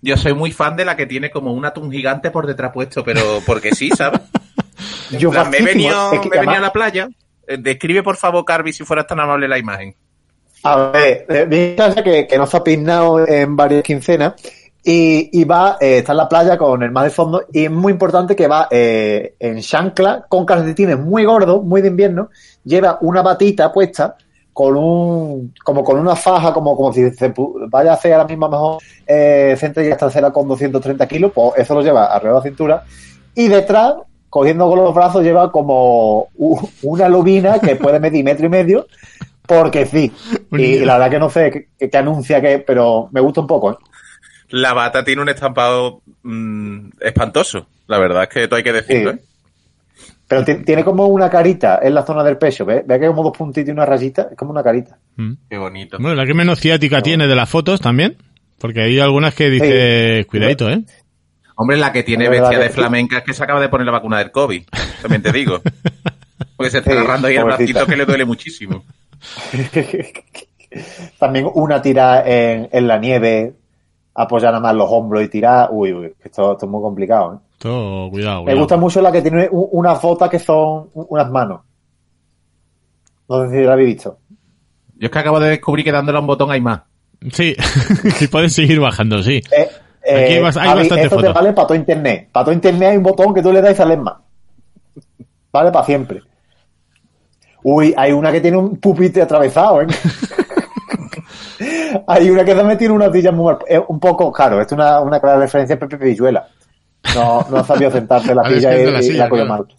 Yo 0.00 0.16
soy 0.16 0.34
muy 0.34 0.52
fan 0.52 0.76
de 0.76 0.84
la 0.84 0.94
que 0.94 1.06
tiene 1.06 1.30
como 1.30 1.52
un 1.52 1.64
atún 1.64 1.90
gigante 1.90 2.30
por 2.30 2.46
detrás 2.46 2.70
puesto, 2.72 3.02
pero 3.02 3.40
porque 3.44 3.74
sí, 3.74 3.90
¿sabes? 3.90 4.20
Yo 5.18 5.30
plan, 5.30 5.50
me 5.50 5.58
he 5.58 5.62
venido, 5.62 6.12
es 6.12 6.20
que 6.20 6.28
me 6.28 6.36
he 6.36 6.40
venido 6.40 6.58
a 6.58 6.60
la 6.60 6.72
playa. 6.72 7.08
Describe, 7.58 8.02
por 8.02 8.16
favor, 8.16 8.44
Carvi, 8.44 8.72
si 8.72 8.84
fueras 8.84 9.06
tan 9.06 9.20
amable 9.20 9.48
la 9.48 9.58
imagen. 9.58 9.94
A 10.62 10.90
ver, 10.90 11.26
eh, 11.28 11.76
que, 12.02 12.26
que 12.26 12.38
no 12.38 12.46
se 12.46 12.56
ha 12.56 12.64
peinado 12.64 13.26
en 13.26 13.54
varias 13.54 13.82
quincenas 13.82 14.34
y, 14.88 15.40
y 15.40 15.44
va, 15.44 15.78
eh, 15.80 15.98
está 15.98 16.12
en 16.12 16.18
la 16.18 16.28
playa 16.28 16.56
con 16.56 16.80
el 16.80 16.92
mar 16.92 17.02
de 17.02 17.10
fondo 17.10 17.44
y 17.52 17.64
es 17.64 17.70
muy 17.72 17.92
importante 17.92 18.36
que 18.36 18.46
va 18.46 18.68
eh, 18.70 19.34
en 19.40 19.60
chancla 19.60 20.26
con 20.28 20.46
calcetines 20.46 20.96
muy 20.96 21.24
gordos, 21.24 21.64
muy 21.64 21.82
de 21.82 21.88
invierno, 21.88 22.30
lleva 22.62 22.96
una 23.00 23.20
batita 23.20 23.72
puesta 23.72 24.16
con 24.52 24.76
un, 24.76 25.52
como 25.64 25.82
con 25.82 25.98
una 25.98 26.14
faja, 26.14 26.52
como, 26.52 26.76
como 26.76 26.92
si 26.92 27.10
se 27.10 27.34
vaya 27.68 27.90
a 27.90 27.94
hacer 27.94 28.12
ahora 28.12 28.28
mismo 28.28 28.48
mejor 28.48 28.78
eh, 29.04 29.56
centella 29.58 29.96
trasera 29.96 30.30
con 30.30 30.46
230 30.46 31.08
kilos, 31.08 31.32
pues 31.34 31.54
eso 31.56 31.74
lo 31.74 31.82
lleva 31.82 32.06
alrededor 32.06 32.42
de 32.42 32.48
la 32.48 32.50
cintura 32.50 32.84
y 33.34 33.48
detrás, 33.48 33.94
cogiendo 34.40 34.68
con 34.68 34.78
los 34.78 34.94
brazos, 34.94 35.22
lleva 35.22 35.50
como 35.50 36.28
una 36.82 37.08
lubina 37.08 37.58
que 37.58 37.76
puede 37.76 37.98
medir 38.00 38.24
metro 38.24 38.46
y 38.46 38.48
medio 38.50 38.86
porque 39.46 39.86
sí. 39.86 40.12
Y 40.52 40.80
la 40.80 40.94
verdad 40.98 41.10
que 41.10 41.18
no 41.18 41.30
sé 41.30 41.68
qué, 41.78 41.88
qué 41.88 41.96
anuncia 41.98 42.40
que, 42.40 42.58
pero 42.58 43.08
me 43.12 43.20
gusta 43.20 43.40
un 43.40 43.46
poco, 43.46 43.72
¿eh? 43.72 43.76
La 44.50 44.72
bata 44.74 45.04
tiene 45.04 45.22
un 45.22 45.28
estampado 45.28 46.02
mm, 46.22 46.88
espantoso. 47.00 47.66
La 47.86 47.98
verdad 47.98 48.24
es 48.24 48.28
que 48.28 48.46
todo 48.48 48.56
hay 48.58 48.62
que 48.64 48.72
decirlo, 48.72 49.12
Sí. 49.12 49.18
¿eh? 49.18 49.22
Pero 50.28 50.44
ti- 50.44 50.64
tiene 50.64 50.82
como 50.84 51.06
una 51.06 51.30
carita 51.30 51.78
en 51.82 51.94
la 51.94 52.04
zona 52.04 52.24
del 52.24 52.36
pecho, 52.36 52.64
¿ves? 52.64 52.84
Ve 52.86 52.98
que 52.98 53.04
hay 53.04 53.10
como 53.10 53.22
dos 53.22 53.36
puntitos 53.36 53.68
y 53.68 53.72
una 53.72 53.86
rayita, 53.86 54.28
es 54.30 54.36
como 54.36 54.50
una 54.50 54.62
carita. 54.62 54.98
Mm. 55.16 55.32
Qué 55.48 55.56
bonito. 55.58 55.98
Bueno, 56.00 56.16
la 56.16 56.26
que 56.26 56.34
menos 56.34 56.58
ciática 56.60 57.00
tiene 57.00 57.26
de 57.28 57.34
las 57.36 57.48
fotos 57.48 57.80
también. 57.80 58.16
Porque 58.58 58.80
hay 58.80 58.98
algunas 58.98 59.34
que 59.34 59.50
dice, 59.50 60.18
Sí. 60.22 60.24
cuidadito, 60.24 60.68
¿eh? 60.70 60.82
Hombre, 61.56 61.76
la 61.78 61.90
que 61.92 62.02
tiene 62.02 62.28
bestia 62.28 62.58
de 62.58 62.68
flamenca 62.70 63.18
es 63.18 63.24
que 63.24 63.32
se 63.34 63.42
acaba 63.42 63.60
de 63.60 63.68
poner 63.68 63.86
la 63.86 63.92
vacuna 63.92 64.18
del 64.18 64.30
COVID. 64.30 64.62
También 65.02 65.22
te 65.22 65.32
digo. 65.32 65.60
Porque 66.56 66.70
se 66.70 66.78
está 66.78 66.90
Sí, 66.92 66.96
agarrando 66.96 67.28
ahí 67.28 67.36
el 67.36 67.42
pobrecita. 67.42 67.72
bracito 67.80 67.86
que 67.90 67.96
le 67.96 68.04
duele 68.06 68.24
muchísimo. 68.24 68.84
También 71.18 71.48
una 71.54 71.80
tira 71.80 72.22
en, 72.26 72.68
en 72.70 72.86
la 72.86 72.98
nieve, 72.98 73.54
apoyar 74.14 74.50
nada 74.52 74.60
más 74.60 74.74
los 74.74 74.88
hombros 74.90 75.22
y 75.24 75.28
tirar. 75.28 75.68
Uy, 75.72 75.92
uy, 75.92 76.12
esto, 76.22 76.52
esto 76.52 76.66
es 76.66 76.70
muy 76.70 76.82
complicado, 76.82 77.34
¿eh? 77.34 77.38
Todo, 77.58 78.10
cuidado, 78.10 78.40
Me 78.40 78.44
cuidado. 78.44 78.58
gusta 78.60 78.76
mucho 78.76 79.00
la 79.00 79.10
que 79.10 79.22
tiene 79.22 79.48
unas 79.50 80.02
botas 80.02 80.28
que 80.28 80.38
son 80.38 80.90
unas 80.92 81.30
manos. 81.30 81.62
No 83.28 83.48
sé 83.48 83.56
si 83.56 83.64
la 83.64 83.72
habéis 83.72 83.94
visto. 83.94 84.18
Yo 84.98 85.06
es 85.06 85.10
que 85.10 85.18
acabo 85.18 85.40
de 85.40 85.50
descubrir 85.50 85.84
que 85.84 85.92
dándole 85.92 86.18
a 86.18 86.20
un 86.20 86.26
botón 86.26 86.50
hay 86.50 86.60
más. 86.60 86.82
Sí, 87.32 87.56
y 88.20 88.26
pueden 88.26 88.50
seguir 88.50 88.78
bajando, 88.78 89.22
sí. 89.22 89.42
Eh, 89.56 89.68
Aquí 90.14 90.32
hay 90.34 90.40
bas- 90.40 90.56
hay 90.60 90.68
Javi, 90.68 90.78
bastante 90.80 91.04
esto 91.04 91.16
te 91.20 91.28
vale 91.28 91.52
para 91.52 91.66
todo 91.68 91.76
internet. 91.76 92.28
Para 92.32 92.44
todo 92.44 92.54
internet 92.54 92.90
hay 92.90 92.96
un 92.96 93.02
botón 93.02 93.34
que 93.34 93.42
tú 93.42 93.52
le 93.52 93.60
das 93.60 93.72
y 93.72 93.76
sales 93.76 93.98
más. 93.98 94.14
Vale 95.52 95.70
para 95.72 95.84
siempre. 95.84 96.22
Uy, 97.62 97.92
hay 97.96 98.12
una 98.12 98.30
que 98.30 98.40
tiene 98.40 98.56
un 98.58 98.76
pupite 98.78 99.22
atravesado, 99.22 99.82
¿eh? 99.82 99.86
hay 102.06 102.30
una 102.30 102.44
que 102.44 102.54
también 102.54 102.78
tiene 102.78 102.94
una 102.94 103.10
silla 103.12 103.32
muy 103.32 103.46
mal. 103.46 103.58
Es 103.66 103.80
un 103.88 104.00
poco, 104.00 104.32
claro, 104.32 104.60
esto 104.60 104.74
es 104.74 104.78
una, 104.78 105.00
una 105.00 105.20
clara 105.20 105.38
referencia 105.40 105.76
a 105.76 105.78
Pepe 105.78 105.96
Villuela. 105.96 106.46
No, 107.14 107.46
no 107.50 107.58
ha 107.58 107.64
sabido 107.64 107.90
sentarse 107.90 108.30
en 108.30 108.36
la 108.36 108.42
es 108.48 108.54
silla 108.56 108.70
que 108.70 108.76
es 108.76 108.82
y, 108.82 108.84
de 108.86 108.92
la 108.92 109.00
y 109.00 109.02
silla, 109.02 109.24
la 109.24 109.28
cogió 109.28 109.46
claro. 109.46 109.62
mal. 109.64 109.74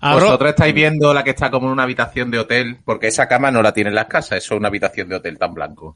Arro- 0.00 0.24
Vosotros 0.24 0.50
estáis 0.50 0.74
viendo 0.74 1.14
la 1.14 1.22
que 1.22 1.30
está 1.30 1.50
como 1.50 1.66
en 1.68 1.72
una 1.74 1.84
habitación 1.84 2.30
de 2.30 2.38
hotel, 2.40 2.78
porque 2.84 3.08
esa 3.08 3.28
cama 3.28 3.50
no 3.50 3.62
la 3.62 3.72
tienen 3.72 3.94
las 3.94 4.06
casas, 4.06 4.38
eso 4.38 4.54
es 4.54 4.58
una 4.58 4.68
habitación 4.68 5.08
de 5.08 5.16
hotel 5.16 5.38
tan 5.38 5.54
blanco. 5.54 5.94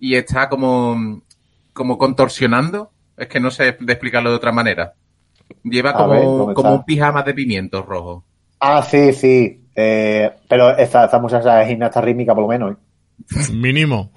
Y 0.00 0.14
está 0.16 0.48
como, 0.48 1.22
como 1.78 1.96
contorsionando, 1.96 2.90
es 3.16 3.28
que 3.28 3.38
no 3.38 3.50
sé 3.52 3.76
de 3.78 3.92
explicarlo 3.92 4.30
de 4.30 4.36
otra 4.36 4.50
manera. 4.52 4.94
Lleva 5.62 5.90
A 5.90 5.94
como, 5.94 6.08
ver, 6.08 6.24
¿dónde 6.24 6.54
como 6.54 6.74
un 6.74 6.84
pijama 6.84 7.22
de 7.22 7.32
pimientos 7.32 7.86
rojos. 7.86 8.24
Ah, 8.60 8.82
sí, 8.82 9.12
sí. 9.12 9.64
Eh, 9.74 10.28
pero 10.48 10.76
esta, 10.76 11.04
esta 11.04 11.20
muchacha 11.20 11.62
es 11.62 11.68
gimnasta 11.68 12.00
rítmica, 12.00 12.34
por 12.34 12.42
lo 12.42 12.48
menos. 12.48 12.72
¿eh? 12.72 13.52
Mínimo. 13.52 14.10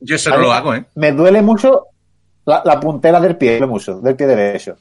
Yo 0.00 0.16
eso 0.16 0.30
no 0.30 0.36
lo 0.36 0.52
hago, 0.52 0.74
¿eh? 0.74 0.84
Me 0.94 1.12
duele 1.12 1.40
mucho 1.40 1.86
la, 2.44 2.62
la 2.62 2.78
puntera 2.78 3.18
del 3.18 3.36
pie, 3.36 3.64
mucho, 3.66 4.00
del 4.00 4.14
pie 4.14 4.26
derecho. 4.26 4.76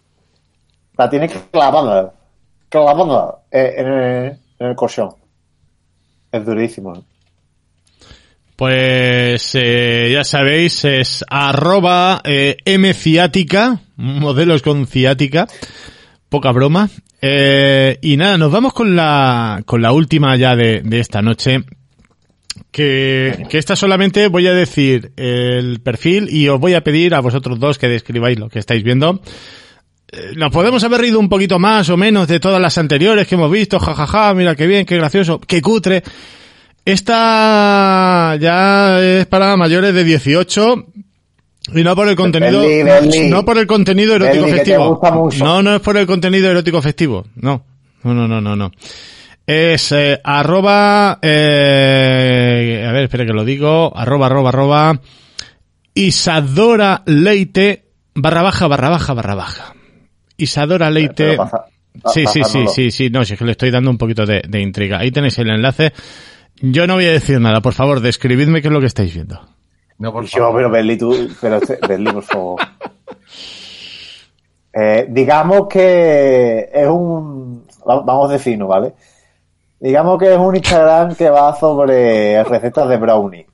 La 0.97 1.09
tiene 1.09 1.30
clavada, 1.30 2.13
clavada 2.69 3.39
eh, 3.49 3.73
en 3.78 3.88
el, 3.88 4.39
en 4.59 4.67
el 4.67 4.75
colchón. 4.75 5.15
Es 6.32 6.45
durísimo. 6.45 7.03
Pues 8.58 9.51
eh, 9.53 10.10
ya 10.12 10.24
sabéis, 10.24 10.84
es 10.84 11.24
arroba 11.30 12.22
eh, 12.24 12.58
mciática, 12.80 13.82
modelos 13.97 14.64
con 14.64 14.88
ciática, 14.88 15.47
poca 16.28 16.51
broma. 16.51 16.89
Eh, 17.22 17.99
y 18.01 18.18
nada, 18.18 18.39
nos 18.39 18.51
vamos 18.51 18.74
con 18.74 18.95
la, 18.95 19.62
con 19.64 19.84
la 19.84 19.91
última 19.91 20.36
ya 20.38 20.55
de, 20.55 20.82
de 20.82 20.99
esta 20.99 21.22
noche. 21.22 21.66
Que, 22.72 23.45
que 23.47 23.60
esta 23.60 23.76
solamente 23.76 24.28
voy 24.28 24.47
a 24.47 24.53
decir 24.53 25.12
el 25.18 25.80
perfil 25.80 26.28
y 26.32 26.47
os 26.47 26.60
voy 26.60 26.74
a 26.74 26.84
pedir 26.84 27.14
a 27.14 27.20
vosotros 27.20 27.60
dos 27.60 27.78
que 27.78 27.88
describáis 27.88 28.39
lo 28.39 28.49
que 28.49 28.58
estáis 28.58 28.84
viendo. 28.84 29.22
Eh, 30.12 30.32
Nos 30.36 30.51
podemos 30.51 30.84
haber 30.84 31.01
reído 31.01 31.20
un 31.20 31.30
poquito 31.30 31.60
más 31.60 31.89
o 31.89 31.97
menos 31.97 32.28
de 32.28 32.39
todas 32.39 32.60
las 32.60 32.80
anteriores 32.80 33.28
que 33.28 33.36
hemos 33.36 33.51
visto, 33.51 33.80
jajaja, 33.80 34.34
mira 34.34 34.55
qué 34.55 34.66
bien, 34.66 34.84
qué 34.88 34.97
gracioso, 34.97 35.39
qué 35.39 35.62
cutre. 35.62 36.01
Esta 36.88 38.38
ya 38.39 39.01
es 39.01 39.25
para 39.25 39.57
mayores 39.57 39.93
de 39.93 40.03
18 40.05 40.85
y 41.75 41.83
no 41.83 41.95
por 41.97 42.07
el 42.07 42.15
contenido, 42.15 42.61
no, 43.29 43.43
por 43.43 43.57
el 43.57 43.67
contenido 43.67 44.15
erótico 44.15 44.45
festivo. 44.57 44.99
No, 45.43 45.61
no 45.63 45.75
es 45.75 45.81
por 45.81 45.97
el 45.97 46.07
contenido 46.07 46.49
erótico 46.49 46.81
festivo. 46.81 47.25
No, 47.35 47.65
no, 48.03 48.13
no, 48.13 48.27
no, 48.27 48.39
no. 48.39 48.55
no. 48.55 48.71
Es 49.45 49.91
eh, 49.91 50.19
arroba, 50.23 51.19
eh, 51.21 52.85
a 52.88 52.91
ver, 52.93 53.03
espera 53.03 53.25
que 53.25 53.33
lo 53.33 53.43
digo, 53.43 53.91
arroba, 53.93 54.27
arroba, 54.27 54.49
arroba, 54.49 55.01
Isadora 55.93 57.03
Leite, 57.05 57.83
barra 58.15 58.41
baja, 58.43 58.67
barra 58.67 58.89
baja, 58.89 59.13
barra 59.13 59.35
baja. 59.35 59.73
Isadora 60.38 60.89
Leite. 60.89 61.35
Pasa- 61.35 61.65
Sí, 62.13 62.23
sí, 62.27 62.41
sí, 62.45 62.59
sí, 62.75 62.91
sí, 62.91 63.09
no, 63.09 63.25
si 63.25 63.33
es 63.33 63.39
que 63.39 63.45
le 63.45 63.53
estoy 63.53 63.71
dando 63.71 63.89
un 63.89 63.97
poquito 63.97 64.23
de, 64.25 64.43
de 64.47 64.61
intriga. 64.61 64.99
Ahí 64.99 65.09
tenéis 65.11 65.38
el 65.39 65.49
enlace. 65.49 65.91
Yo 66.62 66.88
no 66.88 66.95
voy 66.95 67.05
a 67.05 67.12
decir 67.12 67.39
nada, 67.39 67.62
por 67.62 67.74
favor, 67.74 67.99
describidme 67.99 68.62
qué 68.62 68.68
es 68.70 68.74
lo 68.74 68.80
que 68.80 68.86
estáis 68.88 69.14
viendo. 69.14 69.39
No, 69.99 70.12
por 70.12 70.26
Yo, 70.26 70.51
pero 70.53 70.70
Berli, 70.70 70.97
tú, 70.97 71.30
pero 71.41 71.58
este- 71.58 71.80
Berli, 71.88 72.12
por 72.12 72.24
favor. 72.24 72.60
Eh, 74.80 75.08
digamos 75.10 75.68
que 75.68 76.70
es 76.72 76.88
un, 76.88 77.64
va- 77.89 78.01
vamos 78.01 78.30
a 78.30 78.34
decirlo, 78.34 78.68
¿vale? 78.68 78.93
Digamos 79.80 80.20
que 80.20 80.32
es 80.34 80.38
un 80.38 80.55
Instagram 80.55 81.16
que 81.16 81.30
va 81.32 81.55
sobre 81.55 82.43
recetas 82.43 82.88
de 82.88 82.97
brownie. 82.97 83.47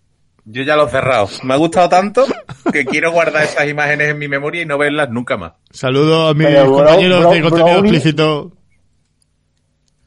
Yo 0.46 0.64
ya 0.64 0.76
lo 0.76 0.88
he 0.88 0.90
cerrado. 0.90 1.30
Me 1.44 1.54
ha 1.54 1.58
gustado 1.58 1.88
tanto 1.88 2.26
que 2.74 2.84
quiero 2.84 3.14
guardar 3.14 3.44
esas 3.44 3.68
imágenes 3.70 4.10
en 4.10 4.20
mi 4.20 4.28
memoria 4.28 4.64
y 4.64 4.66
no 4.66 4.78
verlas 4.78 5.10
nunca 5.12 5.38
más. 5.38 5.54
Saludo 5.72 6.28
a 6.28 6.34
mis 6.34 6.48
Pero, 6.48 6.66
bro- 6.66 6.76
compañeros 6.80 7.20
bro- 7.22 7.32
de 7.32 7.42
contenido 7.42 7.68
brownie- 7.68 7.80
explícito. 7.94 8.52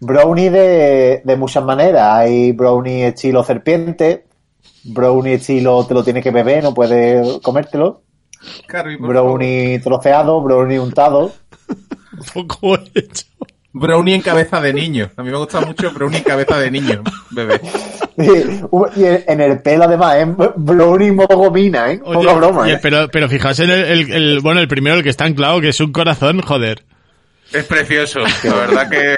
Brownie 0.01 0.51
de, 0.51 1.23
de 1.25 1.37
muchas 1.37 1.65
maneras. 1.65 2.03
Hay 2.13 2.53
brownie 2.53 3.07
estilo 3.09 3.43
serpiente, 3.45 4.25
brownie 4.85 5.35
estilo 5.35 5.85
te 5.87 5.95
lo 5.95 6.05
tienes 6.05 6.23
que 6.23 6.31
beber, 6.31 6.63
no 6.63 6.75
puedes 6.75 7.39
comértelo, 7.43 8.03
favor. 8.71 8.99
brownie 9.09 9.79
troceado, 9.81 10.41
brownie 10.43 10.79
untado. 10.79 11.33
Poco 12.35 12.79
hecho. 12.95 13.25
Brownie 13.73 14.15
en 14.15 14.23
cabeza 14.23 14.59
de 14.63 14.73
niño. 14.73 15.11
A 15.17 15.23
mí 15.23 15.31
me 15.31 15.37
gusta 15.37 15.61
mucho 15.61 15.91
brownie 15.91 16.19
en 16.19 16.25
cabeza 16.25 16.59
de 16.59 16.71
niño, 16.71 17.03
bebé. 17.31 17.61
Y 18.19 19.05
en 19.05 19.41
el 19.43 19.61
pelo 19.61 19.85
además, 19.85 20.17
¿eh? 20.17 20.27
brownie 20.57 21.13
mogomina, 21.13 21.93
¿eh? 21.93 22.01
Oye, 22.03 22.19
Poca 22.21 22.33
broma, 22.33 22.63
oye, 22.63 22.73
¿eh? 22.73 22.79
pero, 22.81 23.09
pero 23.13 23.29
fijaos 23.29 23.59
en 23.61 23.69
el, 23.69 23.85
el- 23.85 24.11
el- 24.13 24.41
bueno, 24.41 24.61
el 24.61 24.69
primero, 24.69 24.97
el 24.97 25.03
que 25.03 25.11
está 25.11 25.27
anclado, 25.27 25.61
que 25.61 25.69
es 25.69 25.81
un 25.81 25.93
corazón, 25.93 26.41
joder. 26.41 26.83
Es 27.53 27.65
precioso. 27.67 28.21
La 28.45 28.55
verdad 28.55 28.89
que 28.89 29.17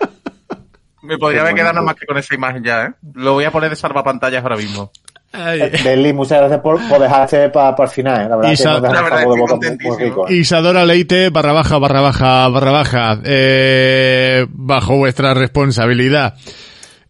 me 1.08 1.18
podría 1.18 1.40
haber 1.42 1.54
quedado 1.54 1.72
nada 1.74 1.84
más 1.86 1.94
que 1.96 2.06
con 2.06 2.16
esa 2.18 2.34
imagen 2.34 2.62
ya, 2.62 2.84
¿eh? 2.84 2.90
Lo 3.14 3.32
voy 3.32 3.44
a 3.44 3.50
poner 3.50 3.70
de 3.70 3.76
salvapantallas 3.76 4.42
ahora 4.42 4.56
mismo. 4.56 4.92
Ay. 5.32 5.60
Eh, 5.62 6.12
muchas 6.14 6.38
gracias 6.38 6.60
por, 6.60 6.80
por 6.88 7.00
dejarte 7.00 7.50
para 7.50 7.74
el 7.82 7.88
final, 7.88 8.22
¿eh? 8.22 8.28
La 8.30 8.36
verdad 8.36 8.52
Y 8.52 8.56
que 8.56 8.64
La 8.64 8.80
verdad, 8.80 8.94
sabor 8.94 9.10
de 9.10 9.16
estoy 9.18 9.24
boca 9.24 9.34
muy- 9.34 9.38
muy 9.38 9.48
contentísimo. 9.48 9.98
rico, 9.98 10.28
¿eh? 10.28 10.34
Isadora 10.34 10.84
Leite, 10.86 11.28
barra 11.30 11.52
baja, 11.52 11.78
barra 11.78 12.00
baja, 12.00 12.48
barra 12.48 12.70
baja, 12.70 13.20
eh, 13.24 14.46
bajo 14.50 14.96
vuestra 14.96 15.34
responsabilidad. 15.34 16.34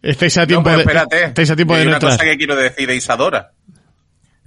Estáis 0.01 0.37
a 0.37 0.41
No, 0.41 0.47
tiempo 0.47 0.63
pero 0.65 0.77
de, 0.77 0.81
espérate. 0.83 1.23
estáis 1.25 1.49
a 1.51 1.55
tiempo 1.55 1.73
Hay 1.73 1.79
de 1.79 1.85
no 1.85 1.89
una 1.91 1.97
entrar. 1.97 2.11
cosa 2.13 2.23
que 2.25 2.37
quiero 2.37 2.55
decir 2.55 2.87
de 2.87 2.95
Isadora. 2.95 3.51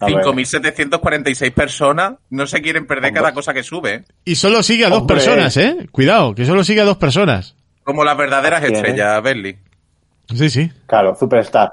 A 0.00 0.06
ver. 0.06 0.16
5.746 0.16 1.52
personas 1.52 2.14
no 2.30 2.46
se 2.46 2.60
quieren 2.60 2.86
perder 2.86 3.10
Hombre. 3.10 3.20
cada 3.22 3.34
cosa 3.34 3.54
que 3.54 3.62
sube. 3.62 4.04
Y 4.24 4.34
solo 4.34 4.62
sigue 4.62 4.84
a 4.84 4.88
dos 4.88 5.00
Hombre. 5.02 5.16
personas, 5.16 5.56
eh. 5.56 5.86
Cuidado, 5.92 6.34
que 6.34 6.44
solo 6.44 6.64
sigue 6.64 6.80
a 6.80 6.84
dos 6.84 6.96
personas. 6.96 7.54
Como 7.84 8.04
las 8.04 8.16
verdaderas 8.16 8.62
estrellas, 8.64 9.22
Berly. 9.22 9.56
Sí, 10.34 10.50
sí. 10.50 10.70
Claro, 10.86 11.14
superstar. 11.14 11.72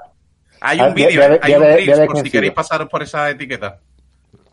Hay 0.60 0.78
Ah, 0.80 0.86
un 0.88 0.94
vídeo, 0.94 1.22
hay 1.42 1.50
ya 1.52 1.58
un 1.58 1.64
ve 1.64 2.06
por 2.06 2.20
si 2.22 2.30
queréis 2.30 2.52
pasaros 2.52 2.88
por 2.88 3.02
esa 3.02 3.28
etiqueta. 3.30 3.78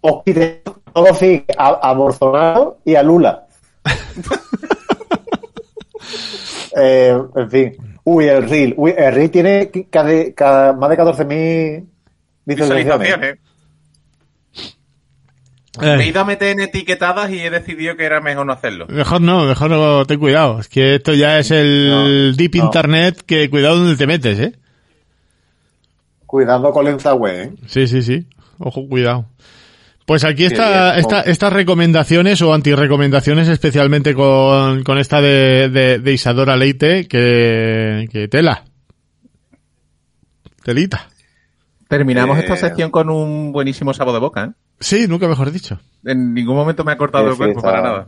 Os 0.02 0.24
pide 0.24 0.62
todo 0.94 1.14
sí 1.16 1.44
a, 1.58 1.68
a 1.68 1.94
Bolsonaro 1.94 2.80
y 2.86 2.96
a 2.96 3.04
Lula. 3.04 3.46
eh, 6.76 7.18
en 7.36 7.52
fin. 7.52 7.76
Uy, 8.04 8.28
el 8.28 8.50
Reel. 8.50 8.74
Uy, 8.78 8.94
el 8.98 9.14
Reel 9.14 9.32
tiene 9.32 9.70
casi- 9.90 10.34
ca- 10.34 10.74
más 10.74 10.90
de 10.90 10.98
14.000 10.98 11.86
visualizaciones. 12.46 12.46
Visualizaciones. 12.46 13.38
Eh, 15.82 15.98
Me 15.98 16.04
he 16.04 16.08
ido 16.08 16.22
a 16.22 16.26
meter 16.26 16.50
en 16.50 16.60
etiquetadas 16.62 17.30
y 17.32 17.40
he 17.40 17.50
decidido 17.50 17.96
que 17.96 18.06
era 18.06 18.20
mejor 18.22 18.46
no 18.46 18.54
hacerlo. 18.54 18.88
mejor 18.90 19.22
no, 19.22 19.46
mejor 19.46 19.70
no, 19.70 20.06
ten 20.06 20.20
cuidado. 20.20 20.60
Es 20.60 20.68
que 20.70 20.96
esto 20.96 21.14
ya 21.14 21.38
es 21.40 21.52
el 21.52 21.90
No, 21.90 22.32
deep 22.36 22.56
no. 22.56 22.66
internet, 22.66 23.22
que 23.26 23.50
cuidado 23.50 23.78
donde 23.78 23.96
te 23.98 24.08
metes, 24.08 24.40
eh. 24.40 24.54
Cuidado 26.26 26.72
con 26.72 26.86
la 26.86 27.14
web, 27.14 27.34
¿eh? 27.36 27.54
Sí, 27.68 27.88
sí, 27.88 28.02
sí. 28.02 28.26
Ojo, 28.60 28.88
cuidado. 28.88 29.26
Pues 30.06 30.24
aquí 30.24 30.46
está 30.46 30.92
bien. 30.94 31.00
esta, 31.02 31.22
estas 31.22 31.52
recomendaciones 31.54 32.42
o 32.42 32.54
antirecomendaciones, 32.54 33.48
especialmente 33.50 34.14
con, 34.14 34.84
con 34.84 34.98
esta 34.98 35.22
de, 35.22 35.70
de, 35.70 36.00
de 36.00 36.14
Isadora 36.14 36.56
Leite, 36.56 37.08
que, 37.08 38.08
que 38.12 38.28
tela. 38.28 38.64
Telita. 40.64 41.10
Terminamos 41.88 42.38
Eh, 42.38 42.42
esta 42.42 42.58
sección 42.58 42.92
con 42.92 43.10
un 43.10 43.52
buenísimo 43.54 43.94
sabor 43.94 44.14
de 44.14 44.20
boca, 44.20 44.44
¿eh? 44.46 44.50
Sí, 44.80 45.08
nunca 45.08 45.28
mejor 45.28 45.52
dicho. 45.52 45.80
En 46.06 46.34
ningún 46.34 46.56
momento 46.56 46.84
me 46.84 46.92
ha 46.92 46.98
cortado 46.98 47.26
Sí, 47.26 47.30
el 47.30 47.34
sí, 47.34 47.38
cuerpo, 47.38 47.60
está- 47.60 47.70
para 47.72 47.82
nada. 47.82 48.08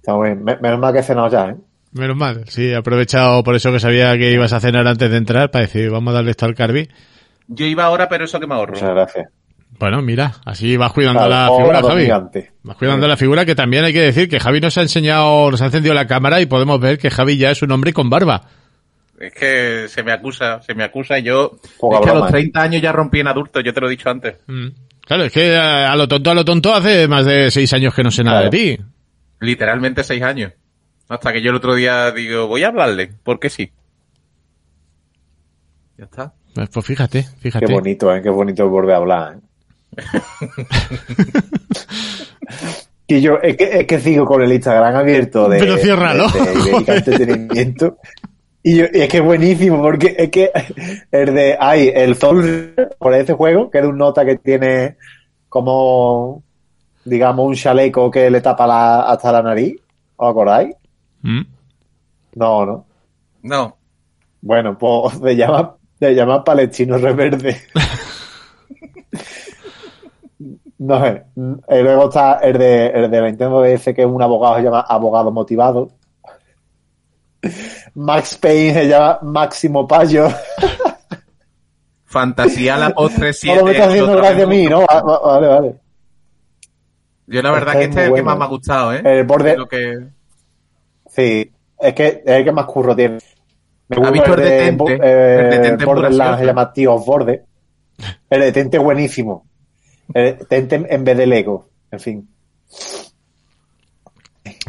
Está 0.00 0.14
muy 0.14 0.28
bien. 0.30 0.44
Me- 0.44 0.56
Menos 0.58 0.78
mal 0.78 0.92
que 0.92 1.00
he 1.00 1.02
cenado 1.02 1.28
ya, 1.28 1.48
¿eh? 1.50 1.56
Menos 1.92 2.16
mal. 2.16 2.44
Sí, 2.48 2.66
he 2.68 2.76
aprovechado 2.76 3.42
por 3.42 3.54
eso 3.54 3.72
que 3.72 3.80
sabía 3.80 4.16
que 4.18 4.30
ibas 4.32 4.52
a 4.52 4.60
cenar 4.60 4.86
antes 4.86 5.10
de 5.10 5.16
entrar 5.16 5.50
para 5.50 5.64
decir, 5.66 5.90
vamos 5.90 6.12
a 6.12 6.16
darle 6.16 6.32
esto 6.32 6.44
al 6.46 6.54
Carvi. 6.54 6.88
Yo 7.48 7.64
iba 7.64 7.84
ahora, 7.84 8.08
pero 8.08 8.24
eso 8.24 8.38
que 8.40 8.46
me 8.46 8.54
ahorro. 8.54 8.74
Muchas 8.74 8.90
gracias. 8.90 9.28
Bueno, 9.78 10.00
mira, 10.02 10.34
así 10.44 10.76
vas 10.76 10.92
cuidando 10.92 11.26
Claro, 11.26 11.52
la 11.52 11.58
figura, 11.58 11.82
Javi. 11.82 12.02
gigante. 12.04 12.52
Vas 12.62 12.76
cuidando 12.76 13.06
la 13.08 13.16
figura 13.16 13.44
que 13.44 13.54
también 13.54 13.84
hay 13.84 13.92
que 13.92 14.00
decir 14.00 14.28
que 14.28 14.40
Javi 14.40 14.60
nos 14.60 14.76
ha 14.78 14.82
enseñado, 14.82 15.50
nos 15.50 15.60
ha 15.60 15.66
encendido 15.66 15.94
la 15.94 16.06
cámara 16.06 16.40
y 16.40 16.46
podemos 16.46 16.80
ver 16.80 16.98
que 16.98 17.10
Javi 17.10 17.36
ya 17.36 17.50
es 17.50 17.62
un 17.62 17.70
hombre 17.72 17.92
con 17.92 18.08
barba. 18.10 18.42
Es 19.20 19.32
que 19.34 19.86
se 19.88 20.02
me 20.02 20.12
acusa, 20.12 20.60
se 20.62 20.74
me 20.74 20.82
acusa. 20.84 21.18
y 21.18 21.24
Yo, 21.24 21.56
Poca 21.78 21.98
es 21.98 22.04
que 22.04 22.10
a 22.10 22.14
los 22.14 22.28
¿eh? 22.28 22.32
30 22.32 22.62
años 22.62 22.82
ya 22.82 22.92
rompí 22.92 23.20
en 23.20 23.28
adulto, 23.28 23.60
yo 23.60 23.72
te 23.72 23.80
lo 23.80 23.86
he 23.86 23.90
dicho 23.90 24.08
antes. 24.10 24.36
Mm. 24.46 24.68
Claro, 25.06 25.24
es 25.24 25.32
que 25.32 25.56
a, 25.56 25.92
a 25.92 25.96
lo 25.96 26.06
tonto, 26.08 26.30
a 26.30 26.34
lo 26.34 26.44
tonto 26.44 26.74
hace 26.74 27.06
más 27.08 27.24
de 27.24 27.50
seis 27.50 27.72
años 27.72 27.94
que 27.94 28.02
no 28.02 28.10
sé 28.10 28.22
nada 28.24 28.40
Claro. 28.42 28.50
de 28.50 28.58
ti. 28.76 28.84
Literalmente 29.40 30.02
6 30.02 30.22
años. 30.22 30.52
Hasta 31.08 31.32
que 31.32 31.42
yo 31.42 31.50
el 31.50 31.56
otro 31.56 31.74
día 31.74 32.10
digo, 32.10 32.48
voy 32.48 32.64
a 32.64 32.68
hablarle, 32.68 33.10
porque 33.22 33.48
sí. 33.50 33.70
Ya 35.98 36.04
está. 36.06 36.32
Pues, 36.54 36.68
pues 36.70 36.86
fíjate, 36.86 37.22
fíjate. 37.38 37.66
Qué 37.66 37.72
bonito, 37.72 38.14
¿eh? 38.14 38.22
Qué 38.22 38.30
bonito 38.30 38.68
volver 38.68 38.94
a 38.94 38.98
hablar, 38.98 39.36
¿eh? 39.36 39.40
y 43.08 43.20
yo, 43.20 43.38
es 43.42 43.56
que, 43.56 43.80
es 43.80 43.86
que 43.86 44.00
sigo 44.00 44.24
con 44.24 44.42
el 44.42 44.52
Instagram 44.52 44.96
abierto 44.96 45.48
de... 45.48 45.58
Pero 45.58 45.76
ciérralo. 45.76 46.28
de- 46.28 46.84
de 46.84 46.96
Entretenimiento. 46.96 47.98
Y, 48.66 48.78
yo, 48.78 48.86
y 48.92 49.00
es 49.00 49.08
que 49.08 49.18
es 49.18 49.22
buenísimo, 49.22 49.80
porque 49.80 50.16
es 50.18 50.28
que 50.28 50.50
el 51.12 51.32
de... 51.32 51.56
Hay 51.60 51.86
el 51.94 52.16
Soul 52.16 52.74
por 52.98 53.14
ese 53.14 53.32
juego, 53.32 53.70
que 53.70 53.78
es 53.78 53.84
un 53.84 53.96
nota 53.96 54.24
que 54.24 54.38
tiene 54.38 54.96
como, 55.48 56.42
digamos, 57.04 57.46
un 57.46 57.54
chaleco 57.54 58.10
que 58.10 58.28
le 58.28 58.40
tapa 58.40 58.66
la, 58.66 59.02
hasta 59.02 59.30
la 59.30 59.42
nariz. 59.42 59.76
¿Os 60.16 60.30
acordáis? 60.30 60.74
Mm. 61.22 61.42
No, 62.34 62.66
no. 62.66 62.86
No. 63.44 63.76
Bueno, 64.40 64.76
pues 64.76 65.16
se 65.16 65.36
llama, 65.36 65.76
se 66.00 66.12
llama 66.12 66.42
Palestino 66.42 66.98
Reverde. 66.98 67.56
no 70.78 71.04
sé. 71.04 71.22
Y 71.36 71.82
luego 71.82 72.08
está 72.08 72.40
el 72.40 72.58
de, 72.58 72.86
el 72.88 73.08
de 73.12 73.20
la 73.20 73.28
Nintendo 73.28 73.62
DS, 73.62 73.84
que 73.94 74.02
es 74.02 74.08
un 74.08 74.22
abogado, 74.22 74.56
se 74.56 74.62
llama 74.64 74.80
Abogado 74.80 75.30
Motivado. 75.30 75.92
Max 77.96 78.36
Payne 78.38 78.74
se 78.74 78.88
llama 78.88 79.18
Máximo 79.22 79.86
Payo. 79.88 80.28
Fantasía 82.04 82.76
la 82.76 82.90
postre 82.90 83.32
7. 83.32 83.54
Solo 83.58 83.66
me 83.66 83.72
estás 83.72 83.88
haciendo 83.88 84.16
gracia 84.16 84.44
a 84.44 84.46
mí, 84.46 84.66
¿no? 84.66 84.84
Ah, 84.88 85.02
va- 85.02 85.18
Vale, 85.20 85.46
vale. 85.48 85.74
Yo 87.26 87.42
la 87.42 87.50
verdad 87.50 87.74
Este 87.74 87.78
que 87.78 87.82
es 87.84 87.88
este 87.90 88.00
es 88.02 88.08
el 88.08 88.14
que 88.14 88.22
más 88.22 88.38
me 88.38 88.44
ha 88.44 88.48
gustado, 88.48 88.94
¿eh? 88.94 89.02
El 89.04 89.26
borde- 89.26 89.56
Lo 89.56 89.66
que... 89.66 89.98
Sí, 91.08 91.50
es 91.78 91.94
que 91.94 92.06
es 92.24 92.36
el 92.36 92.44
que 92.44 92.52
más 92.52 92.66
curro 92.66 92.94
tiene. 92.94 93.18
Me 93.88 94.06
¿Ha 94.06 94.10
visto 94.10 94.34
el 94.34 94.40
de 94.40 94.68
El 94.68 94.80
eh, 95.02 95.48
de 95.50 95.58
Tente 95.60 95.84
Borderlands 95.84 96.26
Pura 96.32 96.38
se 96.38 96.46
llama 96.46 96.72
Tíos 96.72 97.04
Borde. 97.06 97.44
El 98.30 98.40
de 98.40 98.52
Tente 98.52 98.78
buenísimo. 98.78 99.46
El 100.12 100.38
de 100.38 100.44
Tente 100.44 100.86
en 100.88 101.04
vez 101.04 101.16
de 101.16 101.26
Lego. 101.26 101.68
En 101.90 102.00
fin. 102.00 102.28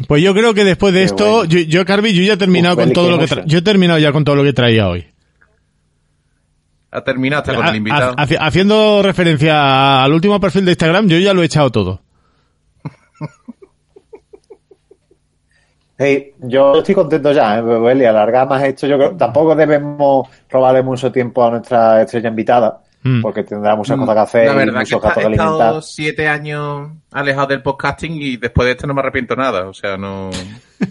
Pues 0.06 0.22
yo 0.22 0.32
creo 0.32 0.54
que 0.54 0.64
después 0.64 0.94
de 0.94 1.00
Qué 1.00 1.04
esto, 1.06 1.24
bueno. 1.38 1.44
yo, 1.46 1.58
yo, 1.60 1.84
Carvi, 1.84 2.12
yo 2.14 2.22
ya 2.22 2.34
he 2.34 2.36
terminado 2.36 2.76
Uf, 2.76 2.84
con 2.84 2.92
todo 2.92 3.10
lo 3.10 3.18
que 3.18 3.24
tra- 3.26 3.44
yo 3.46 3.58
he 3.58 3.62
terminado 3.62 3.98
ya 3.98 4.12
con 4.12 4.22
todo 4.24 4.36
lo 4.36 4.44
que 4.44 4.52
traía 4.52 4.88
hoy. 4.88 5.06
Ha 6.90 7.02
terminado 7.02 7.42
hasta 7.42 7.54
con 7.54 7.66
Ha- 7.66 7.70
el 7.70 7.76
invitado. 7.76 8.14
ha- 8.16 8.24
haci- 8.26 8.38
haciendo 8.40 9.02
referencia 9.02 10.02
al 10.04 10.12
último 10.12 10.38
perfil 10.40 10.64
de 10.64 10.70
Instagram, 10.72 11.08
yo 11.08 11.18
ya 11.18 11.34
lo 11.34 11.42
he 11.42 11.46
echado 11.46 11.70
todo. 11.70 12.00
Sí, 15.98 16.32
yo 16.38 16.76
estoy 16.78 16.94
contento 16.94 17.32
ya, 17.32 17.58
¿eh? 17.58 18.06
Alargar 18.06 18.48
más 18.48 18.62
esto. 18.62 18.86
Yo 18.86 18.96
creo, 18.98 19.16
tampoco 19.16 19.56
debemos 19.56 20.28
robarle 20.48 20.82
mucho 20.84 21.10
tiempo 21.10 21.44
a 21.44 21.50
nuestra 21.50 22.02
estrella 22.02 22.28
invitada, 22.28 22.80
Mm. 23.02 23.22
porque 23.22 23.44
tendrá 23.44 23.76
muchas 23.76 23.96
cosas 23.96 24.14
que 24.14 24.20
hacer 24.20 24.46
La 24.46 24.52
y 24.52 24.56
verdad 24.56 24.72
que 24.72 24.78
muchos 24.80 24.96
está- 25.04 25.08
he 25.10 25.14
que 25.14 25.20
alimentar. 25.26 25.52
estado 25.52 25.82
siete 25.82 26.28
años 26.28 26.90
alejado 27.12 27.46
del 27.46 27.62
podcasting 27.62 28.12
y 28.20 28.36
después 28.38 28.66
de 28.66 28.72
esto 28.72 28.86
no 28.88 28.94
me 28.94 29.00
arrepiento 29.00 29.36
nada. 29.36 29.68
O 29.68 29.74
sea, 29.74 29.96
no... 29.96 30.30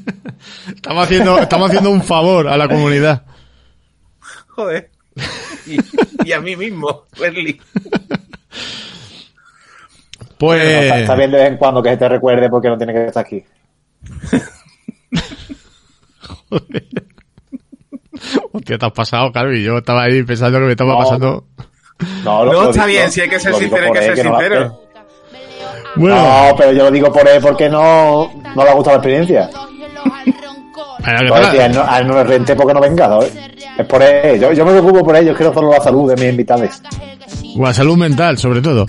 Estamos 0.74 1.03
haciendo, 1.05 1.38
estamos 1.39 1.68
haciendo 1.70 1.89
un 1.91 2.01
favor 2.03 2.47
a 2.47 2.55
la 2.58 2.68
comunidad. 2.68 3.24
Joder. 4.49 4.89
Y, 5.66 5.78
y 6.26 6.32
a 6.32 6.39
mí 6.41 6.55
mismo, 6.55 7.03
Berli. 7.20 7.60
Pues, 10.39 10.62
Está, 10.64 10.99
está 10.99 11.16
bien 11.16 11.32
de 11.32 11.38
vez 11.38 11.47
en 11.47 11.58
cuando 11.58 11.82
que 11.82 11.89
se 11.89 11.97
te 11.97 12.08
recuerde 12.10 12.47
porque 12.47 12.68
no 12.70 12.78
tiene 12.78 12.93
que 12.93 13.05
estar 13.08 13.26
aquí. 13.26 13.43
hostia, 18.51 18.78
te 18.78 18.86
has 18.86 18.91
pasado, 18.91 19.32
Carvi. 19.32 19.64
Yo 19.64 19.78
estaba 19.78 20.03
ahí 20.03 20.24
pensando 20.24 20.60
que 20.60 20.66
me 20.66 20.72
estaba 20.72 20.93
No. 20.93 20.99
pasando. 20.99 21.45
No, 21.58 21.66
lo- 22.24 22.24
No, 22.24 22.45
lo 22.45 22.70
está 22.70 22.86
digo- 22.86 22.86
bien, 23.00 23.12
si 23.12 23.22
hay 23.22 23.30
que 23.30 23.39
ser 23.39 23.54
sincero, 23.56 23.86
hay 23.86 23.91
que 23.91 24.02
ser 24.16 24.26
no 24.26 24.39
sincero. 24.39 24.82
Bueno, 25.95 26.16
No, 26.16 26.56
pero 26.56 26.72
yo 26.74 26.84
lo 26.84 26.91
digo 26.91 27.12
por 27.12 27.28
él 27.28 27.41
porque 27.41 27.70
no, 27.70 28.32
no 28.56 28.64
le 28.64 28.70
ha 28.70 28.74
gustado 28.74 28.98
la 28.98 29.02
experiencia. 29.02 29.50
que 29.50 29.54
No, 31.14 31.52
te 31.52 31.62
a 31.62 31.66
él 31.66 31.74
no, 31.74 32.04
no 32.14 32.16
le 32.16 32.24
renté 32.24 32.56
porque 32.56 32.74
no 32.74 32.80
venga, 32.82 33.08
¿sabes? 33.08 33.34
Es 33.78 33.86
por 33.86 34.02
él. 34.04 34.39
Yo, 34.39 34.52
yo 34.54 34.66
me 34.66 34.72
preocupo 34.72 35.04
por 35.04 35.16
ellos, 35.16 35.36
quiero 35.38 35.54
solo 35.54 35.72
la 35.72 35.80
salud 35.82 36.10
de 36.10 36.16
mis 36.22 36.30
invitados. 36.32 36.82
o 37.58 37.64
la 37.64 37.74
salud 37.74 37.98
mental, 37.98 38.38
sobre 38.38 38.62
todo. 38.62 38.86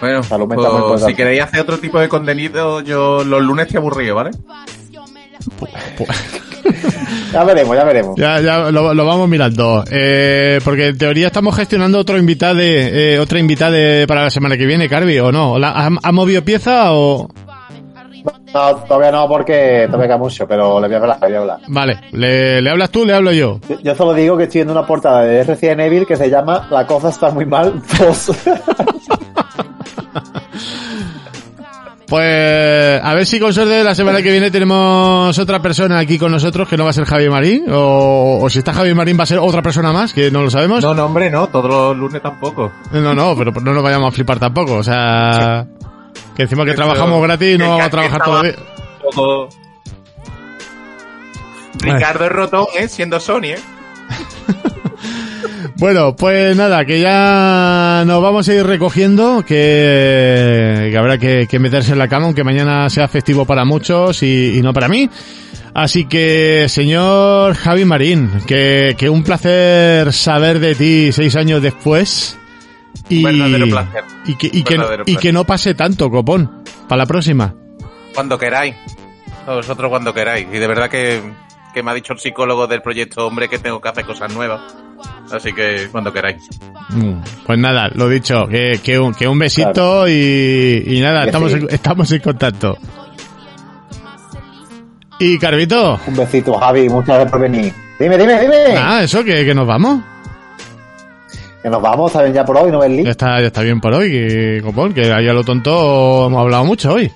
Bueno, 0.00 0.22
Salud 0.22 0.46
mental 0.46 0.70
pues, 0.86 1.04
si 1.06 1.14
queréis 1.14 1.42
hacer 1.42 1.60
otro 1.60 1.78
tipo 1.78 1.98
de 1.98 2.08
contenido, 2.08 2.80
yo 2.82 3.24
los 3.24 3.42
lunes 3.42 3.66
estoy 3.66 3.78
aburrido, 3.78 4.14
¿vale? 4.14 4.30
Ya 7.32 7.44
veremos, 7.44 7.76
ya 7.76 7.84
veremos. 7.84 8.16
Ya, 8.16 8.40
ya 8.40 8.70
lo, 8.70 8.92
lo 8.94 9.04
vamos 9.06 9.28
mirando. 9.28 9.84
Eh, 9.90 10.60
porque 10.64 10.88
en 10.88 10.98
teoría 10.98 11.26
estamos 11.28 11.54
gestionando 11.56 11.98
otro 11.98 12.16
invitado, 12.18 12.58
eh, 12.60 13.18
otra 13.18 13.38
invitada 13.38 14.06
para 14.06 14.24
la 14.24 14.30
semana 14.30 14.56
que 14.56 14.64
viene, 14.66 14.88
Carvi, 14.88 15.18
¿o 15.18 15.30
no? 15.32 15.58
¿La- 15.58 15.70
¿Ha, 15.72 15.90
ha 16.02 16.12
movido 16.12 16.42
pieza 16.44 16.92
o...? 16.92 17.28
No, 18.54 18.76
todavía 18.76 19.12
no 19.12 19.28
porque 19.28 19.84
todavía 19.86 20.06
queda 20.08 20.18
mucho, 20.18 20.46
pero 20.48 20.80
le 20.80 20.86
voy 20.88 20.96
a 20.96 20.98
hablar, 21.00 21.18
le 21.20 21.26
voy 21.28 21.36
a 21.36 21.40
hablar. 21.40 21.58
Vale, 21.68 22.00
¿le, 22.12 22.60
le 22.62 22.70
hablas 22.70 22.90
tú 22.90 23.04
le 23.04 23.12
hablo 23.14 23.30
yo? 23.32 23.60
Yo, 23.68 23.78
yo 23.80 23.94
solo 23.94 24.14
digo 24.14 24.36
que 24.36 24.44
estoy 24.44 24.60
viendo 24.60 24.72
una 24.72 24.86
portada 24.86 25.22
de 25.22 25.44
Resident 25.44 25.80
Evil 25.80 26.06
que 26.06 26.16
se 26.16 26.28
llama 26.30 26.66
La 26.70 26.86
cosa 26.86 27.10
está 27.10 27.30
muy 27.30 27.44
mal 27.46 27.82
2. 27.98 28.30
Pues 32.08 33.00
a 33.02 33.12
ver 33.14 33.26
si 33.26 33.38
con 33.38 33.52
suerte 33.52 33.84
la 33.84 33.94
semana 33.94 34.22
que 34.22 34.30
viene 34.30 34.50
tenemos 34.50 35.38
otra 35.38 35.60
persona 35.60 35.98
aquí 35.98 36.18
con 36.18 36.32
nosotros 36.32 36.66
que 36.66 36.76
no 36.78 36.84
va 36.84 36.90
a 36.90 36.92
ser 36.94 37.04
Javier 37.04 37.30
Marín 37.30 37.66
o, 37.70 38.38
o 38.42 38.48
si 38.48 38.60
está 38.60 38.72
Javier 38.72 38.94
Marín 38.94 39.18
va 39.18 39.24
a 39.24 39.26
ser 39.26 39.38
otra 39.38 39.60
persona 39.60 39.92
más 39.92 40.14
que 40.14 40.30
no 40.30 40.42
lo 40.42 40.50
sabemos. 40.50 40.82
No, 40.82 40.94
no, 40.94 41.04
hombre, 41.04 41.30
no, 41.30 41.48
todos 41.48 41.68
los 41.68 41.96
lunes 41.96 42.22
tampoco. 42.22 42.72
No, 42.92 43.14
no, 43.14 43.36
pero 43.36 43.52
no 43.60 43.74
nos 43.74 43.82
vayamos 43.82 44.08
a 44.08 44.12
flipar 44.12 44.38
tampoco, 44.38 44.76
o 44.76 44.82
sea, 44.82 45.66
que 46.34 46.44
encima 46.44 46.64
que 46.64 46.72
trabajamos 46.72 47.22
gratis 47.22 47.58
Que 47.58 47.58
no 47.58 47.68
vamos 47.70 47.84
a 47.86 47.90
trabajar 47.90 48.22
todavía. 48.22 48.54
Todo- 49.14 49.48
Ricardo 51.80 52.24
es 52.24 52.32
rotón, 52.32 52.66
¿eh? 52.78 52.88
Siendo 52.88 53.20
Sony, 53.20 53.44
¿eh? 53.52 53.58
Bueno, 55.78 56.16
pues 56.16 56.56
nada, 56.56 56.84
que 56.84 57.00
ya 57.00 58.02
nos 58.04 58.20
vamos 58.20 58.48
a 58.48 58.54
ir 58.54 58.66
recogiendo, 58.66 59.44
que, 59.46 60.88
que 60.90 60.98
habrá 60.98 61.18
que, 61.18 61.46
que 61.48 61.60
meterse 61.60 61.92
en 61.92 61.98
la 61.98 62.08
cama, 62.08 62.26
aunque 62.26 62.42
mañana 62.42 62.90
sea 62.90 63.06
festivo 63.06 63.44
para 63.44 63.64
muchos 63.64 64.24
y, 64.24 64.58
y 64.58 64.60
no 64.60 64.72
para 64.72 64.88
mí. 64.88 65.08
Así 65.74 66.06
que, 66.06 66.68
señor 66.68 67.54
Javi 67.54 67.84
Marín, 67.84 68.28
que, 68.44 68.96
que 68.98 69.08
un 69.08 69.22
placer 69.22 70.12
saber 70.12 70.58
de 70.58 70.74
ti 70.74 71.12
seis 71.12 71.36
años 71.36 71.62
después. 71.62 72.36
Y, 73.08 73.22
verdadero 73.22 73.68
placer. 73.68 74.04
y, 74.26 74.34
que, 74.34 74.50
y, 74.52 75.28
y 75.28 75.32
no 75.32 75.44
pase 75.44 75.74
tanto, 75.74 76.10
copón, 76.10 76.64
para 76.88 76.98
la 76.98 77.06
próxima. 77.06 77.54
Cuando 78.16 78.36
queráis. 78.36 78.74
A 79.46 79.54
vosotros 79.54 79.88
cuando 79.88 80.12
queráis. 80.12 80.48
Y 80.52 80.58
de 80.58 80.66
verdad 80.66 80.90
que, 80.90 81.22
que 81.72 81.84
me 81.84 81.92
ha 81.92 81.94
dicho 81.94 82.14
el 82.14 82.18
psicólogo 82.18 82.66
del 82.66 82.82
proyecto 82.82 83.24
Hombre 83.24 83.48
que 83.48 83.60
tengo 83.60 83.80
que 83.80 83.88
hacer 83.88 84.04
cosas 84.04 84.34
nuevas. 84.34 84.60
Así 85.32 85.52
que 85.52 85.88
cuando 85.92 86.12
queráis. 86.12 86.48
Mm, 86.90 87.20
Pues 87.46 87.58
nada, 87.58 87.90
lo 87.94 88.08
dicho, 88.08 88.46
que, 88.48 88.80
que, 88.82 88.98
un, 88.98 89.12
que 89.14 89.28
un 89.28 89.38
besito 89.38 90.08
y, 90.08 90.82
y 90.86 91.00
nada, 91.00 91.22
Que 91.22 91.26
estamos, 91.28 91.52
sí. 91.52 91.58
en, 91.58 91.66
estamos 91.70 92.12
en 92.12 92.20
contacto. 92.20 92.76
Y 95.20 95.38
Carvito, 95.38 95.98
Un 96.06 96.16
besito, 96.16 96.54
Javi, 96.54 96.88
muchas 96.88 97.08
gracias 97.16 97.30
por 97.30 97.40
venir. 97.40 97.72
Dime, 97.98 98.16
dime, 98.16 98.40
dime. 98.40 98.76
ah, 98.76 99.02
eso, 99.02 99.24
que, 99.24 99.44
que 99.44 99.54
nos 99.54 99.66
vamos. 99.66 100.00
Que 101.62 101.68
nos 101.68 101.82
vamos, 101.82 102.10
está 102.12 102.22
bien 102.22 102.34
ya 102.34 102.44
por 102.44 102.56
hoy, 102.56 102.70
¿no, 102.70 102.78
Berlín? 102.78 103.04
Ya 103.04 103.10
está, 103.10 103.40
ya 103.40 103.48
está 103.48 103.62
bien 103.62 103.80
por 103.80 103.92
hoy, 103.92 104.10
que, 104.10 104.60
copón, 104.62 104.94
que 104.94 105.12
ahí 105.12 105.26
a 105.28 105.32
lo 105.32 105.42
tonto 105.42 106.26
hemos 106.28 106.40
hablado 106.40 106.64
mucho 106.64 106.94
hoy. 106.94 107.10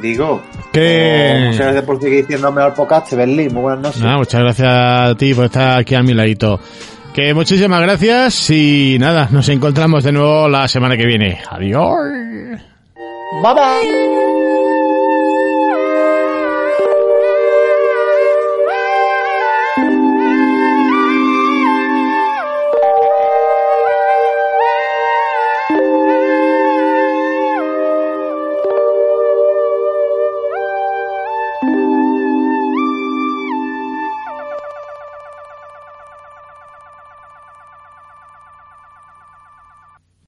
Digo. 0.00 0.42
Que- 0.72 1.44
muchas 1.46 1.60
gracias 1.66 1.84
por 1.84 2.00
seguir 2.00 2.26
siendo 2.26 2.52
mejor 2.52 2.74
podcast, 2.74 3.12
Berlín. 3.14 3.52
Muy 3.52 3.62
buenas 3.62 3.82
noches. 3.82 4.02
Nada, 4.02 4.16
muchas 4.18 4.40
gracias 4.40 4.68
a 4.70 5.14
ti 5.16 5.34
por 5.34 5.46
estar 5.46 5.78
aquí 5.78 5.94
a 5.94 6.02
mi 6.02 6.14
ladito. 6.14 6.60
Que 7.14 7.34
muchísimas 7.34 7.82
gracias 7.82 8.50
y 8.50 8.96
nada, 9.00 9.28
nos 9.30 9.48
encontramos 9.48 10.04
de 10.04 10.12
nuevo 10.12 10.48
la 10.48 10.68
semana 10.68 10.96
que 10.96 11.06
viene. 11.06 11.40
Adiós. 11.50 11.96
Bye 13.42 13.54
bye. 13.54 14.27